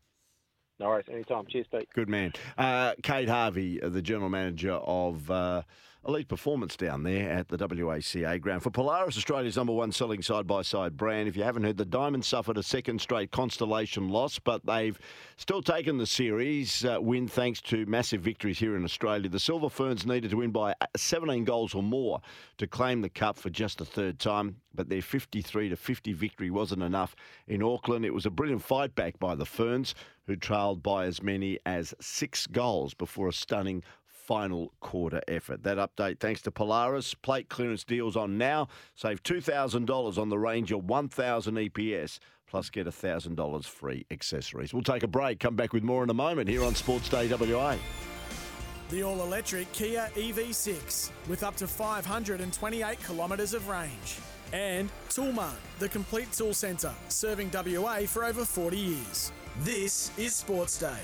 No 0.79 0.87
worries, 0.87 1.05
anytime. 1.11 1.45
Cheers, 1.47 1.67
Pete. 1.71 1.89
Good 1.93 2.09
man. 2.09 2.33
Uh, 2.57 2.93
Kade 3.01 3.27
Harvey, 3.27 3.79
the 3.79 4.01
general 4.01 4.29
manager 4.29 4.73
of 4.73 5.29
uh, 5.31 5.63
Elite 6.07 6.29
Performance 6.29 6.77
down 6.77 7.03
there 7.03 7.29
at 7.29 7.49
the 7.49 7.57
WACA 7.57 8.39
ground. 8.39 8.63
For 8.63 8.69
Polaris, 8.69 9.17
Australia's 9.17 9.57
number 9.57 9.73
one 9.73 9.91
selling 9.91 10.21
side 10.21 10.47
by 10.47 10.61
side 10.61 10.95
brand. 10.95 11.27
If 11.27 11.35
you 11.35 11.43
haven't 11.43 11.63
heard, 11.63 11.75
the 11.75 11.83
Diamonds 11.83 12.27
suffered 12.27 12.57
a 12.57 12.63
second 12.63 13.01
straight 13.01 13.31
Constellation 13.31 14.07
loss, 14.07 14.39
but 14.39 14.65
they've 14.65 14.97
still 15.35 15.61
taken 15.61 15.97
the 15.97 16.05
series 16.05 16.85
uh, 16.85 16.99
win 17.01 17.27
thanks 17.27 17.59
to 17.63 17.85
massive 17.87 18.21
victories 18.21 18.57
here 18.57 18.77
in 18.77 18.85
Australia. 18.85 19.27
The 19.27 19.37
Silver 19.37 19.67
Ferns 19.67 20.05
needed 20.05 20.31
to 20.31 20.37
win 20.37 20.51
by 20.51 20.75
17 20.95 21.43
goals 21.43 21.75
or 21.75 21.83
more 21.83 22.21
to 22.57 22.67
claim 22.67 23.01
the 23.01 23.09
cup 23.09 23.37
for 23.37 23.49
just 23.49 23.79
the 23.79 23.85
third 23.85 24.17
time, 24.17 24.55
but 24.73 24.87
their 24.87 25.01
53 25.01 25.67
to 25.67 25.75
50 25.75 26.13
victory 26.13 26.49
wasn't 26.49 26.83
enough 26.83 27.17
in 27.49 27.61
Auckland. 27.61 28.05
It 28.05 28.13
was 28.13 28.25
a 28.25 28.31
brilliant 28.31 28.61
fight 28.61 28.95
back 28.95 29.19
by 29.19 29.35
the 29.35 29.45
Ferns, 29.45 29.93
who 30.25 30.37
trailed 30.37 30.81
by 30.81 31.05
as 31.05 31.21
many 31.21 31.59
as 31.65 31.93
six 31.99 32.47
goals 32.47 32.93
before 32.93 33.27
a 33.27 33.33
stunning 33.33 33.83
final 34.27 34.73
quarter 34.81 35.21
effort. 35.27 35.63
That 35.63 35.77
update 35.77 36.19
thanks 36.19 36.41
to 36.43 36.51
Polaris. 36.51 37.13
Plate 37.13 37.47
clearance 37.49 37.85
deals 37.85 38.17
on 38.17 38.37
now. 38.37 38.67
Save 38.95 39.23
$2,000 39.23 40.17
on 40.17 40.29
the 40.29 40.37
Ranger 40.37 40.77
1000 40.77 41.55
EPS, 41.55 42.19
plus 42.45 42.69
get 42.69 42.85
$1,000 42.85 43.65
free 43.65 44.05
accessories. 44.11 44.73
We'll 44.73 44.83
take 44.83 45.03
a 45.03 45.07
break, 45.07 45.39
come 45.39 45.55
back 45.55 45.71
with 45.71 45.83
more 45.83 46.03
in 46.03 46.09
a 46.09 46.13
moment 46.13 46.49
here 46.49 46.63
on 46.63 46.75
Sports 46.75 47.07
Day 47.07 47.27
WA. 47.27 47.77
The 48.89 49.03
all 49.03 49.21
electric 49.21 49.71
Kia 49.71 50.09
EV6 50.15 51.11
with 51.27 51.43
up 51.43 51.55
to 51.57 51.67
528 51.67 53.03
kilometres 53.05 53.53
of 53.53 53.67
range. 53.69 54.19
And 54.53 54.89
Toolmart, 55.09 55.57
the 55.79 55.89
complete 55.89 56.31
tool 56.31 56.53
centre, 56.53 56.93
serving 57.09 57.51
WA 57.53 58.01
for 58.05 58.23
over 58.23 58.45
40 58.45 58.77
years. 58.77 59.31
This 59.59 60.11
is 60.17 60.35
Sports 60.35 60.79
Day. 60.79 60.99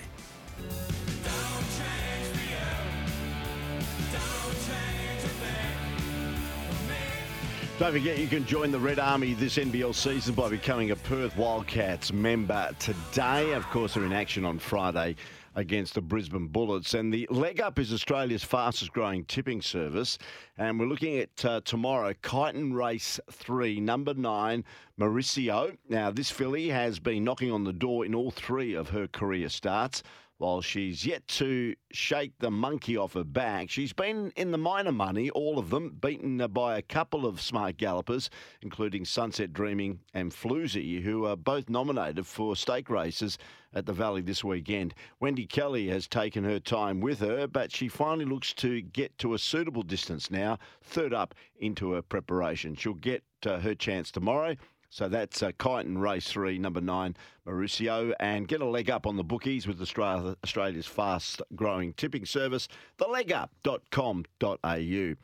Don't 7.83 7.91
forget, 7.91 8.17
you 8.17 8.27
can 8.27 8.45
join 8.45 8.71
the 8.71 8.79
Red 8.79 8.97
Army 8.97 9.33
this 9.33 9.57
NBL 9.57 9.93
season 9.93 10.33
by 10.35 10.49
becoming 10.49 10.91
a 10.91 10.95
Perth 10.95 11.35
Wildcats 11.35 12.13
member 12.13 12.69
today. 12.79 13.51
Of 13.51 13.69
course, 13.71 13.95
they're 13.95 14.05
in 14.05 14.13
action 14.13 14.45
on 14.45 14.57
Friday 14.57 15.17
against 15.55 15.95
the 15.95 16.01
Brisbane 16.01 16.47
Bullets. 16.47 16.93
And 16.93 17.13
the 17.13 17.27
Leg 17.29 17.59
Up 17.59 17.79
is 17.79 17.91
Australia's 17.91 18.41
fastest 18.41 18.93
growing 18.93 19.25
tipping 19.25 19.61
service. 19.61 20.17
And 20.57 20.79
we're 20.79 20.85
looking 20.85 21.17
at 21.17 21.43
uh, 21.43 21.59
tomorrow, 21.65 22.13
Kyneton 22.23 22.73
Race 22.73 23.19
3, 23.29 23.81
number 23.81 24.13
9, 24.13 24.63
Mauricio. 24.97 25.75
Now, 25.89 26.09
this 26.09 26.31
filly 26.31 26.69
has 26.69 26.99
been 26.99 27.25
knocking 27.25 27.51
on 27.51 27.65
the 27.65 27.73
door 27.73 28.05
in 28.05 28.15
all 28.15 28.31
three 28.31 28.75
of 28.75 28.91
her 28.91 29.07
career 29.07 29.49
starts. 29.49 30.03
While 30.39 30.61
she's 30.61 31.05
yet 31.05 31.27
to 31.39 31.75
shake 31.91 32.33
the 32.39 32.49
monkey 32.49 32.97
off 32.97 33.13
her 33.13 33.23
back, 33.23 33.69
she's 33.69 33.93
been 33.93 34.33
in 34.35 34.51
the 34.51 34.57
minor 34.57 34.91
money, 34.91 35.29
all 35.29 35.59
of 35.59 35.69
them, 35.69 35.97
beaten 36.01 36.37
by 36.51 36.77
a 36.77 36.81
couple 36.81 37.25
of 37.25 37.39
smart 37.39 37.77
gallopers, 37.77 38.29
including 38.61 39.05
Sunset 39.05 39.53
Dreaming 39.53 39.99
and 40.13 40.31
Floozy, 40.31 41.01
who 41.03 41.25
are 41.25 41.35
both 41.35 41.69
nominated 41.69 42.25
for 42.25 42.55
stake 42.55 42.89
races 42.89 43.37
at 43.75 43.85
the 43.85 43.93
Valley 43.93 44.21
this 44.21 44.43
weekend. 44.43 44.95
Wendy 45.19 45.45
Kelly 45.45 45.87
has 45.89 46.07
taken 46.07 46.43
her 46.43 46.59
time 46.59 46.99
with 46.99 47.19
her, 47.19 47.47
but 47.47 47.71
she 47.71 47.87
finally 47.87 48.25
looks 48.25 48.53
to 48.55 48.81
get 48.81 49.17
to 49.19 49.35
a 49.35 49.39
suitable 49.39 49.83
distance 49.83 50.31
now, 50.31 50.57
third 50.81 51.13
up 51.13 51.35
into 51.59 51.91
her 51.91 52.01
preparation. 52.01 52.75
She'll 52.75 52.95
get 52.95 53.23
uh, 53.45 53.59
her 53.59 53.75
chance 53.75 54.11
tomorrow. 54.11 54.55
So 54.89 55.09
that's 55.09 55.41
uh, 55.41 55.51
Kyneton 55.53 55.99
Race 55.99 56.27
3, 56.27 56.59
number 56.59 56.79
9, 56.79 57.15
Mauricio. 57.47 58.13
And 58.19 58.47
get 58.47 58.61
a 58.61 58.65
leg 58.65 58.89
up 58.89 59.05
on 59.05 59.17
the 59.17 59.23
bookies 59.23 59.67
with 59.67 59.81
Australia, 59.81 60.35
Australia's 60.43 60.87
fast 60.87 61.41
growing 61.55 61.93
tipping 61.93 62.25
service, 62.25 62.67
thelegup.com.au. 62.97 65.15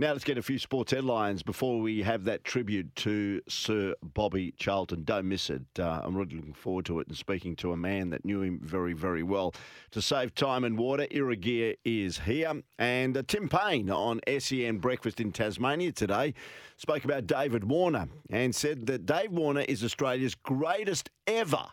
Now 0.00 0.12
let's 0.12 0.24
get 0.24 0.38
a 0.38 0.42
few 0.42 0.58
sports 0.58 0.92
headlines 0.92 1.42
before 1.42 1.80
we 1.80 2.02
have 2.02 2.24
that 2.24 2.44
tribute 2.44 2.94
to 2.96 3.40
Sir 3.48 3.94
Bobby 4.02 4.52
Charlton. 4.56 5.04
Don't 5.04 5.28
miss 5.28 5.50
it. 5.50 5.62
Uh, 5.78 6.00
I'm 6.04 6.16
really 6.16 6.36
looking 6.36 6.52
forward 6.52 6.86
to 6.86 7.00
it 7.00 7.08
and 7.08 7.16
speaking 7.16 7.56
to 7.56 7.72
a 7.72 7.76
man 7.76 8.10
that 8.10 8.24
knew 8.24 8.42
him 8.42 8.60
very, 8.62 8.92
very 8.92 9.22
well. 9.22 9.54
To 9.92 10.02
save 10.02 10.34
time 10.34 10.64
and 10.64 10.78
water, 10.78 11.06
Irrigear 11.10 11.76
is 11.84 12.20
here. 12.20 12.62
And 12.78 13.16
uh, 13.16 13.22
Tim 13.26 13.48
Payne 13.48 13.90
on 13.90 14.20
SEN 14.38 14.78
Breakfast 14.78 15.20
in 15.20 15.32
Tasmania 15.32 15.92
today 15.92 16.34
spoke 16.76 17.04
about 17.04 17.26
David 17.26 17.64
Warner 17.64 18.08
and 18.30 18.54
said 18.54 18.86
that 18.86 19.04
Dave 19.04 19.32
Warner 19.32 19.62
is 19.62 19.82
Australia's 19.82 20.34
greatest 20.34 21.10
ever 21.26 21.67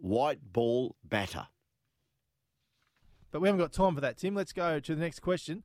white 0.00 0.52
ball 0.52 0.96
batter. 1.04 1.48
But 3.30 3.40
we 3.40 3.48
haven't 3.48 3.60
got 3.60 3.72
time 3.72 3.94
for 3.94 4.00
that, 4.00 4.18
Tim. 4.18 4.34
Let's 4.34 4.52
go 4.52 4.80
to 4.80 4.94
the 4.94 5.00
next 5.00 5.20
question. 5.20 5.62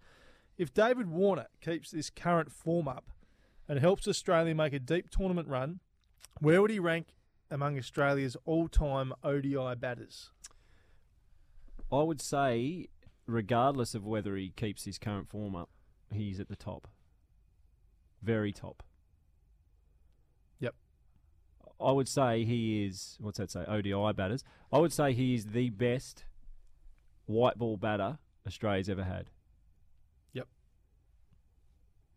If 0.57 0.73
David 0.73 1.09
Warner 1.09 1.47
keeps 1.61 1.91
this 1.91 2.09
current 2.09 2.51
form 2.51 2.87
up 2.87 3.05
and 3.67 3.79
helps 3.79 4.07
Australia 4.07 4.53
make 4.53 4.73
a 4.73 4.79
deep 4.79 5.09
tournament 5.09 5.47
run, 5.47 5.79
where 6.39 6.61
would 6.61 6.71
he 6.71 6.79
rank 6.79 7.15
among 7.49 7.77
Australia's 7.77 8.37
all 8.45 8.67
time 8.67 9.13
ODI 9.23 9.75
batters? 9.75 10.31
I 11.91 12.01
would 12.01 12.21
say, 12.21 12.87
regardless 13.25 13.95
of 13.95 14.05
whether 14.05 14.35
he 14.35 14.49
keeps 14.49 14.85
his 14.85 14.97
current 14.97 15.29
form 15.29 15.55
up, 15.55 15.69
he's 16.11 16.39
at 16.39 16.47
the 16.47 16.55
top. 16.55 16.87
Very 18.21 18.51
top. 18.51 18.83
I 21.79 21.91
would 21.91 22.07
say 22.07 22.45
he 22.45 22.85
is, 22.85 23.17
what's 23.19 23.37
that 23.37 23.51
say, 23.51 23.65
ODI 23.65 24.13
batters. 24.13 24.43
I 24.71 24.79
would 24.79 24.93
say 24.93 25.13
he 25.13 25.35
is 25.35 25.47
the 25.47 25.69
best 25.69 26.23
white 27.25 27.57
ball 27.57 27.77
batter 27.77 28.19
Australia's 28.47 28.89
ever 28.89 29.03
had. 29.03 29.29
Yep. 30.33 30.47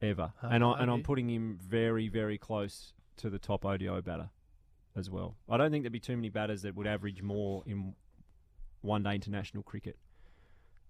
Ever. 0.03 0.33
Hard 0.41 0.55
and, 0.55 0.65
I, 0.65 0.73
and 0.81 0.91
I'm 0.91 1.03
putting 1.03 1.29
him 1.29 1.59
very, 1.61 2.09
very 2.09 2.39
close 2.39 2.93
to 3.17 3.31
the 3.31 3.39
top 3.39 3.65
ODI 3.65 4.01
batter 4.01 4.31
as 4.97 5.11
well. 5.11 5.37
I 5.49 5.57
don't 5.57 5.71
think 5.71 5.85
there'd 5.85 5.93
be 5.93 6.01
too 6.01 6.17
many 6.17 6.29
batters 6.29 6.63
that 6.63 6.75
would 6.75 6.87
average 6.87 7.23
more 7.23 7.63
in 7.67 7.95
one 8.81 9.03
day 9.03 9.15
international 9.15 9.63
cricket 9.63 9.97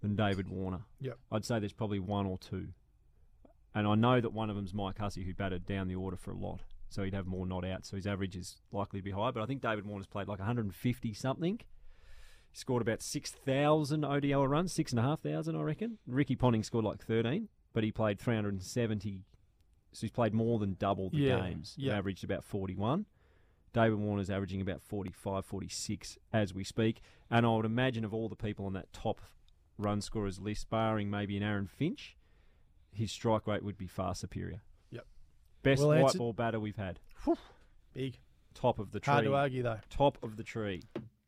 than 0.01 0.15
David 0.15 0.47
Warner. 0.47 0.81
Yep. 1.01 1.17
I'd 1.31 1.45
say 1.45 1.59
there's 1.59 1.73
probably 1.73 1.99
one 1.99 2.25
or 2.25 2.37
two. 2.37 2.69
And 3.73 3.87
I 3.87 3.95
know 3.95 4.19
that 4.19 4.33
one 4.33 4.49
of 4.49 4.55
them's 4.55 4.73
Mike 4.73 4.97
Hussey, 4.97 5.23
who 5.23 5.33
batted 5.33 5.65
down 5.65 5.87
the 5.87 5.95
order 5.95 6.17
for 6.17 6.31
a 6.31 6.37
lot. 6.37 6.61
So 6.89 7.03
he'd 7.03 7.13
have 7.13 7.27
more 7.27 7.45
not 7.45 7.63
out. 7.65 7.85
So 7.85 7.95
his 7.95 8.07
average 8.07 8.35
is 8.35 8.57
likely 8.71 8.99
to 8.99 9.03
be 9.03 9.11
high. 9.11 9.31
But 9.31 9.43
I 9.43 9.45
think 9.45 9.61
David 9.61 9.85
Warner's 9.85 10.07
played 10.07 10.27
like 10.27 10.39
150 10.39 11.13
something. 11.13 11.59
He 12.51 12.57
scored 12.57 12.81
about 12.81 13.03
6,000 13.03 14.03
ODI 14.03 14.33
runs, 14.33 14.73
6,500, 14.73 15.55
I 15.55 15.61
reckon. 15.61 15.99
Ricky 16.07 16.35
Ponting 16.35 16.63
scored 16.63 16.83
like 16.85 16.99
13, 17.05 17.47
but 17.73 17.83
he 17.83 17.91
played 17.91 18.19
370. 18.19 19.23
So 19.91 20.01
he's 20.01 20.11
played 20.11 20.33
more 20.33 20.57
than 20.57 20.75
double 20.79 21.11
the 21.11 21.17
Yeah, 21.17 21.41
games. 21.41 21.75
yeah. 21.77 21.95
Averaged 21.97 22.23
about 22.23 22.43
41. 22.43 23.05
David 23.71 23.99
Warner's 23.99 24.31
averaging 24.31 24.61
about 24.61 24.81
45, 24.81 25.45
46 25.45 26.17
as 26.33 26.55
we 26.55 26.63
speak. 26.63 27.01
And 27.29 27.45
I 27.45 27.49
would 27.49 27.65
imagine 27.65 28.03
of 28.03 28.15
all 28.15 28.29
the 28.29 28.35
people 28.35 28.65
on 28.65 28.73
that 28.73 28.91
top 28.93 29.21
run 29.77 30.01
scorers 30.01 30.39
list, 30.39 30.71
barring 30.71 31.11
maybe 31.11 31.37
an 31.37 31.43
Aaron 31.43 31.67
Finch, 31.67 32.17
his 32.91 33.11
strike 33.11 33.45
rate 33.45 33.63
would 33.63 33.77
be 33.77 33.85
far 33.87 34.15
superior. 34.15 34.61
Yep. 35.59 35.63
Best 35.63 35.79
Well 35.81 35.89
white 35.89 35.99
answered. 36.01 36.17
ball 36.19 36.33
batter 36.33 36.59
we've 36.59 36.75
had. 36.77 36.99
Big. 37.93 38.17
Top 38.53 38.79
of 38.79 38.91
the 38.91 38.99
tree. 38.99 39.11
Hard 39.11 39.25
to 39.25 39.35
argue, 39.35 39.63
though. 39.63 39.79
Top 39.89 40.17
of 40.23 40.35
the 40.37 40.43
tree. 40.43 40.83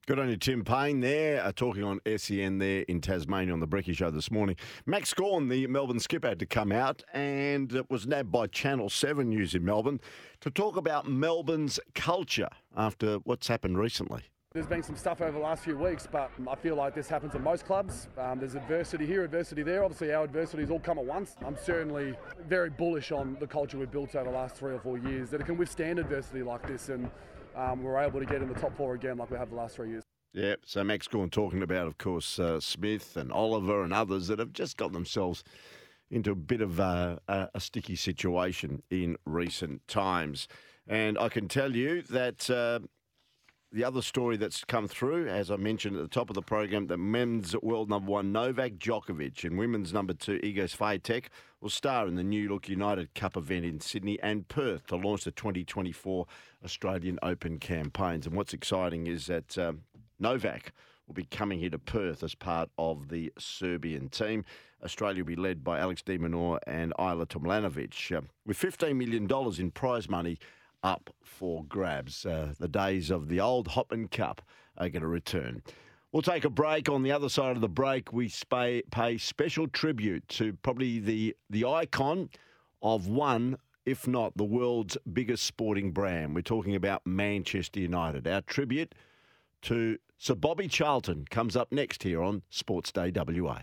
Good 0.07 0.17
on 0.19 0.29
you, 0.29 0.35
Tim 0.35 0.65
Payne 0.65 0.99
there, 0.99 1.43
uh, 1.43 1.51
talking 1.55 1.83
on 1.83 1.99
SEN 2.17 2.57
there 2.57 2.81
in 2.87 3.01
Tasmania 3.01 3.53
on 3.53 3.59
the 3.59 3.67
Brecky 3.67 3.95
Show 3.95 4.09
this 4.09 4.31
morning. 4.31 4.55
Max 4.85 5.13
Gawn, 5.13 5.47
the 5.47 5.67
Melbourne 5.67 5.99
skipper, 5.99 6.29
had 6.29 6.39
to 6.39 6.45
come 6.47 6.71
out 6.71 7.03
and 7.13 7.71
it 7.73 7.89
was 7.89 8.07
nabbed 8.07 8.31
by 8.31 8.47
Channel 8.47 8.89
7 8.89 9.29
News 9.29 9.53
in 9.53 9.63
Melbourne 9.63 9.99
to 10.41 10.49
talk 10.49 10.75
about 10.75 11.07
Melbourne's 11.07 11.79
culture 11.93 12.49
after 12.75 13.17
what's 13.19 13.47
happened 13.47 13.77
recently. 13.77 14.23
There's 14.53 14.67
been 14.67 14.83
some 14.83 14.97
stuff 14.97 15.21
over 15.21 15.31
the 15.31 15.39
last 15.39 15.63
few 15.63 15.77
weeks, 15.77 16.09
but 16.11 16.29
I 16.45 16.55
feel 16.55 16.75
like 16.75 16.93
this 16.93 17.07
happens 17.07 17.33
at 17.35 17.41
most 17.41 17.65
clubs. 17.65 18.09
Um, 18.17 18.37
there's 18.37 18.55
adversity 18.55 19.05
here, 19.05 19.23
adversity 19.23 19.63
there. 19.63 19.81
Obviously, 19.81 20.11
our 20.13 20.25
adversities 20.25 20.69
all 20.69 20.79
come 20.81 20.99
at 20.99 21.05
once. 21.05 21.37
I'm 21.45 21.55
certainly 21.55 22.15
very 22.49 22.69
bullish 22.69 23.13
on 23.13 23.37
the 23.39 23.47
culture 23.47 23.77
we've 23.77 23.89
built 23.89 24.13
over 24.13 24.29
the 24.29 24.35
last 24.35 24.57
three 24.57 24.73
or 24.73 24.79
four 24.79 24.97
years 24.97 25.29
that 25.29 25.39
it 25.39 25.45
can 25.45 25.55
withstand 25.55 25.99
adversity 25.99 26.43
like 26.43 26.67
this, 26.67 26.89
and 26.89 27.09
um, 27.55 27.81
we're 27.81 27.97
able 27.97 28.19
to 28.19 28.25
get 28.25 28.41
in 28.41 28.49
the 28.49 28.59
top 28.59 28.75
four 28.75 28.93
again 28.93 29.17
like 29.17 29.31
we 29.31 29.37
have 29.37 29.51
the 29.51 29.55
last 29.55 29.77
three 29.77 29.87
years. 29.91 30.03
Yeah, 30.33 30.55
so 30.65 30.83
Max 30.83 31.07
Gawn 31.07 31.29
talking 31.29 31.63
about, 31.63 31.87
of 31.87 31.97
course, 31.97 32.37
uh, 32.37 32.59
Smith 32.59 33.15
and 33.15 33.31
Oliver 33.31 33.83
and 33.83 33.93
others 33.93 34.27
that 34.27 34.39
have 34.39 34.51
just 34.51 34.75
got 34.75 34.91
themselves 34.91 35.45
into 36.09 36.31
a 36.31 36.35
bit 36.35 36.59
of 36.59 36.77
a, 36.77 37.21
a, 37.29 37.47
a 37.55 37.61
sticky 37.61 37.95
situation 37.95 38.83
in 38.89 39.15
recent 39.25 39.87
times. 39.87 40.49
And 40.85 41.17
I 41.17 41.29
can 41.29 41.47
tell 41.47 41.73
you 41.73 42.01
that 42.01 42.49
uh, 42.49 42.79
the 43.71 43.83
other 43.85 44.01
story 44.01 44.35
that's 44.35 44.65
come 44.65 44.87
through, 44.87 45.29
as 45.29 45.49
I 45.49 45.55
mentioned 45.55 45.95
at 45.95 46.01
the 46.01 46.09
top 46.09 46.29
of 46.29 46.33
the 46.33 46.41
program, 46.41 46.87
the 46.87 46.97
men's 46.97 47.55
world 47.61 47.89
number 47.89 48.11
one 48.11 48.33
Novak 48.33 48.73
Djokovic 48.73 49.45
and 49.45 49.57
women's 49.57 49.93
number 49.93 50.13
two 50.13 50.39
Iga 50.39 50.65
Swiatek 50.65 51.27
will 51.61 51.69
star 51.69 52.05
in 52.07 52.15
the 52.15 52.23
New 52.23 52.49
Look 52.49 52.67
United 52.67 53.13
Cup 53.15 53.37
event 53.37 53.63
in 53.63 53.79
Sydney 53.79 54.19
and 54.21 54.47
Perth 54.49 54.87
to 54.87 54.97
launch 54.97 55.23
the 55.23 55.31
2024 55.31 56.25
Australian 56.65 57.17
Open 57.23 57.59
campaigns. 57.59 58.27
And 58.27 58.35
what's 58.35 58.53
exciting 58.53 59.07
is 59.07 59.27
that 59.27 59.57
um, 59.57 59.83
Novak 60.19 60.73
will 61.07 61.13
be 61.13 61.23
coming 61.23 61.59
here 61.59 61.69
to 61.69 61.79
Perth 61.79 62.23
as 62.23 62.35
part 62.35 62.69
of 62.77 63.07
the 63.07 63.31
Serbian 63.37 64.09
team. 64.09 64.43
Australia 64.83 65.23
will 65.23 65.29
be 65.29 65.35
led 65.37 65.63
by 65.63 65.79
Alex 65.79 66.01
de 66.01 66.17
Minaur 66.17 66.59
and 66.67 66.91
Ajla 66.99 67.25
Tomljanovic, 67.25 68.17
uh, 68.17 68.21
with 68.45 68.59
$15 68.59 68.97
million 68.97 69.29
in 69.59 69.71
prize 69.71 70.09
money 70.09 70.37
up 70.83 71.09
for 71.23 71.63
grabs. 71.65 72.25
Uh, 72.25 72.53
the 72.59 72.67
days 72.67 73.09
of 73.09 73.27
the 73.27 73.39
old 73.39 73.69
Hopman 73.69 74.09
Cup 74.09 74.41
are 74.77 74.89
going 74.89 75.01
to 75.01 75.07
return. 75.07 75.63
We'll 76.11 76.21
take 76.21 76.43
a 76.43 76.49
break. 76.49 76.89
On 76.89 77.03
the 77.03 77.11
other 77.11 77.29
side 77.29 77.55
of 77.55 77.61
the 77.61 77.69
break, 77.69 78.11
we 78.11 78.31
pay, 78.49 78.83
pay 78.91 79.17
special 79.17 79.67
tribute 79.67 80.27
to 80.29 80.53
probably 80.61 80.99
the, 80.99 81.35
the 81.49 81.65
icon 81.65 82.29
of 82.81 83.07
one, 83.07 83.57
if 83.85 84.07
not 84.07 84.35
the 84.35 84.43
world's 84.43 84.97
biggest 85.11 85.45
sporting 85.45 85.91
brand. 85.91 86.35
We're 86.35 86.41
talking 86.41 86.75
about 86.75 87.05
Manchester 87.05 87.79
United. 87.79 88.27
Our 88.27 88.41
tribute 88.41 88.93
to 89.63 89.97
Sir 90.17 90.35
Bobby 90.35 90.67
Charlton 90.67 91.25
comes 91.29 91.55
up 91.55 91.71
next 91.71 92.03
here 92.03 92.21
on 92.21 92.41
Sports 92.49 92.91
Day 92.91 93.11
WA. 93.15 93.61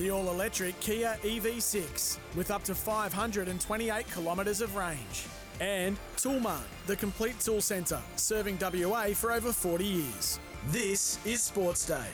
The 0.00 0.10
all 0.10 0.30
electric 0.30 0.80
Kia 0.80 1.18
EV6 1.22 2.16
with 2.34 2.50
up 2.50 2.64
to 2.64 2.74
528 2.74 4.10
kilometres 4.10 4.62
of 4.62 4.74
range. 4.74 5.26
And 5.60 5.98
Toolmart, 6.16 6.62
the 6.86 6.96
complete 6.96 7.38
tool 7.38 7.60
centre, 7.60 8.00
serving 8.16 8.56
WA 8.62 9.08
for 9.08 9.30
over 9.30 9.52
40 9.52 9.84
years. 9.84 10.40
This 10.68 11.18
is 11.26 11.42
Sports 11.42 11.84
Day. 11.84 12.06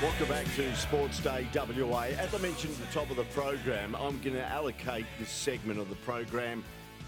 Welcome 0.00 0.28
back 0.28 0.46
to 0.56 0.74
Sports 0.74 1.20
Day 1.20 1.46
WA. 1.54 2.04
As 2.18 2.34
I 2.34 2.38
mentioned 2.38 2.72
at 2.80 2.86
the 2.88 2.94
top 2.98 3.10
of 3.10 3.18
the 3.18 3.24
program, 3.34 3.94
I'm 3.94 4.18
going 4.22 4.36
to 4.36 4.46
allocate 4.46 5.04
this 5.18 5.28
segment 5.28 5.78
of 5.78 5.90
the 5.90 5.96
program 5.96 6.64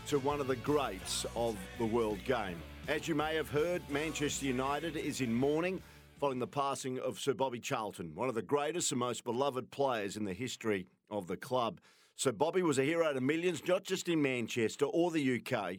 to 0.09 0.19
one 0.19 0.39
of 0.39 0.49
the 0.49 0.57
greats 0.57 1.25
of 1.35 1.57
the 1.79 1.87
world 1.87 2.23
game. 2.27 2.59
As 2.89 3.09
you 3.09 3.15
may 3.15 3.37
have 3.37 3.49
heard, 3.49 3.81
Manchester 3.89 4.45
United 4.45 4.99
is 4.99 5.23
in 5.23 5.33
mourning 5.33 5.81
following 6.23 6.39
the 6.39 6.47
passing 6.47 7.01
of 7.01 7.19
Sir 7.19 7.35
Bobby 7.35 7.59
Charlton, 7.59 8.15
one 8.15 8.29
of 8.29 8.37
the 8.37 8.43
greatest 8.43 8.93
and 8.93 9.01
most 9.01 9.25
beloved 9.25 9.73
players 9.73 10.17
in 10.17 10.25
the 10.25 10.33
history 10.33 10.87
of 11.11 11.27
the 11.27 11.37
club. 11.37 11.81
Sir 12.15 12.31
Bobby 12.31 12.63
was 12.63 12.79
a 12.79 12.85
hero 12.85 13.13
to 13.13 13.21
millions, 13.21 13.61
not 13.67 13.83
just 13.83 14.09
in 14.09 14.23
Manchester 14.23 14.85
or 14.85 15.11
the 15.11 15.41
UK, 15.41 15.79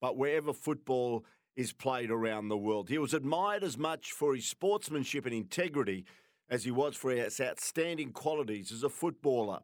but 0.00 0.16
wherever 0.16 0.52
football 0.52 1.24
is 1.56 1.72
played 1.72 2.12
around 2.12 2.46
the 2.46 2.56
world. 2.56 2.88
He 2.88 2.98
was 2.98 3.14
admired 3.14 3.64
as 3.64 3.76
much 3.76 4.12
for 4.12 4.32
his 4.32 4.46
sportsmanship 4.46 5.26
and 5.26 5.34
integrity 5.34 6.04
as 6.48 6.62
he 6.62 6.70
was 6.70 6.94
for 6.94 7.10
his 7.10 7.40
outstanding 7.40 8.12
qualities 8.12 8.70
as 8.70 8.84
a 8.84 8.88
footballer. 8.88 9.58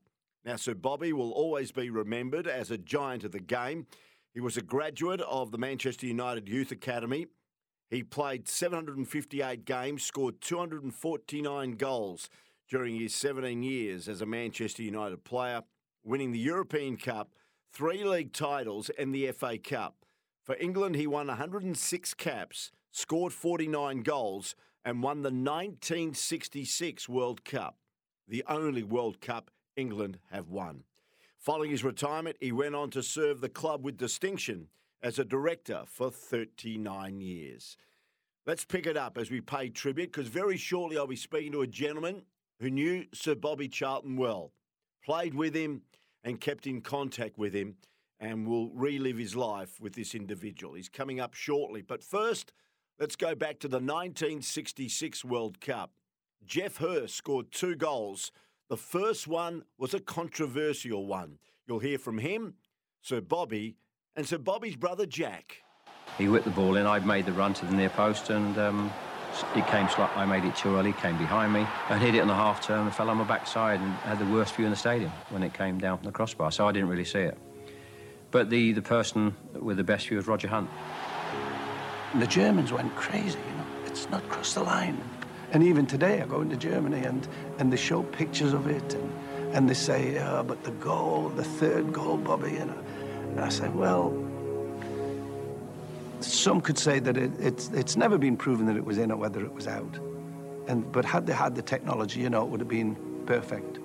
Now, 0.45 0.57
Sir 0.57 0.75
Bobby 0.75 1.12
will 1.12 1.31
always 1.31 1.71
be 1.71 1.89
remembered 1.89 2.49
as 2.49 2.73
a 2.73 2.79
giant 2.79 3.23
of 3.23 3.31
the 3.31 3.39
game. 3.39 3.87
He 4.35 4.41
was 4.41 4.57
a 4.57 4.62
graduate 4.62 5.21
of 5.21 5.53
the 5.53 5.59
Manchester 5.59 6.09
United 6.09 6.49
Youth 6.49 6.73
Academy. 6.73 7.29
He 7.88 8.03
played 8.03 8.49
758 8.49 9.64
games, 9.64 10.03
scored 10.03 10.40
249 10.40 11.72
goals 11.72 12.29
during 12.68 12.96
his 12.96 13.14
17 13.14 13.62
years 13.62 14.09
as 14.09 14.20
a 14.20 14.27
Manchester 14.27 14.83
United 14.83 15.22
player, 15.25 15.62
winning 16.03 16.33
the 16.33 16.38
European 16.38 16.96
Cup, 16.96 17.31
three 17.72 18.03
league 18.03 18.33
titles, 18.33 18.90
and 18.99 19.14
the 19.14 19.31
FA 19.31 19.57
Cup. 19.59 20.05
For 20.42 20.57
England, 20.57 20.96
he 20.96 21.07
won 21.07 21.29
106 21.29 22.14
caps, 22.14 22.72
scored 22.90 23.33
49 23.33 24.03
goals, 24.03 24.57
and 24.85 25.03
won 25.03 25.22
the 25.22 25.31
1966 25.31 27.09
World 27.09 27.44
Cup, 27.44 27.77
the 28.27 28.44
only 28.49 28.83
World 28.83 29.20
Cup 29.20 29.51
England 29.77 30.18
have 30.31 30.49
won. 30.49 30.85
Following 31.38 31.70
his 31.70 31.85
retirement, 31.85 32.37
he 32.40 32.51
went 32.51 32.75
on 32.75 32.90
to 32.90 33.03
serve 33.03 33.40
the 33.40 33.49
club 33.49 33.85
with 33.85 33.96
distinction 33.96 34.68
as 35.02 35.18
a 35.18 35.24
director 35.24 35.82
for 35.87 36.11
39 36.11 37.20
years. 37.20 37.76
Let's 38.46 38.64
pick 38.64 38.87
it 38.87 38.96
up 38.96 39.18
as 39.18 39.30
we 39.30 39.40
pay 39.40 39.68
tribute 39.68 40.12
because 40.12 40.28
very 40.28 40.56
shortly 40.56 40.96
I'll 40.96 41.06
be 41.06 41.16
speaking 41.16 41.52
to 41.52 41.62
a 41.62 41.66
gentleman 41.66 42.22
who 42.61 42.70
knew 42.70 43.04
Sir 43.12 43.35
Bobby 43.35 43.68
Charlton 43.68 44.16
well, 44.16 44.52
played 45.04 45.35
with 45.35 45.54
him, 45.54 45.82
and 46.24 46.40
kept 46.40 46.66
in 46.66 46.80
contact 46.80 47.38
with 47.38 47.54
him, 47.54 47.76
and 48.18 48.46
will 48.46 48.70
relive 48.70 49.16
his 49.18 49.37
life 49.37 49.80
with 49.80 49.94
this 49.94 50.14
individual. 50.14 50.74
He's 50.74 50.88
coming 50.88 51.20
up 51.20 51.35
shortly. 51.35 51.82
But 51.82 52.02
first, 52.02 52.52
let's 52.98 53.14
go 53.14 53.35
back 53.35 53.61
to 53.61 53.68
the 53.68 53.76
1966 53.76 55.24
World 55.24 55.61
Cup. 55.61 55.92
Geoff 56.44 56.78
Hurst 56.78 57.14
scored 57.14 57.52
two 57.52 57.76
goals. 57.76 58.32
The 58.68 58.76
first 58.76 59.28
one 59.28 59.64
was 59.78 59.94
a 59.94 60.00
controversial 60.00 61.06
one. 61.06 61.38
You'll 61.66 61.78
hear 61.78 61.98
from 61.98 62.18
him, 62.18 62.54
Sir 63.02 63.20
Bobby, 63.20 63.76
and 64.16 64.26
Sir 64.26 64.38
Bobby's 64.38 64.76
brother 64.76 65.07
Jack. 65.07 65.62
He 66.18 66.29
whipped 66.29 66.46
the 66.46 66.50
ball 66.50 66.76
in. 66.76 66.87
I'd 66.87 67.07
made 67.07 67.26
the 67.26 67.33
run 67.33 67.52
to 67.55 67.66
the 67.66 67.74
near 67.74 67.90
post, 67.90 68.31
and 68.31 68.57
um, 68.59 68.92
it 69.55 69.66
came 69.66 69.88
slot. 69.88 70.11
I 70.16 70.24
made 70.24 70.44
it 70.44 70.57
too 70.57 70.76
early. 70.76 70.94
Came 70.94 71.18
behind 71.18 71.52
me 71.52 71.66
and 71.90 72.00
hit 72.00 72.14
it 72.14 72.20
on 72.20 72.29
the 72.29 72.35
half 72.35 72.62
turn 72.66 72.81
and 72.87 72.94
fell 72.94 73.11
on 73.11 73.18
my 73.18 73.24
backside 73.24 73.81
and 73.81 73.92
had 73.96 74.18
the 74.18 74.26
worst 74.26 74.55
view 74.55 74.64
in 74.64 74.70
the 74.70 74.76
stadium 74.76 75.12
when 75.29 75.42
it 75.42 75.52
came 75.52 75.79
down 75.79 75.98
from 75.98 76.07
the 76.07 76.12
crossbar. 76.12 76.50
So 76.50 76.66
I 76.66 76.72
didn't 76.72 76.88
really 76.88 77.05
see 77.05 77.20
it. 77.20 77.37
But 78.31 78.48
the 78.48 78.72
the 78.72 78.83
person 78.83 79.37
with 79.52 79.76
the 79.76 79.85
best 79.85 80.09
view 80.09 80.16
was 80.16 80.26
Roger 80.26 80.48
Hunt. 80.48 80.70
The 82.14 82.26
Germans 82.26 82.72
went 82.72 82.94
crazy. 82.96 83.38
You 83.38 83.57
know, 83.57 83.66
it's 83.85 84.09
not 84.09 84.26
crossed 84.31 84.55
the 84.55 84.62
line. 84.62 84.98
And 85.52 85.62
even 85.62 85.87
today, 85.87 86.20
I 86.22 86.26
go 86.26 86.40
into 86.40 86.57
Germany 86.57 87.05
and 87.05 87.29
and 87.59 87.70
they 87.70 87.76
show 87.76 88.02
pictures 88.02 88.55
of 88.55 88.66
it 88.66 88.94
and 88.94 89.12
and 89.52 89.70
they 89.70 89.74
say, 89.74 90.18
oh, 90.18 90.42
but 90.42 90.64
the 90.64 90.72
goal, 90.72 91.29
the 91.31 91.44
third 91.44 91.92
goal, 91.92 92.16
Bobby, 92.16 92.52
you 92.52 92.64
know. 92.64 92.86
And 93.37 93.44
I 93.44 93.51
say, 93.51 93.68
well, 93.68 94.16
some 96.20 96.62
could 96.62 96.79
say 96.79 97.01
that 97.01 97.18
it, 97.18 97.31
it's, 97.38 97.68
it's 97.68 97.94
never 97.94 98.16
been 98.16 98.35
proven 98.35 98.64
that 98.64 98.77
it 98.77 98.85
was 98.85 98.96
in 98.96 99.12
or 99.12 99.18
whether 99.18 99.44
it 99.44 99.53
was 99.53 99.68
out. 99.68 99.99
And, 100.68 100.90
but 100.90 101.05
had 101.05 101.27
they 101.27 101.35
had 101.35 101.55
the 101.55 101.61
technology, 101.61 102.20
you 102.20 102.31
know, 102.31 102.44
it 102.44 102.49
would 102.49 102.61
have 102.61 102.68
been 102.68 102.96
perfect. 103.27 103.79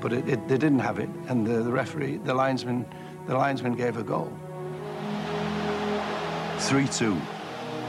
But 0.00 0.12
it, 0.12 0.28
it, 0.28 0.46
they 0.46 0.58
didn't 0.58 0.78
have 0.78 1.00
it, 1.00 1.08
and 1.26 1.44
the, 1.44 1.54
the 1.54 1.72
referee, 1.72 2.18
the 2.18 2.34
linesman, 2.34 2.86
the 3.26 3.34
linesman 3.34 3.74
gave 3.74 3.96
a 3.96 4.04
goal. 4.04 4.32
3-2. 6.58 7.20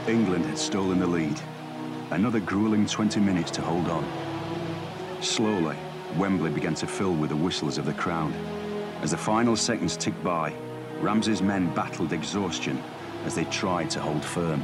England 0.08 0.44
had 0.44 0.58
stolen 0.58 0.98
the 0.98 1.06
lead. 1.06 1.40
Another 2.10 2.40
grueling 2.40 2.84
20 2.84 3.20
minutes 3.20 3.52
to 3.52 3.62
hold 3.62 3.88
on. 3.88 4.04
Slowly, 5.20 5.76
Wembley 6.16 6.50
began 6.50 6.74
to 6.74 6.88
fill 6.88 7.14
with 7.14 7.30
the 7.30 7.36
whistles 7.36 7.78
of 7.78 7.84
the 7.84 7.92
crowd. 7.92 8.34
As 9.02 9.12
the 9.12 9.16
final 9.16 9.54
seconds 9.54 9.96
ticked 9.96 10.22
by, 10.24 10.52
Ramsey's 11.00 11.40
men 11.40 11.72
battled 11.74 12.12
exhaustion 12.12 12.82
as 13.24 13.34
they 13.34 13.44
tried 13.44 13.88
to 13.90 14.00
hold 14.00 14.22
firm. 14.22 14.62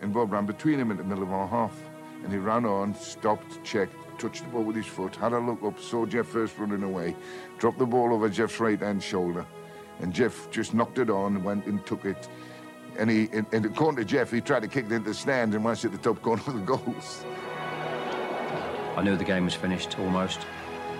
And 0.00 0.12
Bob 0.12 0.32
ran 0.32 0.46
between 0.46 0.78
him 0.78 0.92
in 0.92 0.96
the 0.96 1.02
middle 1.02 1.24
of 1.24 1.32
our 1.32 1.48
half. 1.48 1.76
And 2.22 2.32
he 2.32 2.38
ran 2.38 2.64
on, 2.64 2.94
stopped, 2.94 3.62
checked, 3.64 3.94
touched 4.18 4.44
the 4.44 4.50
ball 4.50 4.62
with 4.62 4.76
his 4.76 4.86
foot, 4.86 5.16
had 5.16 5.32
a 5.32 5.38
look 5.38 5.62
up, 5.64 5.78
saw 5.80 6.06
Geoff 6.06 6.32
Hurst 6.32 6.56
running 6.56 6.84
away, 6.84 7.16
dropped 7.58 7.78
the 7.78 7.86
ball 7.86 8.14
over 8.14 8.28
Geoff's 8.28 8.60
right 8.60 8.78
hand 8.78 9.02
shoulder. 9.02 9.44
And 10.00 10.12
Geoff 10.12 10.50
just 10.52 10.72
knocked 10.72 10.98
it 10.98 11.10
on, 11.10 11.42
went 11.42 11.66
and 11.66 11.84
took 11.84 12.04
it. 12.04 12.28
And 12.96 13.10
he, 13.10 13.28
and, 13.32 13.44
and 13.52 13.66
according 13.66 13.96
to 13.96 14.04
Geoff, 14.04 14.30
he 14.30 14.40
tried 14.40 14.62
to 14.62 14.68
kick 14.68 14.86
it 14.86 14.92
into 14.92 15.10
the 15.10 15.14
stand 15.14 15.52
and 15.54 15.64
managed 15.64 15.84
at 15.84 15.92
the 15.92 15.98
top 15.98 16.22
corner 16.22 16.42
of 16.46 16.54
the 16.54 16.60
goals. 16.60 17.24
I 18.96 19.02
knew 19.02 19.16
the 19.16 19.24
game 19.24 19.46
was 19.46 19.54
finished 19.54 19.98
almost. 19.98 20.46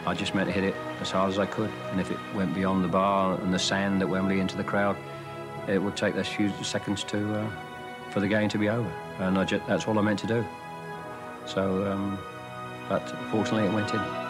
I 0.07 0.15
just 0.15 0.35
meant 0.35 0.49
to 0.49 0.53
hit 0.53 0.65
it 0.65 0.75
as 1.01 1.11
hard 1.11 1.31
as 1.31 1.39
I 1.39 1.47
could. 1.47 1.71
And 1.91 2.01
if 2.01 2.11
it 2.11 2.19
went 2.35 2.55
beyond 2.55 2.85
the 2.85 2.89
bar 2.89 3.41
and 3.41 3.53
the 3.55 3.59
sand 3.59 4.03
at 4.03 4.09
Wembley 4.09 4.41
into 4.41 4.57
the 4.57 4.65
crowd, 4.65 4.97
it 5.67 5.79
would 5.79 5.97
take 5.97 6.15
those 6.15 6.29
few 6.29 6.53
seconds 6.63 7.05
to 7.05 7.35
uh, 7.35 7.51
for 8.11 8.21
the 8.21 8.29
game 8.29 8.49
to 8.51 8.59
be 8.59 8.69
over. 8.69 8.91
And 9.19 9.49
just, 9.49 9.67
that's 9.67 9.87
all 9.87 9.99
I 9.99 10.03
meant 10.03 10.19
to 10.21 10.27
do. 10.27 10.45
So, 11.47 11.91
um, 11.91 12.19
but 12.89 13.07
fortunately, 13.31 13.69
it 13.69 13.73
went 13.73 13.93
in. 13.95 14.24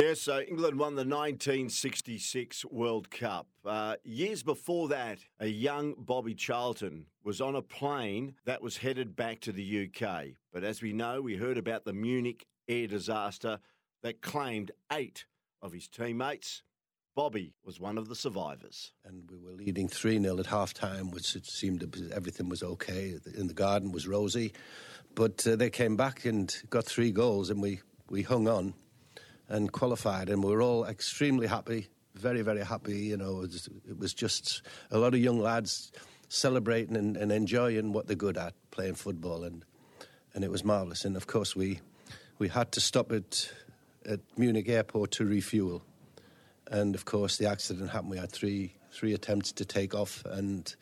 Yes, 0.00 0.22
so 0.22 0.40
England 0.40 0.78
won 0.78 0.94
the 0.94 1.04
1966 1.04 2.64
World 2.64 3.10
Cup. 3.10 3.48
Uh, 3.66 3.96
years 4.02 4.42
before 4.42 4.88
that, 4.88 5.18
a 5.38 5.46
young 5.46 5.94
Bobby 5.98 6.34
Charlton 6.34 7.04
was 7.22 7.42
on 7.42 7.54
a 7.54 7.60
plane 7.60 8.34
that 8.46 8.62
was 8.62 8.78
headed 8.78 9.14
back 9.14 9.40
to 9.40 9.52
the 9.52 9.90
UK. 9.90 10.28
But 10.54 10.64
as 10.64 10.80
we 10.80 10.94
know, 10.94 11.20
we 11.20 11.36
heard 11.36 11.58
about 11.58 11.84
the 11.84 11.92
Munich 11.92 12.46
air 12.66 12.86
disaster 12.86 13.58
that 14.02 14.22
claimed 14.22 14.70
eight 14.90 15.26
of 15.60 15.72
his 15.72 15.86
teammates 15.86 16.62
Bobby 17.14 17.52
was 17.64 17.78
one 17.78 17.98
of 17.98 18.08
the 18.08 18.14
survivors. 18.14 18.92
And 19.04 19.28
we 19.30 19.36
were 19.36 19.52
leading 19.52 19.86
3 19.86 20.18
0 20.18 20.38
at 20.38 20.46
half 20.46 20.72
time, 20.72 21.10
which 21.10 21.36
it 21.36 21.44
seemed 21.44 21.82
everything 22.14 22.48
was 22.48 22.62
okay. 22.62 23.16
In 23.36 23.48
the 23.48 23.52
garden 23.52 23.92
was 23.92 24.08
rosy. 24.08 24.54
But 25.14 25.46
uh, 25.46 25.56
they 25.56 25.68
came 25.68 25.96
back 25.96 26.24
and 26.24 26.54
got 26.70 26.86
three 26.86 27.10
goals, 27.10 27.50
and 27.50 27.60
we, 27.60 27.80
we 28.08 28.22
hung 28.22 28.48
on 28.48 28.72
and 29.50 29.70
qualified. 29.70 30.30
And 30.30 30.42
we 30.42 30.50
were 30.50 30.62
all 30.62 30.86
extremely 30.86 31.46
happy, 31.46 31.88
very, 32.14 32.40
very 32.40 32.64
happy. 32.64 32.96
You 32.96 33.18
know, 33.18 33.42
it 33.42 33.50
was, 33.52 33.68
it 33.86 33.98
was 33.98 34.14
just 34.14 34.62
a 34.90 34.96
lot 34.96 35.12
of 35.12 35.20
young 35.20 35.38
lads 35.38 35.92
celebrating 36.30 36.96
and, 36.96 37.18
and 37.18 37.30
enjoying 37.30 37.92
what 37.92 38.06
they're 38.06 38.16
good 38.16 38.38
at, 38.38 38.54
playing 38.70 38.94
football. 38.94 39.44
And, 39.44 39.66
and 40.32 40.42
it 40.42 40.50
was 40.50 40.64
marvellous. 40.64 41.04
And 41.04 41.16
of 41.16 41.26
course, 41.26 41.54
we, 41.54 41.80
we 42.38 42.48
had 42.48 42.72
to 42.72 42.80
stop 42.80 43.12
at, 43.12 43.52
at 44.06 44.20
Munich 44.38 44.70
airport 44.70 45.10
to 45.12 45.26
refuel 45.26 45.82
and 46.70 46.94
of 46.94 47.04
course 47.04 47.36
the 47.36 47.48
accident 47.48 47.90
happened. 47.90 48.10
We 48.10 48.18
had 48.18 48.30
three 48.30 48.74
three 48.92 49.12
attempts 49.12 49.52
to 49.52 49.64
take 49.64 49.94
off, 49.94 50.24
and 50.24 50.74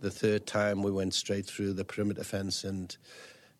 the 0.00 0.10
third 0.10 0.46
time 0.46 0.82
we 0.82 0.90
went 0.90 1.14
straight 1.14 1.46
through 1.46 1.74
the 1.74 1.84
perimeter 1.84 2.24
fence, 2.24 2.64
and 2.64 2.96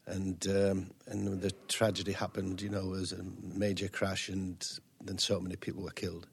and 0.08 0.46
um, 0.48 0.90
and 1.06 1.40
the 1.40 1.52
tragedy 1.68 2.12
happened. 2.12 2.60
You 2.60 2.70
know, 2.70 2.86
was 2.86 3.12
a 3.12 3.24
major 3.42 3.88
crash, 3.88 4.28
and 4.28 4.64
then 5.00 5.18
so 5.18 5.40
many 5.40 5.56
people 5.56 5.82
were 5.82 5.90
killed. 5.90 6.26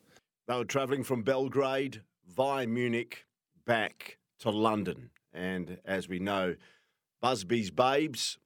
They 0.47 0.55
were 0.55 0.65
travelling 0.65 1.03
from 1.03 1.23
Belgrade 1.23 2.01
via 2.35 2.67
Munich 2.67 3.25
back 3.65 4.17
to 4.39 4.49
London, 4.49 5.09
and 5.33 5.79
as 5.85 6.07
we 6.07 6.19
know, 6.19 6.55
Busby's 7.21 7.71
babes 7.71 8.37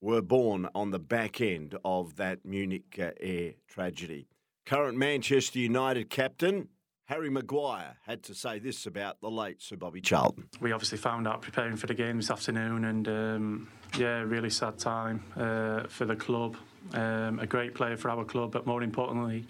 were 0.00 0.22
born 0.22 0.68
on 0.74 0.90
the 0.90 0.98
back 0.98 1.40
end 1.40 1.76
of 1.84 2.16
that 2.16 2.44
Munich 2.44 2.98
uh, 3.00 3.10
air 3.20 3.54
tragedy. 3.66 4.28
Current 4.66 4.98
Manchester 4.98 5.58
United 5.58 6.10
captain 6.10 6.68
Harry 7.06 7.28
Maguire 7.28 7.98
had 8.06 8.22
to 8.22 8.34
say 8.34 8.58
this 8.58 8.86
about 8.86 9.20
the 9.20 9.30
late 9.30 9.60
Sir 9.60 9.76
Bobby 9.76 10.00
Charlton. 10.00 10.48
We 10.60 10.72
obviously 10.72 10.96
found 10.96 11.28
out 11.28 11.42
preparing 11.42 11.76
for 11.76 11.86
the 11.86 11.92
game 11.92 12.16
this 12.16 12.30
afternoon, 12.30 12.86
and 12.86 13.08
um, 13.08 13.68
yeah, 13.98 14.20
really 14.22 14.48
sad 14.48 14.78
time 14.78 15.22
uh, 15.36 15.82
for 15.88 16.06
the 16.06 16.16
club. 16.16 16.56
Um, 16.92 17.38
a 17.40 17.46
great 17.46 17.74
player 17.74 17.98
for 17.98 18.10
our 18.10 18.24
club, 18.24 18.52
but 18.52 18.66
more 18.66 18.82
importantly, 18.82 19.44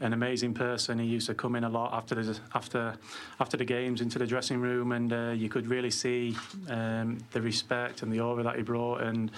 an 0.00 0.12
amazing 0.14 0.54
person. 0.54 0.98
He 0.98 1.06
used 1.06 1.28
to 1.28 1.34
come 1.34 1.54
in 1.54 1.62
a 1.62 1.68
lot 1.68 1.92
after 1.94 2.16
the 2.16 2.38
after 2.54 2.96
after 3.38 3.56
the 3.56 3.64
games 3.64 4.00
into 4.00 4.18
the 4.18 4.26
dressing 4.26 4.60
room, 4.60 4.90
and 4.90 5.12
uh, 5.12 5.32
you 5.36 5.48
could 5.48 5.68
really 5.68 5.90
see 5.90 6.36
um, 6.68 7.18
the 7.30 7.40
respect 7.40 8.02
and 8.02 8.12
the 8.12 8.18
aura 8.18 8.42
that 8.42 8.56
he 8.56 8.62
brought, 8.62 9.02
and 9.02 9.30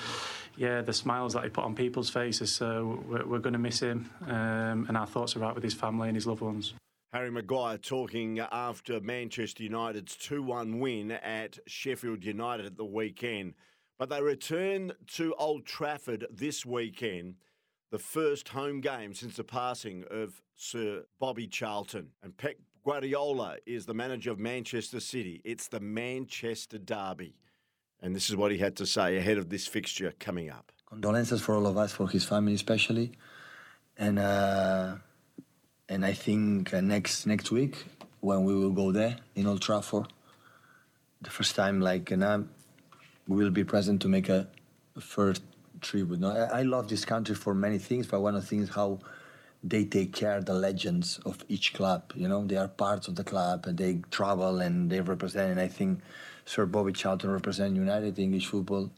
yeah, 0.56 0.80
the 0.80 0.94
smiles 0.94 1.34
that 1.34 1.44
he 1.44 1.50
put 1.50 1.64
on 1.64 1.74
people's 1.74 2.08
faces. 2.08 2.50
So 2.50 3.04
we're, 3.06 3.26
we're 3.26 3.38
going 3.40 3.52
to 3.52 3.58
miss 3.58 3.80
him, 3.80 4.10
um, 4.26 4.86
and 4.88 4.96
our 4.96 5.06
thoughts 5.06 5.36
are 5.36 5.44
out 5.44 5.54
with 5.54 5.64
his 5.64 5.74
family 5.74 6.08
and 6.08 6.16
his 6.16 6.26
loved 6.26 6.40
ones. 6.40 6.72
Harry 7.12 7.30
Maguire 7.30 7.78
talking 7.78 8.38
after 8.38 9.00
Manchester 9.00 9.62
United's 9.62 10.14
2 10.16 10.42
1 10.42 10.78
win 10.78 11.12
at 11.12 11.58
Sheffield 11.66 12.22
United 12.22 12.66
at 12.66 12.76
the 12.76 12.84
weekend. 12.84 13.54
But 13.98 14.10
they 14.10 14.20
return 14.20 14.92
to 15.14 15.34
Old 15.38 15.64
Trafford 15.64 16.26
this 16.30 16.66
weekend, 16.66 17.36
the 17.90 17.98
first 17.98 18.48
home 18.48 18.82
game 18.82 19.14
since 19.14 19.36
the 19.36 19.44
passing 19.44 20.04
of 20.10 20.42
Sir 20.54 21.04
Bobby 21.18 21.46
Charlton. 21.46 22.08
And 22.22 22.36
Pep 22.36 22.56
Guardiola 22.84 23.56
is 23.64 23.86
the 23.86 23.94
manager 23.94 24.30
of 24.30 24.38
Manchester 24.38 25.00
City. 25.00 25.40
It's 25.44 25.68
the 25.68 25.80
Manchester 25.80 26.78
Derby. 26.78 27.36
And 28.00 28.14
this 28.14 28.28
is 28.28 28.36
what 28.36 28.52
he 28.52 28.58
had 28.58 28.76
to 28.76 28.86
say 28.86 29.16
ahead 29.16 29.38
of 29.38 29.48
this 29.48 29.66
fixture 29.66 30.12
coming 30.20 30.50
up. 30.50 30.72
Condolences 30.86 31.40
for 31.40 31.54
all 31.54 31.66
of 31.66 31.78
us, 31.78 31.90
for 31.90 32.06
his 32.08 32.24
family 32.24 32.54
especially, 32.54 33.12
and 33.96 34.18
uh, 34.18 34.96
and 35.88 36.04
I 36.04 36.12
think 36.12 36.74
uh, 36.74 36.80
next 36.80 37.26
next 37.26 37.50
week 37.50 37.86
when 38.20 38.44
we 38.44 38.54
will 38.54 38.72
go 38.72 38.92
there 38.92 39.16
in 39.34 39.46
Old 39.46 39.62
Trafford, 39.62 40.06
the 41.22 41.30
first 41.30 41.54
time 41.54 41.80
like 41.80 42.10
and 42.10 42.22
uh, 42.22 42.40
we 43.26 43.44
will 43.44 43.50
be 43.50 43.64
present 43.64 44.02
to 44.02 44.08
make 44.08 44.28
a, 44.28 44.48
first 44.98 45.42
tribute. 45.80 46.24
I, 46.24 46.60
I 46.60 46.62
love 46.62 46.88
this 46.88 47.04
country 47.04 47.36
for 47.36 47.54
many 47.54 47.78
things, 47.78 48.06
but 48.08 48.20
one 48.20 48.34
of 48.34 48.42
the 48.42 48.48
things 48.48 48.70
how 48.70 48.98
they 49.62 49.84
take 49.84 50.12
care 50.12 50.36
of 50.36 50.46
the 50.46 50.54
legends 50.54 51.20
of 51.24 51.44
each 51.48 51.72
club. 51.74 52.12
You 52.14 52.28
know, 52.28 52.44
they 52.44 52.56
are 52.56 52.68
parts 52.68 53.08
of 53.08 53.16
the 53.16 53.24
club 53.24 53.66
and 53.66 53.78
they 53.78 54.00
travel 54.10 54.60
and 54.60 54.90
they 54.90 55.00
represent. 55.00 55.52
And 55.52 55.60
I 55.60 55.68
think 55.68 56.00
Sir 56.44 56.66
Bobby 56.66 56.92
Charlton 56.92 57.30
represent 57.30 57.76
United 57.76 58.18
English 58.18 58.46
football 58.46 58.90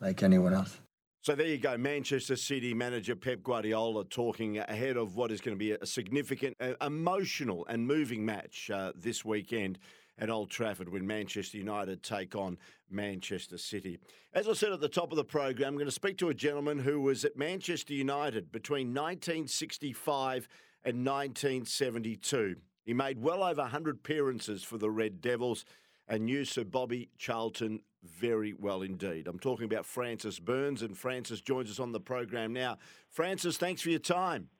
like 0.00 0.22
anyone 0.22 0.54
else. 0.54 0.81
So 1.22 1.36
there 1.36 1.46
you 1.46 1.58
go, 1.58 1.78
Manchester 1.78 2.34
City 2.34 2.74
manager 2.74 3.14
Pep 3.14 3.44
Guardiola 3.44 4.04
talking 4.04 4.58
ahead 4.58 4.96
of 4.96 5.14
what 5.14 5.30
is 5.30 5.40
going 5.40 5.56
to 5.56 5.58
be 5.58 5.70
a 5.70 5.86
significant, 5.86 6.56
uh, 6.58 6.72
emotional, 6.84 7.64
and 7.68 7.86
moving 7.86 8.26
match 8.26 8.68
uh, 8.74 8.90
this 8.96 9.24
weekend 9.24 9.78
at 10.18 10.30
Old 10.30 10.50
Trafford 10.50 10.88
when 10.88 11.06
Manchester 11.06 11.58
United 11.58 12.02
take 12.02 12.34
on 12.34 12.58
Manchester 12.90 13.56
City. 13.56 14.00
As 14.34 14.48
I 14.48 14.52
said 14.54 14.72
at 14.72 14.80
the 14.80 14.88
top 14.88 15.12
of 15.12 15.16
the 15.16 15.22
program, 15.22 15.68
I'm 15.68 15.74
going 15.74 15.86
to 15.86 15.92
speak 15.92 16.18
to 16.18 16.30
a 16.30 16.34
gentleman 16.34 16.80
who 16.80 17.00
was 17.00 17.24
at 17.24 17.36
Manchester 17.36 17.94
United 17.94 18.50
between 18.50 18.88
1965 18.88 20.48
and 20.84 21.06
1972. 21.06 22.56
He 22.84 22.94
made 22.94 23.22
well 23.22 23.44
over 23.44 23.62
100 23.62 23.94
appearances 23.94 24.64
for 24.64 24.76
the 24.76 24.90
Red 24.90 25.20
Devils 25.20 25.64
and 26.12 26.26
knew 26.26 26.44
Sir 26.44 26.62
Bobby 26.62 27.08
Charlton 27.16 27.80
very 28.04 28.52
well 28.52 28.82
indeed. 28.82 29.26
I'm 29.26 29.38
talking 29.38 29.64
about 29.64 29.86
Francis 29.86 30.38
Burns, 30.38 30.82
and 30.82 30.96
Francis 30.96 31.40
joins 31.40 31.70
us 31.70 31.80
on 31.80 31.92
the 31.92 32.00
program 32.00 32.52
now. 32.52 32.76
Francis, 33.08 33.56
thanks 33.56 33.80
for 33.80 33.88
your 33.88 33.98
time. 33.98 34.50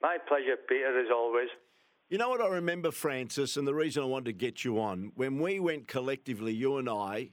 My 0.00 0.16
pleasure, 0.26 0.56
Peter, 0.66 0.98
as 0.98 1.10
always. 1.14 1.50
You 2.08 2.16
know 2.16 2.30
what 2.30 2.40
I 2.40 2.48
remember, 2.48 2.90
Francis, 2.90 3.58
and 3.58 3.68
the 3.68 3.74
reason 3.74 4.02
I 4.02 4.06
wanted 4.06 4.26
to 4.26 4.32
get 4.32 4.64
you 4.64 4.80
on 4.80 5.12
when 5.14 5.38
we 5.38 5.60
went 5.60 5.88
collectively, 5.88 6.54
you 6.54 6.78
and 6.78 6.88
I, 6.88 7.32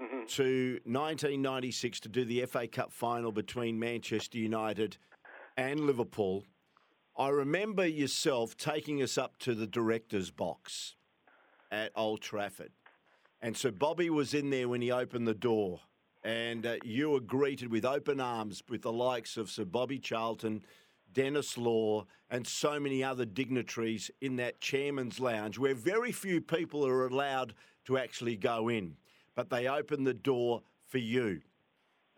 mm-hmm. 0.00 0.26
to 0.26 0.78
1996 0.84 1.98
to 2.00 2.08
do 2.08 2.24
the 2.24 2.46
FA 2.46 2.68
Cup 2.68 2.92
final 2.92 3.32
between 3.32 3.80
Manchester 3.80 4.38
United 4.38 4.96
and 5.56 5.80
Liverpool. 5.80 6.44
I 7.16 7.30
remember 7.30 7.84
yourself 7.84 8.56
taking 8.56 9.02
us 9.02 9.18
up 9.18 9.38
to 9.38 9.56
the 9.56 9.66
director's 9.66 10.30
box 10.30 10.94
at 11.72 11.90
Old 11.96 12.20
Trafford. 12.20 12.70
And 13.40 13.56
so 13.56 13.70
Bobby 13.70 14.10
was 14.10 14.34
in 14.34 14.50
there 14.50 14.68
when 14.68 14.82
he 14.82 14.90
opened 14.90 15.28
the 15.28 15.34
door. 15.34 15.80
And 16.24 16.66
uh, 16.66 16.76
you 16.84 17.10
were 17.10 17.20
greeted 17.20 17.70
with 17.70 17.84
open 17.84 18.20
arms 18.20 18.62
with 18.68 18.82
the 18.82 18.92
likes 18.92 19.36
of 19.36 19.50
Sir 19.50 19.64
Bobby 19.64 19.98
Charlton, 19.98 20.62
Denis 21.12 21.56
Law, 21.56 22.06
and 22.30 22.46
so 22.46 22.78
many 22.78 23.02
other 23.04 23.24
dignitaries 23.24 24.10
in 24.20 24.36
that 24.36 24.60
chairman's 24.60 25.20
lounge 25.20 25.58
where 25.58 25.74
very 25.74 26.12
few 26.12 26.40
people 26.40 26.84
are 26.86 27.06
allowed 27.06 27.54
to 27.86 27.96
actually 27.96 28.36
go 28.36 28.68
in. 28.68 28.96
But 29.34 29.48
they 29.48 29.68
opened 29.68 30.06
the 30.06 30.14
door 30.14 30.62
for 30.86 30.98
you. 30.98 31.40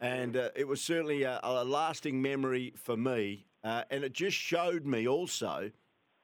And 0.00 0.36
uh, 0.36 0.48
it 0.56 0.66
was 0.66 0.80
certainly 0.80 1.24
a, 1.24 1.38
a, 1.42 1.64
lasting 1.64 2.22
memory 2.22 2.72
for 2.74 2.96
me. 2.96 3.44
Uh, 3.62 3.82
and 3.90 4.02
it 4.02 4.14
just 4.14 4.36
showed 4.36 4.86
me 4.86 5.06
also 5.06 5.70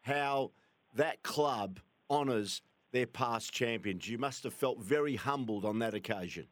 how 0.00 0.52
that 0.94 1.22
club 1.22 1.80
honours 2.10 2.62
their 2.96 3.06
past 3.06 3.52
champions. 3.52 4.08
You 4.08 4.16
must 4.16 4.40
have 4.48 4.56
felt 4.56 4.80
very 4.80 5.16
humbled 5.16 5.68
on 5.68 5.78
that 5.84 5.92
occasion. 5.92 6.48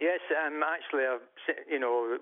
Yes, 0.00 0.24
um, 0.32 0.64
actually, 0.64 1.04
you 1.68 1.78
know, 1.78 2.16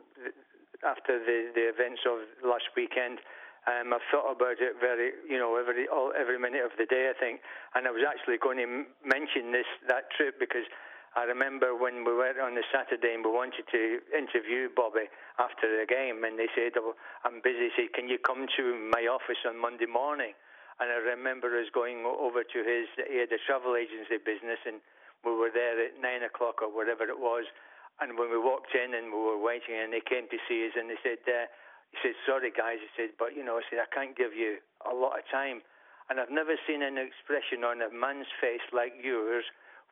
after 0.82 1.22
the, 1.22 1.54
the 1.54 1.70
events 1.70 2.02
of 2.10 2.26
last 2.42 2.66
weekend, 2.74 3.22
um, 3.70 3.94
I've 3.94 4.02
thought 4.10 4.34
about 4.34 4.58
it 4.58 4.74
very, 4.82 5.14
you 5.30 5.38
know, 5.38 5.54
every 5.54 5.86
all, 5.86 6.10
every 6.18 6.38
minute 6.38 6.64
of 6.66 6.74
the 6.78 6.86
day. 6.86 7.10
I 7.10 7.16
think, 7.18 7.38
and 7.74 7.86
I 7.86 7.90
was 7.90 8.02
actually 8.02 8.38
going 8.38 8.58
to 8.58 8.66
m- 8.66 8.86
mention 9.04 9.54
this 9.54 9.66
that 9.86 10.10
trip 10.14 10.38
because 10.38 10.66
I 11.14 11.22
remember 11.26 11.74
when 11.74 12.02
we 12.06 12.14
went 12.14 12.38
on 12.38 12.54
the 12.54 12.66
Saturday 12.70 13.14
and 13.14 13.22
we 13.26 13.30
wanted 13.30 13.66
to 13.70 13.82
interview 14.10 14.70
Bobby 14.74 15.10
after 15.38 15.66
the 15.66 15.86
game, 15.86 16.22
and 16.22 16.38
they 16.38 16.50
said, 16.54 16.78
oh, 16.78 16.94
"I'm 17.26 17.42
busy." 17.42 17.70
He 17.74 17.86
said, 17.86 17.94
"Can 17.94 18.06
you 18.10 18.18
come 18.18 18.46
to 18.58 18.62
my 18.94 19.06
office 19.06 19.42
on 19.46 19.58
Monday 19.58 19.90
morning?" 19.90 20.34
And 20.76 20.92
I 20.92 21.00
remember 21.00 21.48
us 21.56 21.72
going 21.72 22.04
over 22.04 22.44
to 22.44 22.58
his, 22.60 22.86
he 23.08 23.16
had 23.16 23.32
a 23.32 23.40
travel 23.48 23.76
agency 23.76 24.20
business, 24.20 24.60
and 24.68 24.84
we 25.24 25.32
were 25.32 25.48
there 25.52 25.80
at 25.80 25.96
nine 25.96 26.20
o'clock 26.22 26.60
or 26.60 26.68
whatever 26.68 27.08
it 27.08 27.16
was. 27.16 27.48
And 27.96 28.20
when 28.20 28.28
we 28.28 28.36
walked 28.36 28.76
in 28.76 28.92
and 28.92 29.08
we 29.08 29.16
were 29.16 29.40
waiting, 29.40 29.72
and 29.72 29.88
they 29.88 30.04
came 30.04 30.28
to 30.28 30.38
see 30.44 30.68
us, 30.68 30.76
and 30.76 30.92
they 30.92 31.00
said, 31.00 31.24
uh, 31.24 31.48
he 31.92 31.96
said, 32.02 32.16
sorry 32.28 32.52
guys, 32.52 32.84
he 32.84 32.90
said, 32.92 33.16
but 33.16 33.32
you 33.32 33.40
know, 33.40 33.56
I 33.56 33.64
said, 33.72 33.80
I 33.80 33.88
can't 33.88 34.12
give 34.12 34.36
you 34.36 34.60
a 34.84 34.92
lot 34.92 35.16
of 35.16 35.24
time. 35.32 35.64
And 36.08 36.20
I've 36.20 36.30
never 36.30 36.54
seen 36.68 36.82
an 36.82 36.98
expression 36.98 37.64
on 37.64 37.82
a 37.82 37.90
man's 37.90 38.30
face 38.40 38.62
like 38.70 38.94
yours 39.02 39.44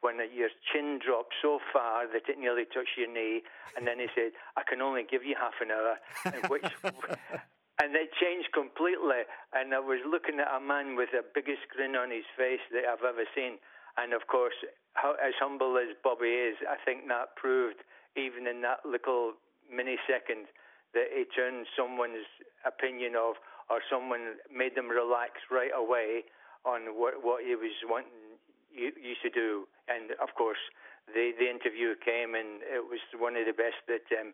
when 0.04 0.20
your 0.36 0.52
chin 0.70 1.00
dropped 1.00 1.32
so 1.40 1.58
far 1.72 2.06
that 2.06 2.28
it 2.28 2.38
nearly 2.38 2.64
touched 2.68 3.00
your 3.00 3.10
knee. 3.10 3.42
And 3.76 3.86
then 3.86 3.98
he 3.98 4.06
said, 4.14 4.36
I 4.56 4.62
can 4.68 4.82
only 4.82 5.02
give 5.08 5.24
you 5.24 5.34
half 5.34 5.54
an 5.64 5.72
hour, 5.72 5.96
which 6.48 6.68
and 7.82 7.94
it 7.94 8.10
changed 8.20 8.52
completely. 8.54 9.26
And 9.52 9.74
I 9.74 9.80
was 9.80 10.02
looking 10.06 10.38
at 10.38 10.50
a 10.50 10.62
man 10.62 10.94
with 10.94 11.10
the 11.10 11.26
biggest 11.34 11.66
grin 11.74 11.96
on 11.96 12.10
his 12.10 12.26
face 12.38 12.62
that 12.70 12.86
I've 12.86 13.02
ever 13.02 13.26
seen. 13.34 13.58
And 13.96 14.12
of 14.12 14.26
course, 14.26 14.54
how, 14.94 15.14
as 15.18 15.34
humble 15.38 15.78
as 15.78 15.94
Bobby 16.02 16.30
is, 16.30 16.58
I 16.66 16.78
think 16.82 17.06
that 17.08 17.34
proved, 17.34 17.82
even 18.14 18.46
in 18.46 18.62
that 18.62 18.86
little 18.86 19.34
mini 19.70 19.98
second, 20.06 20.46
that 20.94 21.10
he 21.10 21.26
turned 21.34 21.66
someone's 21.74 22.26
opinion 22.62 23.18
of, 23.18 23.34
or 23.70 23.82
someone 23.90 24.38
made 24.52 24.74
them 24.78 24.86
relax 24.86 25.42
right 25.50 25.74
away 25.74 26.22
on 26.64 26.96
what 26.96 27.20
what 27.20 27.44
he 27.44 27.54
was 27.54 27.74
wanting 27.84 28.40
you 28.72 28.90
used 28.98 29.22
to 29.22 29.30
do, 29.30 29.66
and 29.86 30.14
of 30.18 30.34
course 30.34 30.60
the 31.10 31.32
the 31.38 31.48
interview 31.50 31.94
came, 32.00 32.34
and 32.34 32.62
it 32.62 32.82
was 32.86 33.02
one 33.18 33.36
of 33.36 33.46
the 33.46 33.56
best 33.56 33.78
that 33.86 34.06
um, 34.14 34.32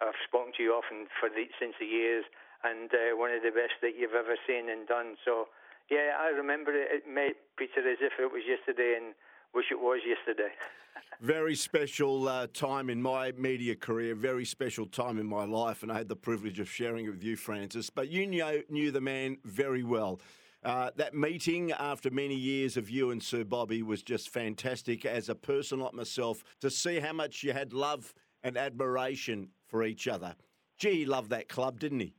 I've 0.00 0.18
spoken 0.26 0.52
to 0.56 0.62
you 0.62 0.72
often 0.72 1.06
for 1.20 1.28
the, 1.28 1.46
since 1.60 1.74
the 1.78 1.86
years, 1.86 2.24
and 2.64 2.90
uh, 2.92 3.16
one 3.16 3.30
of 3.30 3.42
the 3.42 3.50
best 3.50 3.74
that 3.82 3.92
you've 3.98 4.14
ever 4.14 4.36
seen 4.46 4.70
and 4.70 4.86
done. 4.86 5.16
So 5.24 5.48
yeah, 5.90 6.16
I 6.20 6.28
remember 6.28 6.72
it, 6.72 6.88
it 6.90 7.02
made 7.08 7.34
Peter 7.56 7.80
as 7.80 7.98
if 8.00 8.12
it 8.18 8.32
was 8.32 8.42
yesterday, 8.46 8.94
and 8.96 9.14
wish 9.54 9.66
it 9.70 9.80
was 9.80 10.00
yesterday. 10.06 10.52
Very 11.20 11.54
special 11.54 12.28
uh, 12.28 12.46
time 12.52 12.90
in 12.90 13.00
my 13.00 13.32
media 13.32 13.76
career, 13.76 14.14
very 14.14 14.44
special 14.44 14.86
time 14.86 15.18
in 15.18 15.26
my 15.26 15.44
life, 15.44 15.82
and 15.82 15.92
I 15.92 15.98
had 15.98 16.08
the 16.08 16.16
privilege 16.16 16.58
of 16.58 16.68
sharing 16.68 17.06
it 17.06 17.10
with 17.10 17.22
you, 17.22 17.36
Francis. 17.36 17.90
But 17.90 18.08
you 18.08 18.26
knew, 18.26 18.62
knew 18.68 18.90
the 18.90 19.00
man 19.00 19.38
very 19.44 19.84
well. 19.84 20.20
Uh, 20.64 20.90
that 20.96 21.14
meeting 21.14 21.72
after 21.72 22.10
many 22.10 22.34
years 22.34 22.76
of 22.76 22.90
you 22.90 23.10
and 23.10 23.22
Sir 23.22 23.44
Bobby 23.44 23.82
was 23.82 24.02
just 24.02 24.30
fantastic 24.30 25.04
as 25.04 25.28
a 25.28 25.34
person 25.34 25.80
like 25.80 25.94
myself 25.94 26.42
to 26.60 26.70
see 26.70 26.98
how 26.98 27.12
much 27.12 27.42
you 27.42 27.52
had 27.52 27.72
love 27.72 28.14
and 28.42 28.56
admiration 28.56 29.48
for 29.66 29.84
each 29.84 30.08
other. 30.08 30.34
Gee, 30.78 30.98
he 30.98 31.04
loved 31.04 31.30
that 31.30 31.48
club, 31.48 31.78
didn't 31.78 32.00
he? 32.00 32.14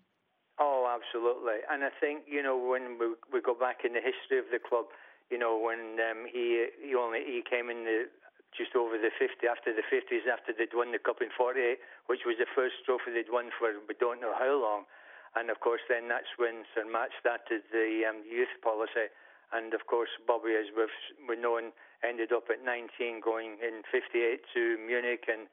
Absolutely. 0.94 1.66
And 1.66 1.82
I 1.82 1.90
think, 1.90 2.30
you 2.30 2.46
know, 2.46 2.54
when 2.54 3.02
we, 3.02 3.18
we 3.34 3.42
go 3.42 3.58
back 3.58 3.82
in 3.82 3.98
the 3.98 4.04
history 4.04 4.38
of 4.38 4.46
the 4.54 4.62
club, 4.62 4.86
you 5.34 5.42
know, 5.42 5.58
when 5.58 5.98
um, 5.98 6.30
he 6.30 6.70
he 6.78 6.94
only 6.94 7.26
he 7.26 7.42
came 7.42 7.74
in 7.74 7.82
the 7.82 8.06
just 8.54 8.78
over 8.78 9.02
the 9.02 9.10
50 9.10 9.50
after 9.50 9.74
the 9.74 9.82
50s 9.90 10.30
after 10.30 10.54
they'd 10.54 10.78
won 10.78 10.94
the 10.94 11.02
cup 11.02 11.26
in 11.26 11.34
48, 11.34 11.82
which 12.06 12.22
was 12.22 12.38
the 12.38 12.46
first 12.54 12.86
trophy 12.86 13.10
they'd 13.10 13.34
won 13.34 13.50
for 13.58 13.74
we 13.90 13.98
don't 13.98 14.22
know 14.22 14.38
how 14.38 14.54
long. 14.54 14.86
And 15.34 15.50
of 15.50 15.58
course, 15.58 15.82
then 15.90 16.06
that's 16.06 16.30
when 16.38 16.62
Sir 16.78 16.86
Matt 16.86 17.10
started 17.18 17.66
the 17.74 18.06
um, 18.06 18.22
youth 18.30 18.54
policy. 18.62 19.10
And 19.50 19.74
of 19.74 19.90
course, 19.90 20.14
Bobby, 20.30 20.54
as 20.54 20.70
we've 20.78 20.94
we 21.26 21.34
known, 21.34 21.74
ended 22.06 22.30
up 22.30 22.54
at 22.54 22.62
19, 22.62 23.26
going 23.26 23.58
in 23.58 23.82
58 23.90 24.46
to 24.54 24.78
Munich, 24.78 25.26
and 25.26 25.50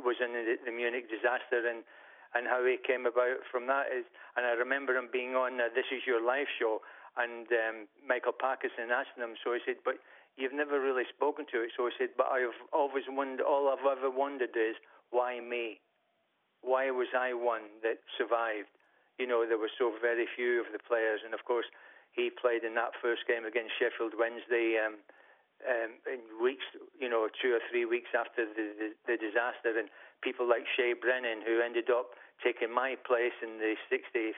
was 0.00 0.16
in 0.24 0.32
the, 0.32 0.56
the 0.64 0.72
Munich 0.72 1.12
disaster. 1.12 1.60
And 1.60 1.84
and 2.34 2.46
how 2.46 2.60
he 2.64 2.76
came 2.76 3.06
about 3.06 3.40
from 3.48 3.66
that 3.68 3.88
is, 3.88 4.04
and 4.36 4.44
I 4.44 4.52
remember 4.52 4.96
him 4.96 5.08
being 5.08 5.32
on 5.32 5.60
uh, 5.60 5.72
This 5.72 5.88
Is 5.88 6.04
Your 6.04 6.20
Life 6.20 6.48
show, 6.58 6.80
and 7.16 7.48
um, 7.48 7.76
Michael 8.04 8.36
Parkinson 8.36 8.92
asked 8.92 9.16
him, 9.16 9.34
so 9.42 9.56
he 9.56 9.60
said, 9.64 9.80
but 9.84 9.96
you've 10.36 10.54
never 10.54 10.78
really 10.78 11.08
spoken 11.08 11.48
to 11.50 11.64
it. 11.64 11.72
So 11.74 11.88
he 11.88 11.92
said, 11.98 12.14
but 12.16 12.28
I've 12.30 12.54
always 12.72 13.04
wondered, 13.08 13.42
all 13.42 13.72
I've 13.72 13.82
ever 13.82 14.12
wondered 14.12 14.54
is, 14.54 14.76
why 15.10 15.40
me? 15.40 15.80
Why 16.60 16.90
was 16.92 17.08
I 17.16 17.32
one 17.32 17.80
that 17.82 18.04
survived? 18.14 18.70
You 19.18 19.26
know, 19.26 19.42
there 19.48 19.58
were 19.58 19.72
so 19.74 19.94
very 19.98 20.28
few 20.36 20.60
of 20.60 20.70
the 20.70 20.78
players, 20.78 21.24
and 21.24 21.34
of 21.34 21.42
course, 21.42 21.66
he 22.12 22.30
played 22.30 22.62
in 22.62 22.74
that 22.76 22.94
first 23.00 23.26
game 23.26 23.46
against 23.46 23.74
Sheffield 23.78 24.14
Wednesday. 24.14 24.78
Um, 24.78 25.02
um, 25.66 25.98
in 26.06 26.22
weeks, 26.38 26.62
you 27.00 27.10
know, 27.10 27.26
two 27.42 27.50
or 27.50 27.62
three 27.66 27.82
weeks 27.82 28.14
after 28.14 28.46
the, 28.46 28.66
the, 28.78 28.88
the 29.10 29.16
disaster, 29.18 29.74
and 29.74 29.90
people 30.22 30.48
like 30.48 30.66
Shay 30.76 30.94
Brennan, 30.94 31.42
who 31.46 31.60
ended 31.60 31.90
up 31.90 32.14
taking 32.42 32.70
my 32.70 32.94
place 33.06 33.34
in 33.42 33.58
the 33.58 33.74
68 33.90 34.34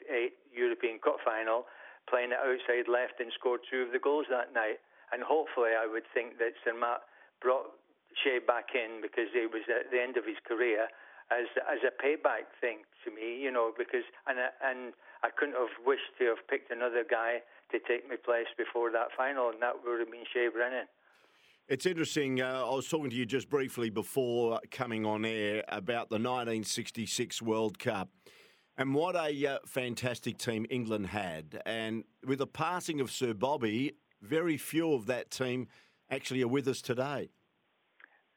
European 0.52 0.98
Cup 0.98 1.20
final, 1.24 1.68
playing 2.08 2.32
it 2.32 2.40
outside 2.40 2.88
left 2.88 3.20
and 3.20 3.32
scored 3.36 3.60
two 3.68 3.84
of 3.84 3.92
the 3.92 4.00
goals 4.00 4.26
that 4.30 4.52
night. 4.52 4.80
And 5.12 5.22
hopefully, 5.22 5.74
I 5.74 5.86
would 5.86 6.06
think 6.14 6.38
that 6.38 6.54
Sir 6.64 6.72
Matt 6.72 7.02
brought 7.42 7.74
Shay 8.22 8.38
back 8.38 8.74
in 8.74 9.02
because 9.02 9.30
he 9.32 9.46
was 9.46 9.66
at 9.68 9.90
the 9.90 10.00
end 10.00 10.16
of 10.16 10.24
his 10.24 10.38
career 10.46 10.88
as 11.30 11.46
as 11.70 11.78
a 11.86 11.94
payback 11.94 12.50
thing 12.60 12.82
to 13.06 13.08
me, 13.10 13.38
you 13.38 13.50
know, 13.50 13.70
because 13.76 14.06
and 14.26 14.38
and 14.62 14.92
I 15.22 15.30
couldn't 15.30 15.54
have 15.54 15.74
wished 15.86 16.10
to 16.18 16.34
have 16.34 16.42
picked 16.50 16.70
another 16.70 17.06
guy 17.06 17.42
to 17.70 17.78
take 17.78 18.08
my 18.10 18.18
place 18.18 18.50
before 18.58 18.90
that 18.90 19.14
final, 19.16 19.50
and 19.50 19.62
that 19.62 19.78
would 19.82 20.02
have 20.02 20.10
been 20.10 20.26
Shay 20.26 20.50
Brennan. 20.50 20.90
It's 21.70 21.86
interesting. 21.86 22.42
Uh, 22.42 22.66
I 22.66 22.74
was 22.74 22.88
talking 22.88 23.10
to 23.10 23.16
you 23.16 23.24
just 23.24 23.48
briefly 23.48 23.90
before 23.90 24.58
coming 24.72 25.06
on 25.06 25.24
air 25.24 25.62
about 25.68 26.10
the 26.10 26.18
1966 26.18 27.40
World 27.42 27.78
Cup 27.78 28.10
and 28.76 28.92
what 28.92 29.14
a 29.14 29.30
uh, 29.46 29.58
fantastic 29.66 30.36
team 30.36 30.66
England 30.68 31.14
had. 31.14 31.62
And 31.64 32.02
with 32.26 32.40
the 32.40 32.48
passing 32.48 33.00
of 33.00 33.12
Sir 33.12 33.34
Bobby, 33.34 33.94
very 34.20 34.56
few 34.56 34.94
of 34.94 35.06
that 35.06 35.30
team 35.30 35.68
actually 36.10 36.42
are 36.42 36.50
with 36.50 36.66
us 36.66 36.82
today. 36.82 37.30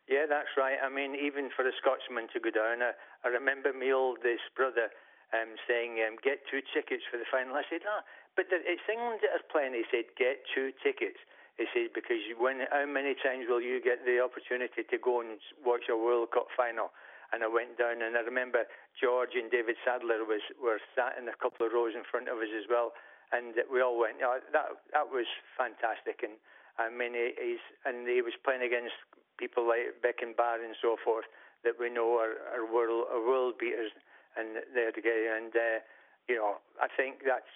Yeah, 0.07 0.29
that's 0.29 0.53
right. 0.55 0.77
I 0.77 0.93
mean, 0.93 1.15
even 1.17 1.49
for 1.57 1.65
a 1.65 1.73
Scotsman 1.81 2.27
to 2.37 2.39
go 2.39 2.51
down, 2.53 2.85
I, 2.85 2.93
I 3.25 3.33
remember 3.33 3.73
my 3.73 3.89
oldest 3.89 4.45
brother 4.55 4.93
um, 5.33 5.57
saying, 5.67 5.97
um, 6.05 6.21
"Get 6.21 6.45
two 6.51 6.61
tickets 6.69 7.01
for 7.09 7.17
the 7.17 7.25
final." 7.33 7.55
I 7.55 7.63
said, 7.65 7.81
"Ah, 7.89 8.05
but 8.35 8.45
it's 8.51 8.85
England 8.85 9.25
that 9.25 9.33
are 9.33 9.47
playing." 9.49 9.73
He 9.73 9.89
said, 9.89 10.05
"Get 10.21 10.45
two 10.53 10.69
tickets." 10.85 11.17
He 11.57 11.65
said, 11.73 11.93
"Because 11.93 12.21
when 12.37 12.65
how 12.71 12.85
many 12.85 13.13
times 13.13 13.45
will 13.47 13.61
you 13.61 13.81
get 13.81 14.05
the 14.05 14.19
opportunity 14.19 14.83
to 14.83 14.97
go 14.97 15.21
and 15.21 15.37
watch 15.63 15.89
a 15.89 15.97
World 15.97 16.31
Cup 16.31 16.47
final?" 16.57 16.91
And 17.31 17.43
I 17.43 17.47
went 17.47 17.77
down, 17.77 18.01
and 18.01 18.15
I 18.17 18.21
remember 18.21 18.65
George 18.99 19.33
and 19.33 19.49
David 19.49 19.77
Sadler 19.85 20.25
was 20.25 20.41
were 20.61 20.79
sat 20.95 21.17
in 21.17 21.27
a 21.27 21.37
couple 21.37 21.65
of 21.65 21.73
rows 21.73 21.95
in 21.95 22.03
front 22.09 22.29
of 22.29 22.37
us 22.37 22.49
as 22.53 22.65
well, 22.69 22.93
and 23.31 23.53
we 23.71 23.81
all 23.81 23.97
went. 23.97 24.17
Oh, 24.21 24.39
that 24.51 24.69
that 24.93 25.07
was 25.09 25.25
fantastic, 25.57 26.21
and 26.21 26.37
I 26.77 26.89
mean, 26.89 27.13
he's 27.13 27.61
and 27.85 28.07
he 28.07 28.21
was 28.21 28.33
playing 28.43 28.63
against 28.63 28.97
people 29.37 29.67
like 29.67 30.01
Beckenbauer 30.01 30.63
and 30.63 30.75
so 30.81 30.97
forth 31.03 31.25
that 31.63 31.79
we 31.79 31.89
know 31.89 32.17
are, 32.17 32.37
are 32.53 32.65
world 32.65 33.05
are 33.13 33.21
world 33.21 33.57
beaters, 33.57 33.91
and 34.37 34.57
they're 34.73 34.91
together. 34.91 35.37
And 35.37 35.53
uh, 35.55 35.79
you 36.27 36.37
know, 36.37 36.57
I 36.81 36.87
think 36.89 37.21
that's 37.25 37.49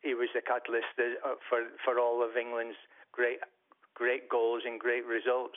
he 0.00 0.14
was 0.14 0.28
the 0.34 0.40
catalyst 0.40 0.92
uh, 0.98 1.36
for 1.48 1.68
for 1.84 1.98
all 1.98 2.24
of 2.24 2.36
England's 2.36 2.80
great 3.12 3.38
great 3.94 4.28
goals 4.28 4.62
and 4.66 4.80
great 4.80 5.04
results. 5.06 5.56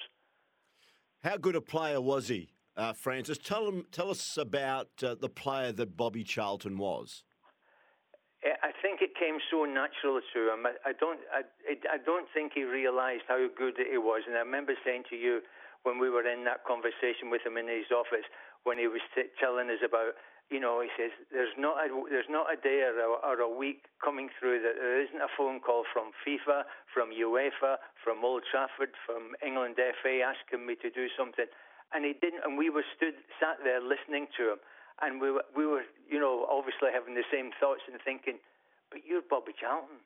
How 1.24 1.38
good 1.38 1.56
a 1.56 1.62
player 1.62 2.00
was 2.00 2.28
he, 2.28 2.50
uh, 2.78 2.94
Francis? 2.94 3.38
Tell 3.38 3.68
him, 3.68 3.86
tell 3.92 4.12
us 4.12 4.38
about 4.38 4.90
uh, 5.02 5.16
the 5.16 5.30
player 5.30 5.72
that 5.72 5.98
Bobby 5.98 6.24
Charlton 6.24 6.78
was. 6.78 7.24
I 8.46 8.70
think 8.86 9.02
it 9.02 9.18
came 9.18 9.42
so 9.50 9.66
natural 9.66 10.22
to 10.22 10.40
him. 10.54 10.70
I, 10.70 10.78
I 10.90 10.94
don't, 10.94 11.18
I, 11.34 11.42
I 11.90 11.98
don't 11.98 12.30
think 12.30 12.54
he 12.54 12.62
realised 12.62 13.26
how 13.28 13.42
good 13.58 13.74
he 13.82 13.98
was. 13.98 14.22
And 14.28 14.38
I 14.38 14.46
remember 14.46 14.78
saying 14.86 15.10
to 15.10 15.18
you 15.18 15.42
when 15.82 15.98
we 15.98 16.14
were 16.14 16.22
in 16.30 16.46
that 16.46 16.62
conversation 16.62 17.34
with 17.34 17.42
him 17.42 17.58
in 17.58 17.66
his 17.66 17.90
office 17.90 18.26
when 18.62 18.78
he 18.78 18.86
was 18.86 19.02
t- 19.18 19.34
telling 19.42 19.74
us 19.74 19.82
about 19.82 20.14
you 20.50 20.60
know, 20.62 20.78
he 20.78 20.90
says 20.94 21.10
there's 21.34 21.54
not 21.58 21.82
a, 21.82 21.90
there's 22.10 22.30
not 22.30 22.54
a 22.54 22.58
day 22.58 22.86
or 22.86 22.94
a, 22.94 23.10
or 23.26 23.42
a 23.42 23.50
week 23.50 23.90
coming 23.98 24.30
through 24.38 24.62
that 24.62 24.78
there 24.78 25.02
isn't 25.02 25.18
a 25.18 25.32
phone 25.34 25.60
call 25.60 25.84
from 25.90 26.14
FIFA, 26.22 26.70
from 26.94 27.10
UEFA, 27.10 27.82
from 27.98 28.22
Old 28.22 28.46
Trafford, 28.46 28.94
from 29.10 29.34
England 29.42 29.76
FA 29.78 30.22
asking 30.22 30.66
me 30.66 30.78
to 30.86 30.90
do 30.94 31.10
something, 31.18 31.50
and 31.94 32.06
he 32.06 32.14
didn't. 32.14 32.46
And 32.46 32.58
we 32.62 32.70
were 32.70 32.86
stood 32.96 33.18
sat 33.42 33.58
there 33.66 33.82
listening 33.82 34.30
to 34.38 34.54
him, 34.54 34.62
and 35.02 35.18
we 35.18 35.34
were 35.34 35.46
we 35.58 35.66
were 35.66 35.86
you 36.06 36.22
know 36.22 36.46
obviously 36.46 36.94
having 36.94 37.18
the 37.18 37.26
same 37.34 37.50
thoughts 37.58 37.82
and 37.90 37.98
thinking, 38.06 38.38
but 38.94 39.02
you're 39.02 39.26
Bobby 39.26 39.58
Charlton. 39.58 40.06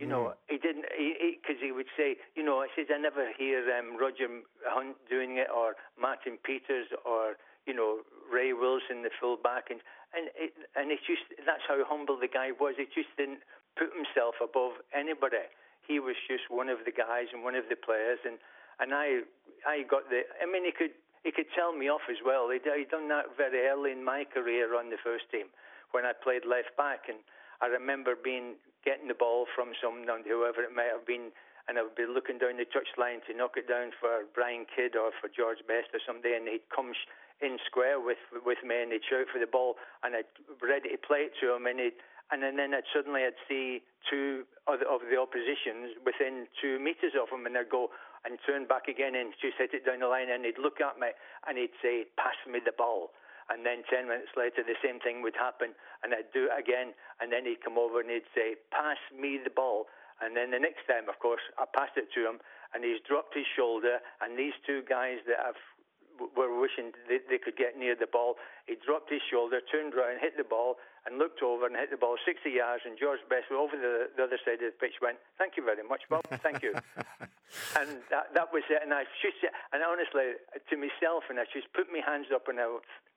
You 0.00 0.08
know, 0.08 0.32
he 0.48 0.56
didn't 0.56 0.88
because 0.88 1.60
he, 1.60 1.68
he, 1.68 1.72
would 1.76 1.92
say, 1.92 2.16
you 2.32 2.40
know, 2.40 2.64
I 2.64 2.72
says 2.72 2.88
I 2.88 2.96
never 2.96 3.28
hear 3.36 3.60
um, 3.68 4.00
Roger 4.00 4.32
Hunt 4.64 4.96
doing 5.12 5.36
it 5.36 5.52
or 5.52 5.76
Martin 6.00 6.40
Peters 6.40 6.88
or 7.04 7.36
you 7.70 7.76
know 7.78 8.02
Ray 8.26 8.50
Wilson, 8.50 9.06
the 9.06 9.14
fullback, 9.22 9.70
and 9.70 9.78
and 10.10 10.26
it, 10.34 10.50
and 10.74 10.90
it's 10.90 11.06
just 11.06 11.22
that's 11.46 11.62
how 11.70 11.78
humble 11.86 12.18
the 12.18 12.26
guy 12.26 12.50
was. 12.50 12.74
He 12.74 12.90
just 12.90 13.14
didn't 13.14 13.46
put 13.78 13.94
himself 13.94 14.42
above 14.42 14.82
anybody. 14.90 15.46
He 15.86 16.02
was 16.02 16.18
just 16.26 16.50
one 16.50 16.66
of 16.66 16.82
the 16.82 16.90
guys 16.90 17.30
and 17.30 17.46
one 17.46 17.54
of 17.54 17.70
the 17.70 17.78
players, 17.78 18.18
and 18.26 18.42
and 18.82 18.90
I 18.90 19.22
I 19.62 19.86
got 19.86 20.10
the. 20.10 20.26
I 20.42 20.50
mean, 20.50 20.66
he 20.66 20.74
could 20.74 20.98
he 21.22 21.30
could 21.30 21.46
tell 21.54 21.70
me 21.70 21.86
off 21.86 22.10
as 22.10 22.18
well. 22.26 22.50
He'd, 22.50 22.66
he'd 22.66 22.90
done 22.90 23.06
that 23.14 23.38
very 23.38 23.70
early 23.70 23.94
in 23.94 24.02
my 24.02 24.26
career 24.26 24.74
on 24.74 24.90
the 24.90 24.98
first 24.98 25.30
team 25.30 25.46
when 25.94 26.02
I 26.02 26.10
played 26.10 26.42
left 26.42 26.74
back, 26.74 27.06
and 27.06 27.22
I 27.62 27.70
remember 27.70 28.18
being 28.18 28.58
getting 28.82 29.06
the 29.06 29.18
ball 29.18 29.46
from 29.54 29.76
someone, 29.78 30.08
whoever 30.24 30.64
it 30.64 30.72
might 30.74 30.90
have 30.90 31.04
been, 31.04 31.30
and 31.68 31.76
I 31.76 31.84
would 31.84 31.94
be 31.94 32.08
looking 32.08 32.40
down 32.40 32.56
the 32.56 32.64
touchline 32.64 33.20
to 33.28 33.36
knock 33.36 33.60
it 33.60 33.68
down 33.68 33.92
for 34.00 34.24
Brian 34.32 34.64
Kidd 34.64 34.96
or 34.96 35.12
for 35.20 35.28
George 35.28 35.60
Best 35.68 35.92
or 35.92 36.00
somebody, 36.00 36.32
and 36.32 36.48
he'd 36.48 36.64
come 36.72 36.96
in 37.42 37.58
square 37.66 38.00
with 38.00 38.20
with 38.44 38.58
me 38.64 38.82
and 38.82 38.92
he'd 38.92 39.04
shout 39.08 39.26
for 39.32 39.38
the 39.38 39.50
ball, 39.50 39.76
and 40.02 40.14
I'd 40.14 40.30
ready 40.62 40.90
to 40.90 41.00
play 41.00 41.28
it 41.28 41.32
to 41.40 41.56
him, 41.56 41.66
and 41.66 41.80
he'd 41.80 41.98
and 42.30 42.46
then, 42.46 42.70
I'd 42.74 42.86
suddenly 42.94 43.26
I'd 43.26 43.34
see 43.50 43.82
two 44.06 44.46
of 44.70 44.78
the, 44.78 44.86
of 44.86 45.02
the 45.10 45.18
oppositions 45.18 45.98
within 46.06 46.46
two 46.62 46.78
meters 46.78 47.18
of 47.18 47.26
him, 47.26 47.42
and 47.42 47.58
I'd 47.58 47.66
go 47.66 47.90
and 48.22 48.38
turn 48.46 48.70
back 48.70 48.86
again 48.86 49.18
and 49.18 49.34
just 49.42 49.58
hit 49.58 49.74
it 49.74 49.82
down 49.82 49.98
the 49.98 50.06
line, 50.06 50.30
and 50.30 50.46
he'd 50.46 50.62
look 50.62 50.78
at 50.78 50.94
me 50.94 51.10
and 51.48 51.58
he'd 51.58 51.74
say, 51.82 52.06
"Pass 52.14 52.38
me 52.46 52.60
the 52.62 52.70
ball." 52.76 53.10
And 53.50 53.66
then 53.66 53.82
10 53.90 54.06
minutes 54.06 54.30
later, 54.38 54.62
the 54.62 54.78
same 54.78 55.02
thing 55.02 55.26
would 55.26 55.34
happen, 55.34 55.74
and 56.04 56.14
I'd 56.14 56.30
do 56.30 56.46
it 56.46 56.54
again. 56.54 56.94
And 57.18 57.34
then 57.34 57.44
he'd 57.44 57.66
come 57.66 57.78
over 57.78 57.98
and 57.98 58.08
he'd 58.08 58.30
say, 58.30 58.54
Pass 58.70 58.98
me 59.10 59.42
the 59.42 59.50
ball. 59.50 59.90
And 60.22 60.36
then 60.36 60.52
the 60.54 60.62
next 60.62 60.86
time, 60.86 61.10
of 61.10 61.18
course, 61.18 61.42
I 61.58 61.66
passed 61.66 61.98
it 61.98 62.14
to 62.14 62.20
him, 62.30 62.38
and 62.72 62.84
he's 62.84 63.02
dropped 63.02 63.34
his 63.34 63.50
shoulder. 63.50 63.98
And 64.22 64.38
these 64.38 64.54
two 64.62 64.86
guys 64.86 65.18
that 65.26 65.42
I've 65.42 65.58
were 66.36 66.52
wishing 66.60 66.92
they, 67.08 67.18
they 67.28 67.40
could 67.40 67.56
get 67.56 67.78
near 67.78 67.96
the 67.96 68.06
ball. 68.06 68.36
He 68.68 68.76
dropped 68.76 69.08
his 69.08 69.24
shoulder, 69.24 69.60
turned 69.64 69.94
around, 69.94 70.20
hit 70.20 70.36
the 70.36 70.44
ball, 70.44 70.76
and 71.06 71.16
looked 71.16 71.42
over 71.42 71.66
and 71.66 71.74
hit 71.74 71.90
the 71.90 71.96
ball 71.96 72.20
60 72.20 72.44
yards. 72.48 72.84
And 72.84 73.00
George 73.00 73.20
Best, 73.28 73.48
over 73.48 73.74
the, 73.74 74.12
the 74.14 74.28
other 74.28 74.38
side 74.44 74.60
of 74.60 74.70
the 74.70 74.78
pitch, 74.78 75.00
went, 75.00 75.18
"Thank 75.40 75.56
you 75.56 75.64
very 75.64 75.82
much, 75.82 76.04
Bob. 76.08 76.22
Thank 76.44 76.62
you." 76.62 76.76
and 77.80 78.04
that, 78.12 78.30
that 78.36 78.52
was 78.52 78.62
it. 78.68 78.84
And 78.84 78.92
I 78.92 79.08
just, 79.24 79.40
and 79.72 79.80
honestly, 79.82 80.36
to 80.54 80.74
myself, 80.76 81.26
and 81.32 81.40
I 81.40 81.48
just 81.48 81.72
put 81.72 81.88
my 81.88 82.04
hands 82.04 82.28
up 82.28 82.46
and 82.48 82.60
I 82.60 82.68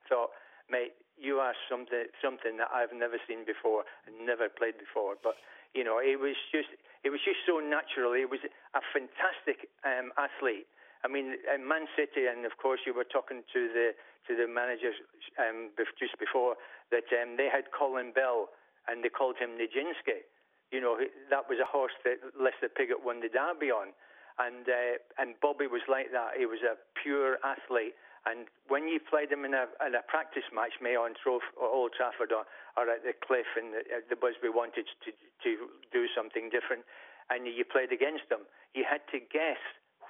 thought, 0.08 0.32
mate, 0.70 0.96
you 1.20 1.38
are 1.38 1.54
something 1.70 2.10
something 2.18 2.56
that 2.58 2.68
I've 2.74 2.92
never 2.92 3.18
seen 3.28 3.46
before 3.46 3.84
and 4.06 4.26
never 4.26 4.48
played 4.48 4.78
before. 4.78 5.14
But 5.22 5.36
you 5.74 5.84
know, 5.84 5.98
it 5.98 6.18
was 6.18 6.36
just 6.50 6.70
it 7.02 7.10
was 7.10 7.20
just 7.22 7.44
so 7.46 7.60
natural. 7.60 8.14
He 8.14 8.24
was 8.24 8.40
a 8.74 8.82
fantastic 8.92 9.70
um, 9.84 10.10
athlete. 10.18 10.66
I 11.04 11.08
mean, 11.08 11.36
Man 11.60 11.84
City, 11.92 12.24
and 12.24 12.48
of 12.48 12.56
course, 12.56 12.80
you 12.88 12.96
were 12.96 13.04
talking 13.04 13.44
to 13.52 13.60
the 13.68 13.92
to 14.24 14.32
the 14.32 14.48
managers 14.48 14.96
um, 15.36 15.68
just 15.76 16.16
before 16.16 16.56
that 16.88 17.04
um, 17.12 17.36
they 17.36 17.52
had 17.52 17.68
Colin 17.76 18.16
Bell 18.16 18.48
and 18.88 19.04
they 19.04 19.12
called 19.12 19.36
him 19.36 19.60
Nijinsky. 19.60 20.24
You 20.72 20.80
know, 20.80 20.96
that 21.28 21.44
was 21.44 21.60
a 21.60 21.68
horse 21.68 21.92
that 22.08 22.24
Lester 22.32 22.72
Piggott 22.72 23.04
won 23.04 23.20
the 23.20 23.28
Derby 23.28 23.68
on, 23.68 23.92
and 24.40 24.64
uh, 24.64 24.96
and 25.20 25.36
Bobby 25.44 25.68
was 25.68 25.84
like 25.92 26.08
that. 26.16 26.40
He 26.40 26.48
was 26.48 26.64
a 26.64 26.80
pure 26.96 27.36
athlete. 27.44 27.94
And 28.24 28.48
when 28.72 28.88
you 28.88 29.04
played 29.04 29.28
him 29.28 29.44
in 29.44 29.52
a, 29.52 29.68
in 29.84 29.92
a 29.92 30.00
practice 30.08 30.48
match, 30.48 30.80
may 30.80 30.96
on 30.96 31.12
Troph, 31.12 31.44
or 31.60 31.68
Old 31.68 31.92
Trafford 31.92 32.32
or, 32.32 32.48
or 32.72 32.88
at 32.88 33.04
the 33.04 33.12
Cliff, 33.12 33.44
and 33.60 33.76
the, 33.76 33.84
the 34.08 34.16
Busby 34.16 34.48
wanted 34.48 34.88
to 35.04 35.12
to 35.12 35.50
do 35.92 36.08
something 36.16 36.48
different, 36.48 36.88
and 37.28 37.44
you 37.44 37.68
played 37.68 37.92
against 37.92 38.24
him, 38.32 38.48
you 38.72 38.88
had 38.88 39.04
to 39.12 39.20
guess 39.20 39.60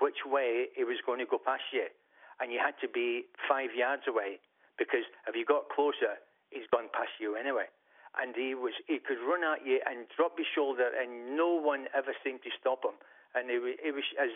which 0.00 0.26
way 0.26 0.66
he 0.74 0.84
was 0.84 0.98
going 1.04 1.18
to 1.20 1.26
go 1.26 1.38
past 1.38 1.64
you, 1.72 1.86
and 2.40 2.52
you 2.52 2.58
had 2.58 2.74
to 2.82 2.88
be 2.88 3.26
five 3.48 3.70
yards 3.74 4.02
away 4.08 4.40
because 4.78 5.06
if 5.28 5.34
you 5.36 5.44
got 5.44 5.70
closer, 5.70 6.18
he's 6.50 6.66
gone 6.70 6.90
past 6.90 7.14
you 7.20 7.36
anyway. 7.36 7.70
And 8.14 8.34
he 8.34 8.54
was 8.54 8.74
he 8.86 9.02
could 9.02 9.18
run 9.18 9.42
at 9.42 9.66
you 9.66 9.82
and 9.86 10.06
drop 10.14 10.38
his 10.38 10.46
shoulder, 10.46 10.90
and 10.94 11.36
no 11.36 11.50
one 11.50 11.90
ever 11.90 12.14
seemed 12.22 12.42
to 12.46 12.50
stop 12.54 12.86
him. 12.86 12.94
And 13.34 13.50
he 13.50 13.58
was, 13.58 13.74
was 13.82 14.06
as 14.18 14.30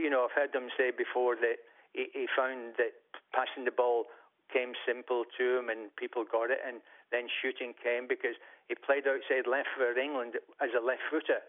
you 0.00 0.08
know, 0.08 0.24
I've 0.24 0.32
heard 0.32 0.56
them 0.56 0.72
say 0.72 0.92
before 0.96 1.36
that 1.36 1.60
he, 1.92 2.08
he 2.12 2.24
found 2.32 2.80
that 2.80 2.96
passing 3.36 3.68
the 3.68 3.76
ball 3.76 4.08
came 4.48 4.72
simple 4.86 5.28
to 5.36 5.58
him 5.58 5.68
and 5.68 5.92
people 5.96 6.24
got 6.24 6.48
it, 6.48 6.60
and 6.64 6.80
then 7.12 7.28
shooting 7.28 7.76
came 7.76 8.08
because 8.08 8.40
he 8.68 8.74
played 8.74 9.04
outside 9.04 9.44
left 9.44 9.68
for 9.76 9.92
England 9.92 10.40
as 10.64 10.72
a 10.72 10.80
left 10.80 11.04
footer. 11.10 11.44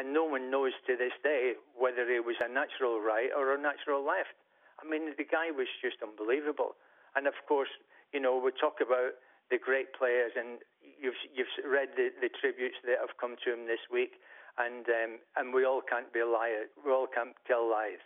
And 0.00 0.16
no 0.16 0.24
one 0.24 0.48
knows 0.48 0.72
to 0.88 0.96
this 0.96 1.12
day 1.20 1.60
whether 1.76 2.08
he 2.08 2.24
was 2.24 2.40
a 2.40 2.48
natural 2.48 3.04
right 3.04 3.28
or 3.36 3.52
a 3.52 3.60
natural 3.60 4.00
left. 4.00 4.32
I 4.80 4.88
mean, 4.88 5.12
the 5.12 5.28
guy 5.28 5.52
was 5.52 5.68
just 5.84 6.00
unbelievable. 6.00 6.80
And 7.12 7.28
of 7.28 7.36
course, 7.44 7.68
you 8.16 8.16
know, 8.16 8.40
we 8.40 8.48
talk 8.56 8.80
about 8.80 9.20
the 9.52 9.60
great 9.60 9.92
players, 9.92 10.32
and 10.40 10.64
you've 10.80 11.20
you've 11.36 11.52
read 11.68 11.92
the, 12.00 12.08
the 12.16 12.32
tributes 12.32 12.80
that 12.88 12.96
have 12.96 13.12
come 13.20 13.36
to 13.44 13.52
him 13.52 13.68
this 13.68 13.84
week, 13.92 14.16
and 14.56 14.88
um, 14.88 15.12
and 15.36 15.52
we 15.52 15.68
all 15.68 15.84
can't 15.84 16.08
be 16.16 16.24
liars. 16.24 16.72
We 16.80 16.88
all 16.96 17.04
can't 17.04 17.36
tell 17.44 17.68
lies 17.68 18.00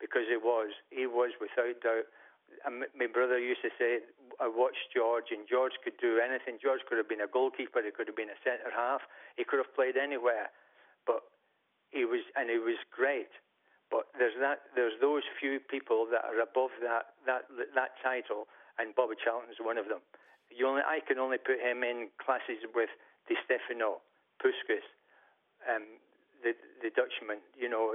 because 0.00 0.24
he 0.32 0.40
was. 0.40 0.72
He 0.88 1.04
was 1.04 1.36
without 1.44 1.76
doubt. 1.84 2.08
And 2.64 2.88
my 2.96 3.04
brother 3.04 3.36
used 3.36 3.60
to 3.68 3.72
say, 3.76 4.00
I 4.40 4.48
watched 4.48 4.96
George, 4.96 5.28
and 5.28 5.44
George 5.44 5.76
could 5.84 6.00
do 6.00 6.24
anything. 6.24 6.56
George 6.56 6.80
could 6.88 6.96
have 6.96 7.08
been 7.08 7.20
a 7.20 7.28
goalkeeper. 7.28 7.84
He 7.84 7.92
could 7.92 8.08
have 8.08 8.16
been 8.16 8.32
a 8.32 8.40
centre 8.40 8.72
half. 8.72 9.04
He 9.36 9.44
could 9.44 9.60
have 9.60 9.74
played 9.76 10.00
anywhere, 10.00 10.48
but 11.04 11.33
he 11.94 12.04
was, 12.04 12.26
and 12.34 12.50
he 12.50 12.58
was 12.58 12.76
great. 12.90 13.30
But 13.90 14.10
there's 14.18 14.34
that. 14.42 14.66
There's 14.74 14.98
those 14.98 15.22
few 15.38 15.62
people 15.62 16.10
that 16.10 16.26
are 16.26 16.42
above 16.42 16.74
that 16.82 17.14
that 17.24 17.46
that 17.78 17.94
title, 18.02 18.50
and 18.78 18.90
Bobby 18.98 19.14
Charlton's 19.14 19.62
one 19.62 19.78
of 19.78 19.86
them. 19.86 20.02
You 20.50 20.66
only, 20.66 20.82
I 20.82 20.98
can 21.06 21.18
only 21.22 21.38
put 21.38 21.62
him 21.62 21.86
in 21.86 22.10
classes 22.18 22.62
with 22.74 22.90
Di 23.30 23.38
Stefano, 23.46 24.02
Puskas, 24.42 24.84
um, 25.70 25.86
the 26.42 26.58
the 26.82 26.90
Dutchman. 26.90 27.38
You 27.54 27.70
know, 27.70 27.94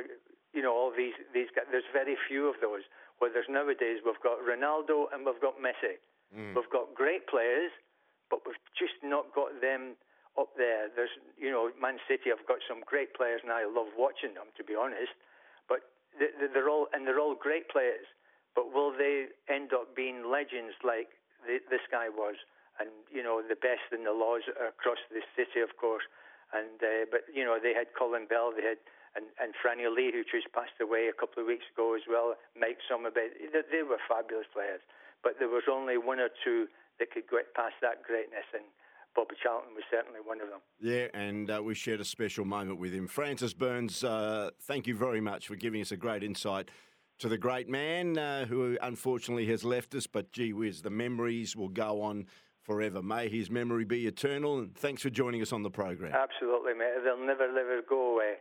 you 0.56 0.64
know, 0.64 0.72
all 0.72 0.96
these 0.96 1.20
these 1.36 1.52
guys. 1.52 1.68
There's 1.68 1.92
very 1.92 2.16
few 2.28 2.48
of 2.48 2.56
those. 2.64 2.88
Whereas 3.20 3.52
nowadays 3.52 4.00
we've 4.00 4.24
got 4.24 4.40
Ronaldo 4.40 5.12
and 5.12 5.28
we've 5.28 5.44
got 5.44 5.60
Messi. 5.60 6.00
Mm. 6.32 6.56
We've 6.56 6.72
got 6.72 6.96
great 6.96 7.28
players, 7.28 7.72
but 8.32 8.40
we've 8.48 8.60
just 8.80 8.96
not 9.04 9.36
got 9.36 9.60
them 9.60 10.00
up 10.38 10.54
there. 10.58 10.90
There's, 10.94 11.14
you 11.40 11.50
know, 11.50 11.72
Man 11.80 11.98
City 12.08 12.30
have 12.30 12.44
got 12.46 12.60
some 12.68 12.84
great 12.86 13.14
players, 13.16 13.42
and 13.44 13.52
I 13.52 13.66
love 13.66 13.90
watching 13.98 14.36
them 14.36 14.52
to 14.58 14.64
be 14.64 14.76
honest. 14.76 15.16
But 15.68 15.86
they're 16.18 16.70
all 16.70 16.88
and 16.94 17.08
they're 17.08 17.20
all 17.20 17.36
great 17.36 17.70
players. 17.70 18.06
But 18.56 18.74
will 18.74 18.92
they 18.92 19.30
end 19.48 19.72
up 19.74 19.96
being 19.96 20.30
legends 20.30 20.76
like 20.84 21.10
this 21.46 21.86
guy 21.90 22.10
was? 22.10 22.36
And 22.80 22.90
you 23.12 23.24
know, 23.24 23.42
the 23.44 23.60
best 23.60 23.92
in 23.92 24.04
the 24.04 24.16
laws 24.16 24.44
across 24.56 25.00
the 25.12 25.24
city, 25.36 25.60
of 25.60 25.76
course. 25.78 26.04
And 26.52 26.82
uh, 26.82 27.06
but 27.12 27.30
you 27.32 27.46
know, 27.46 27.60
they 27.62 27.74
had 27.74 27.94
Colin 27.98 28.26
Bell, 28.26 28.52
they 28.56 28.66
had 28.66 28.82
and, 29.18 29.26
and 29.42 29.58
Franny 29.58 29.90
Lee, 29.90 30.14
who 30.14 30.22
just 30.22 30.52
passed 30.54 30.78
away 30.82 31.10
a 31.10 31.16
couple 31.16 31.42
of 31.42 31.48
weeks 31.50 31.66
ago 31.74 31.98
as 31.98 32.06
well, 32.06 32.38
Mike 32.54 32.78
Summerbee. 32.86 33.34
They 33.50 33.84
were 33.84 34.02
fabulous 34.06 34.46
players, 34.54 34.82
but 35.26 35.42
there 35.42 35.50
was 35.50 35.66
only 35.66 35.98
one 35.98 36.20
or 36.22 36.30
two 36.30 36.70
that 37.02 37.10
could 37.10 37.26
get 37.26 37.56
past 37.56 37.80
that 37.82 38.04
greatness, 38.06 38.46
and 38.54 38.66
Bobby 39.16 39.36
Charlton 39.42 39.74
was 39.74 39.84
certainly 39.92 40.20
one 40.24 40.42
of 40.42 40.50
them. 40.50 40.60
Yeah, 40.80 41.08
and 41.14 41.50
uh, 41.52 41.62
we 41.64 41.74
shared 41.76 42.00
a 42.00 42.06
special 42.06 42.46
moment 42.46 42.80
with 42.80 42.94
him. 42.94 43.08
Francis 43.08 43.54
Burns, 43.54 44.04
uh, 44.04 44.52
thank 44.64 44.88
you 44.88 44.96
very 44.96 45.22
much 45.22 45.48
for 45.48 45.56
giving 45.56 45.82
us 45.82 45.92
a 45.92 45.98
great 45.98 46.24
insight 46.24 46.70
to 47.20 47.28
the 47.28 47.38
great 47.38 47.68
man 47.68 48.18
uh, 48.18 48.46
who 48.46 48.78
unfortunately 48.82 49.46
has 49.48 49.64
left 49.64 49.94
us, 49.94 50.08
but 50.08 50.32
gee 50.32 50.54
whiz, 50.54 50.82
the 50.82 50.90
memories 50.90 51.56
will 51.56 51.70
go 51.70 52.02
on 52.02 52.26
forever. 52.62 53.02
May 53.02 53.30
his 53.30 53.50
memory 53.50 53.84
be 53.84 54.08
eternal, 54.08 54.60
and 54.60 54.76
thanks 54.76 55.02
for 55.02 55.10
joining 55.10 55.42
us 55.42 55.52
on 55.52 55.64
the 55.64 55.70
program. 55.70 56.14
Absolutely, 56.14 56.74
mate. 56.74 56.94
They'll 57.04 57.18
never, 57.18 57.52
never 57.52 57.82
go 57.88 58.14
away. 58.16 58.36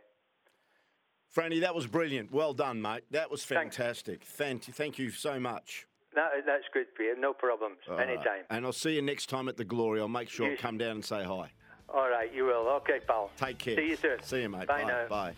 Franny, 1.35 1.61
that 1.61 1.75
was 1.75 1.87
brilliant. 1.87 2.31
Well 2.31 2.53
done, 2.53 2.81
mate. 2.81 3.03
That 3.11 3.29
was 3.29 3.43
fantastic. 3.43 4.23
Thank 4.23 4.67
you, 4.67 4.73
thank 4.73 4.97
you 4.97 5.11
so 5.11 5.39
much. 5.39 5.85
That, 6.19 6.45
that's 6.45 6.65
good, 6.73 6.87
Peter. 6.97 7.15
No 7.17 7.31
problems. 7.31 7.77
All 7.89 7.97
Anytime. 7.97 8.25
Right. 8.25 8.45
And 8.49 8.65
I'll 8.65 8.73
see 8.73 8.95
you 8.95 9.01
next 9.01 9.29
time 9.29 9.47
at 9.47 9.55
the 9.55 9.63
Glory. 9.63 10.01
I'll 10.01 10.09
make 10.09 10.27
sure 10.27 10.47
you... 10.47 10.53
I 10.53 10.57
come 10.57 10.77
down 10.77 10.91
and 10.91 11.05
say 11.05 11.23
hi. 11.23 11.49
All 11.87 12.09
right, 12.09 12.33
you 12.33 12.43
will. 12.43 12.67
Okay, 12.81 12.99
pal. 13.07 13.31
Take 13.37 13.57
care. 13.57 13.77
See 13.77 13.89
you 13.91 13.95
soon. 13.95 14.21
See 14.21 14.41
you, 14.41 14.49
mate. 14.49 14.67
Bye, 14.67 14.83
Bye. 14.83 14.87
now. 14.89 15.07
Bye. 15.07 15.33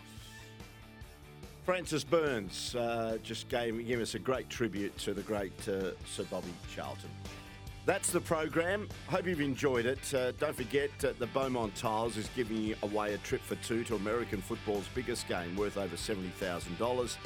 Francis 1.64 2.02
Burns 2.02 2.74
uh, 2.74 3.18
just 3.22 3.48
gave, 3.48 3.86
gave 3.86 4.00
us 4.00 4.16
a 4.16 4.18
great 4.18 4.50
tribute 4.50 4.96
to 4.98 5.14
the 5.14 5.22
great 5.22 5.56
uh, 5.68 5.92
Sir 6.04 6.24
Bobby 6.28 6.52
Charlton. 6.74 7.10
That's 7.86 8.10
the 8.10 8.20
program. 8.20 8.88
Hope 9.06 9.26
you've 9.26 9.40
enjoyed 9.40 9.86
it. 9.86 10.12
Uh, 10.12 10.32
don't 10.32 10.54
forget 10.54 10.90
uh, 11.04 11.12
the 11.20 11.26
Beaumont 11.28 11.76
Tiles 11.76 12.16
is 12.16 12.28
giving 12.34 12.74
away 12.82 13.14
a 13.14 13.18
trip 13.18 13.42
for 13.42 13.54
two 13.56 13.84
to 13.84 13.94
American 13.94 14.40
football's 14.40 14.88
biggest 14.96 15.28
game 15.28 15.54
worth 15.56 15.76
over 15.76 15.94
$70,000. 15.94 17.16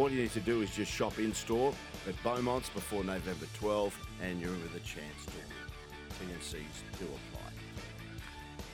All 0.00 0.10
you 0.10 0.22
need 0.22 0.32
to 0.32 0.40
do 0.40 0.62
is 0.62 0.70
just 0.70 0.90
shop 0.90 1.18
in 1.18 1.34
store 1.34 1.74
at 2.08 2.14
Beaumont's 2.22 2.70
before 2.70 3.04
November 3.04 3.44
12 3.52 3.94
and 4.22 4.40
you're 4.40 4.54
in 4.54 4.62
with 4.62 4.74
a 4.74 4.78
chance 4.78 5.26
to. 5.26 6.24
TNCs 6.24 6.98
do 6.98 7.04
apply. 7.04 7.50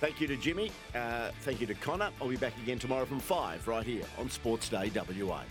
Thank 0.00 0.20
you 0.20 0.28
to 0.28 0.36
Jimmy. 0.36 0.70
Uh, 0.94 1.32
thank 1.40 1.60
you 1.60 1.66
to 1.66 1.74
Connor. 1.74 2.10
I'll 2.22 2.28
be 2.28 2.36
back 2.36 2.56
again 2.62 2.78
tomorrow 2.78 3.04
from 3.06 3.18
5 3.18 3.66
right 3.66 3.84
here 3.84 4.04
on 4.20 4.30
Sports 4.30 4.68
Day 4.68 4.88
WA. 4.94 5.42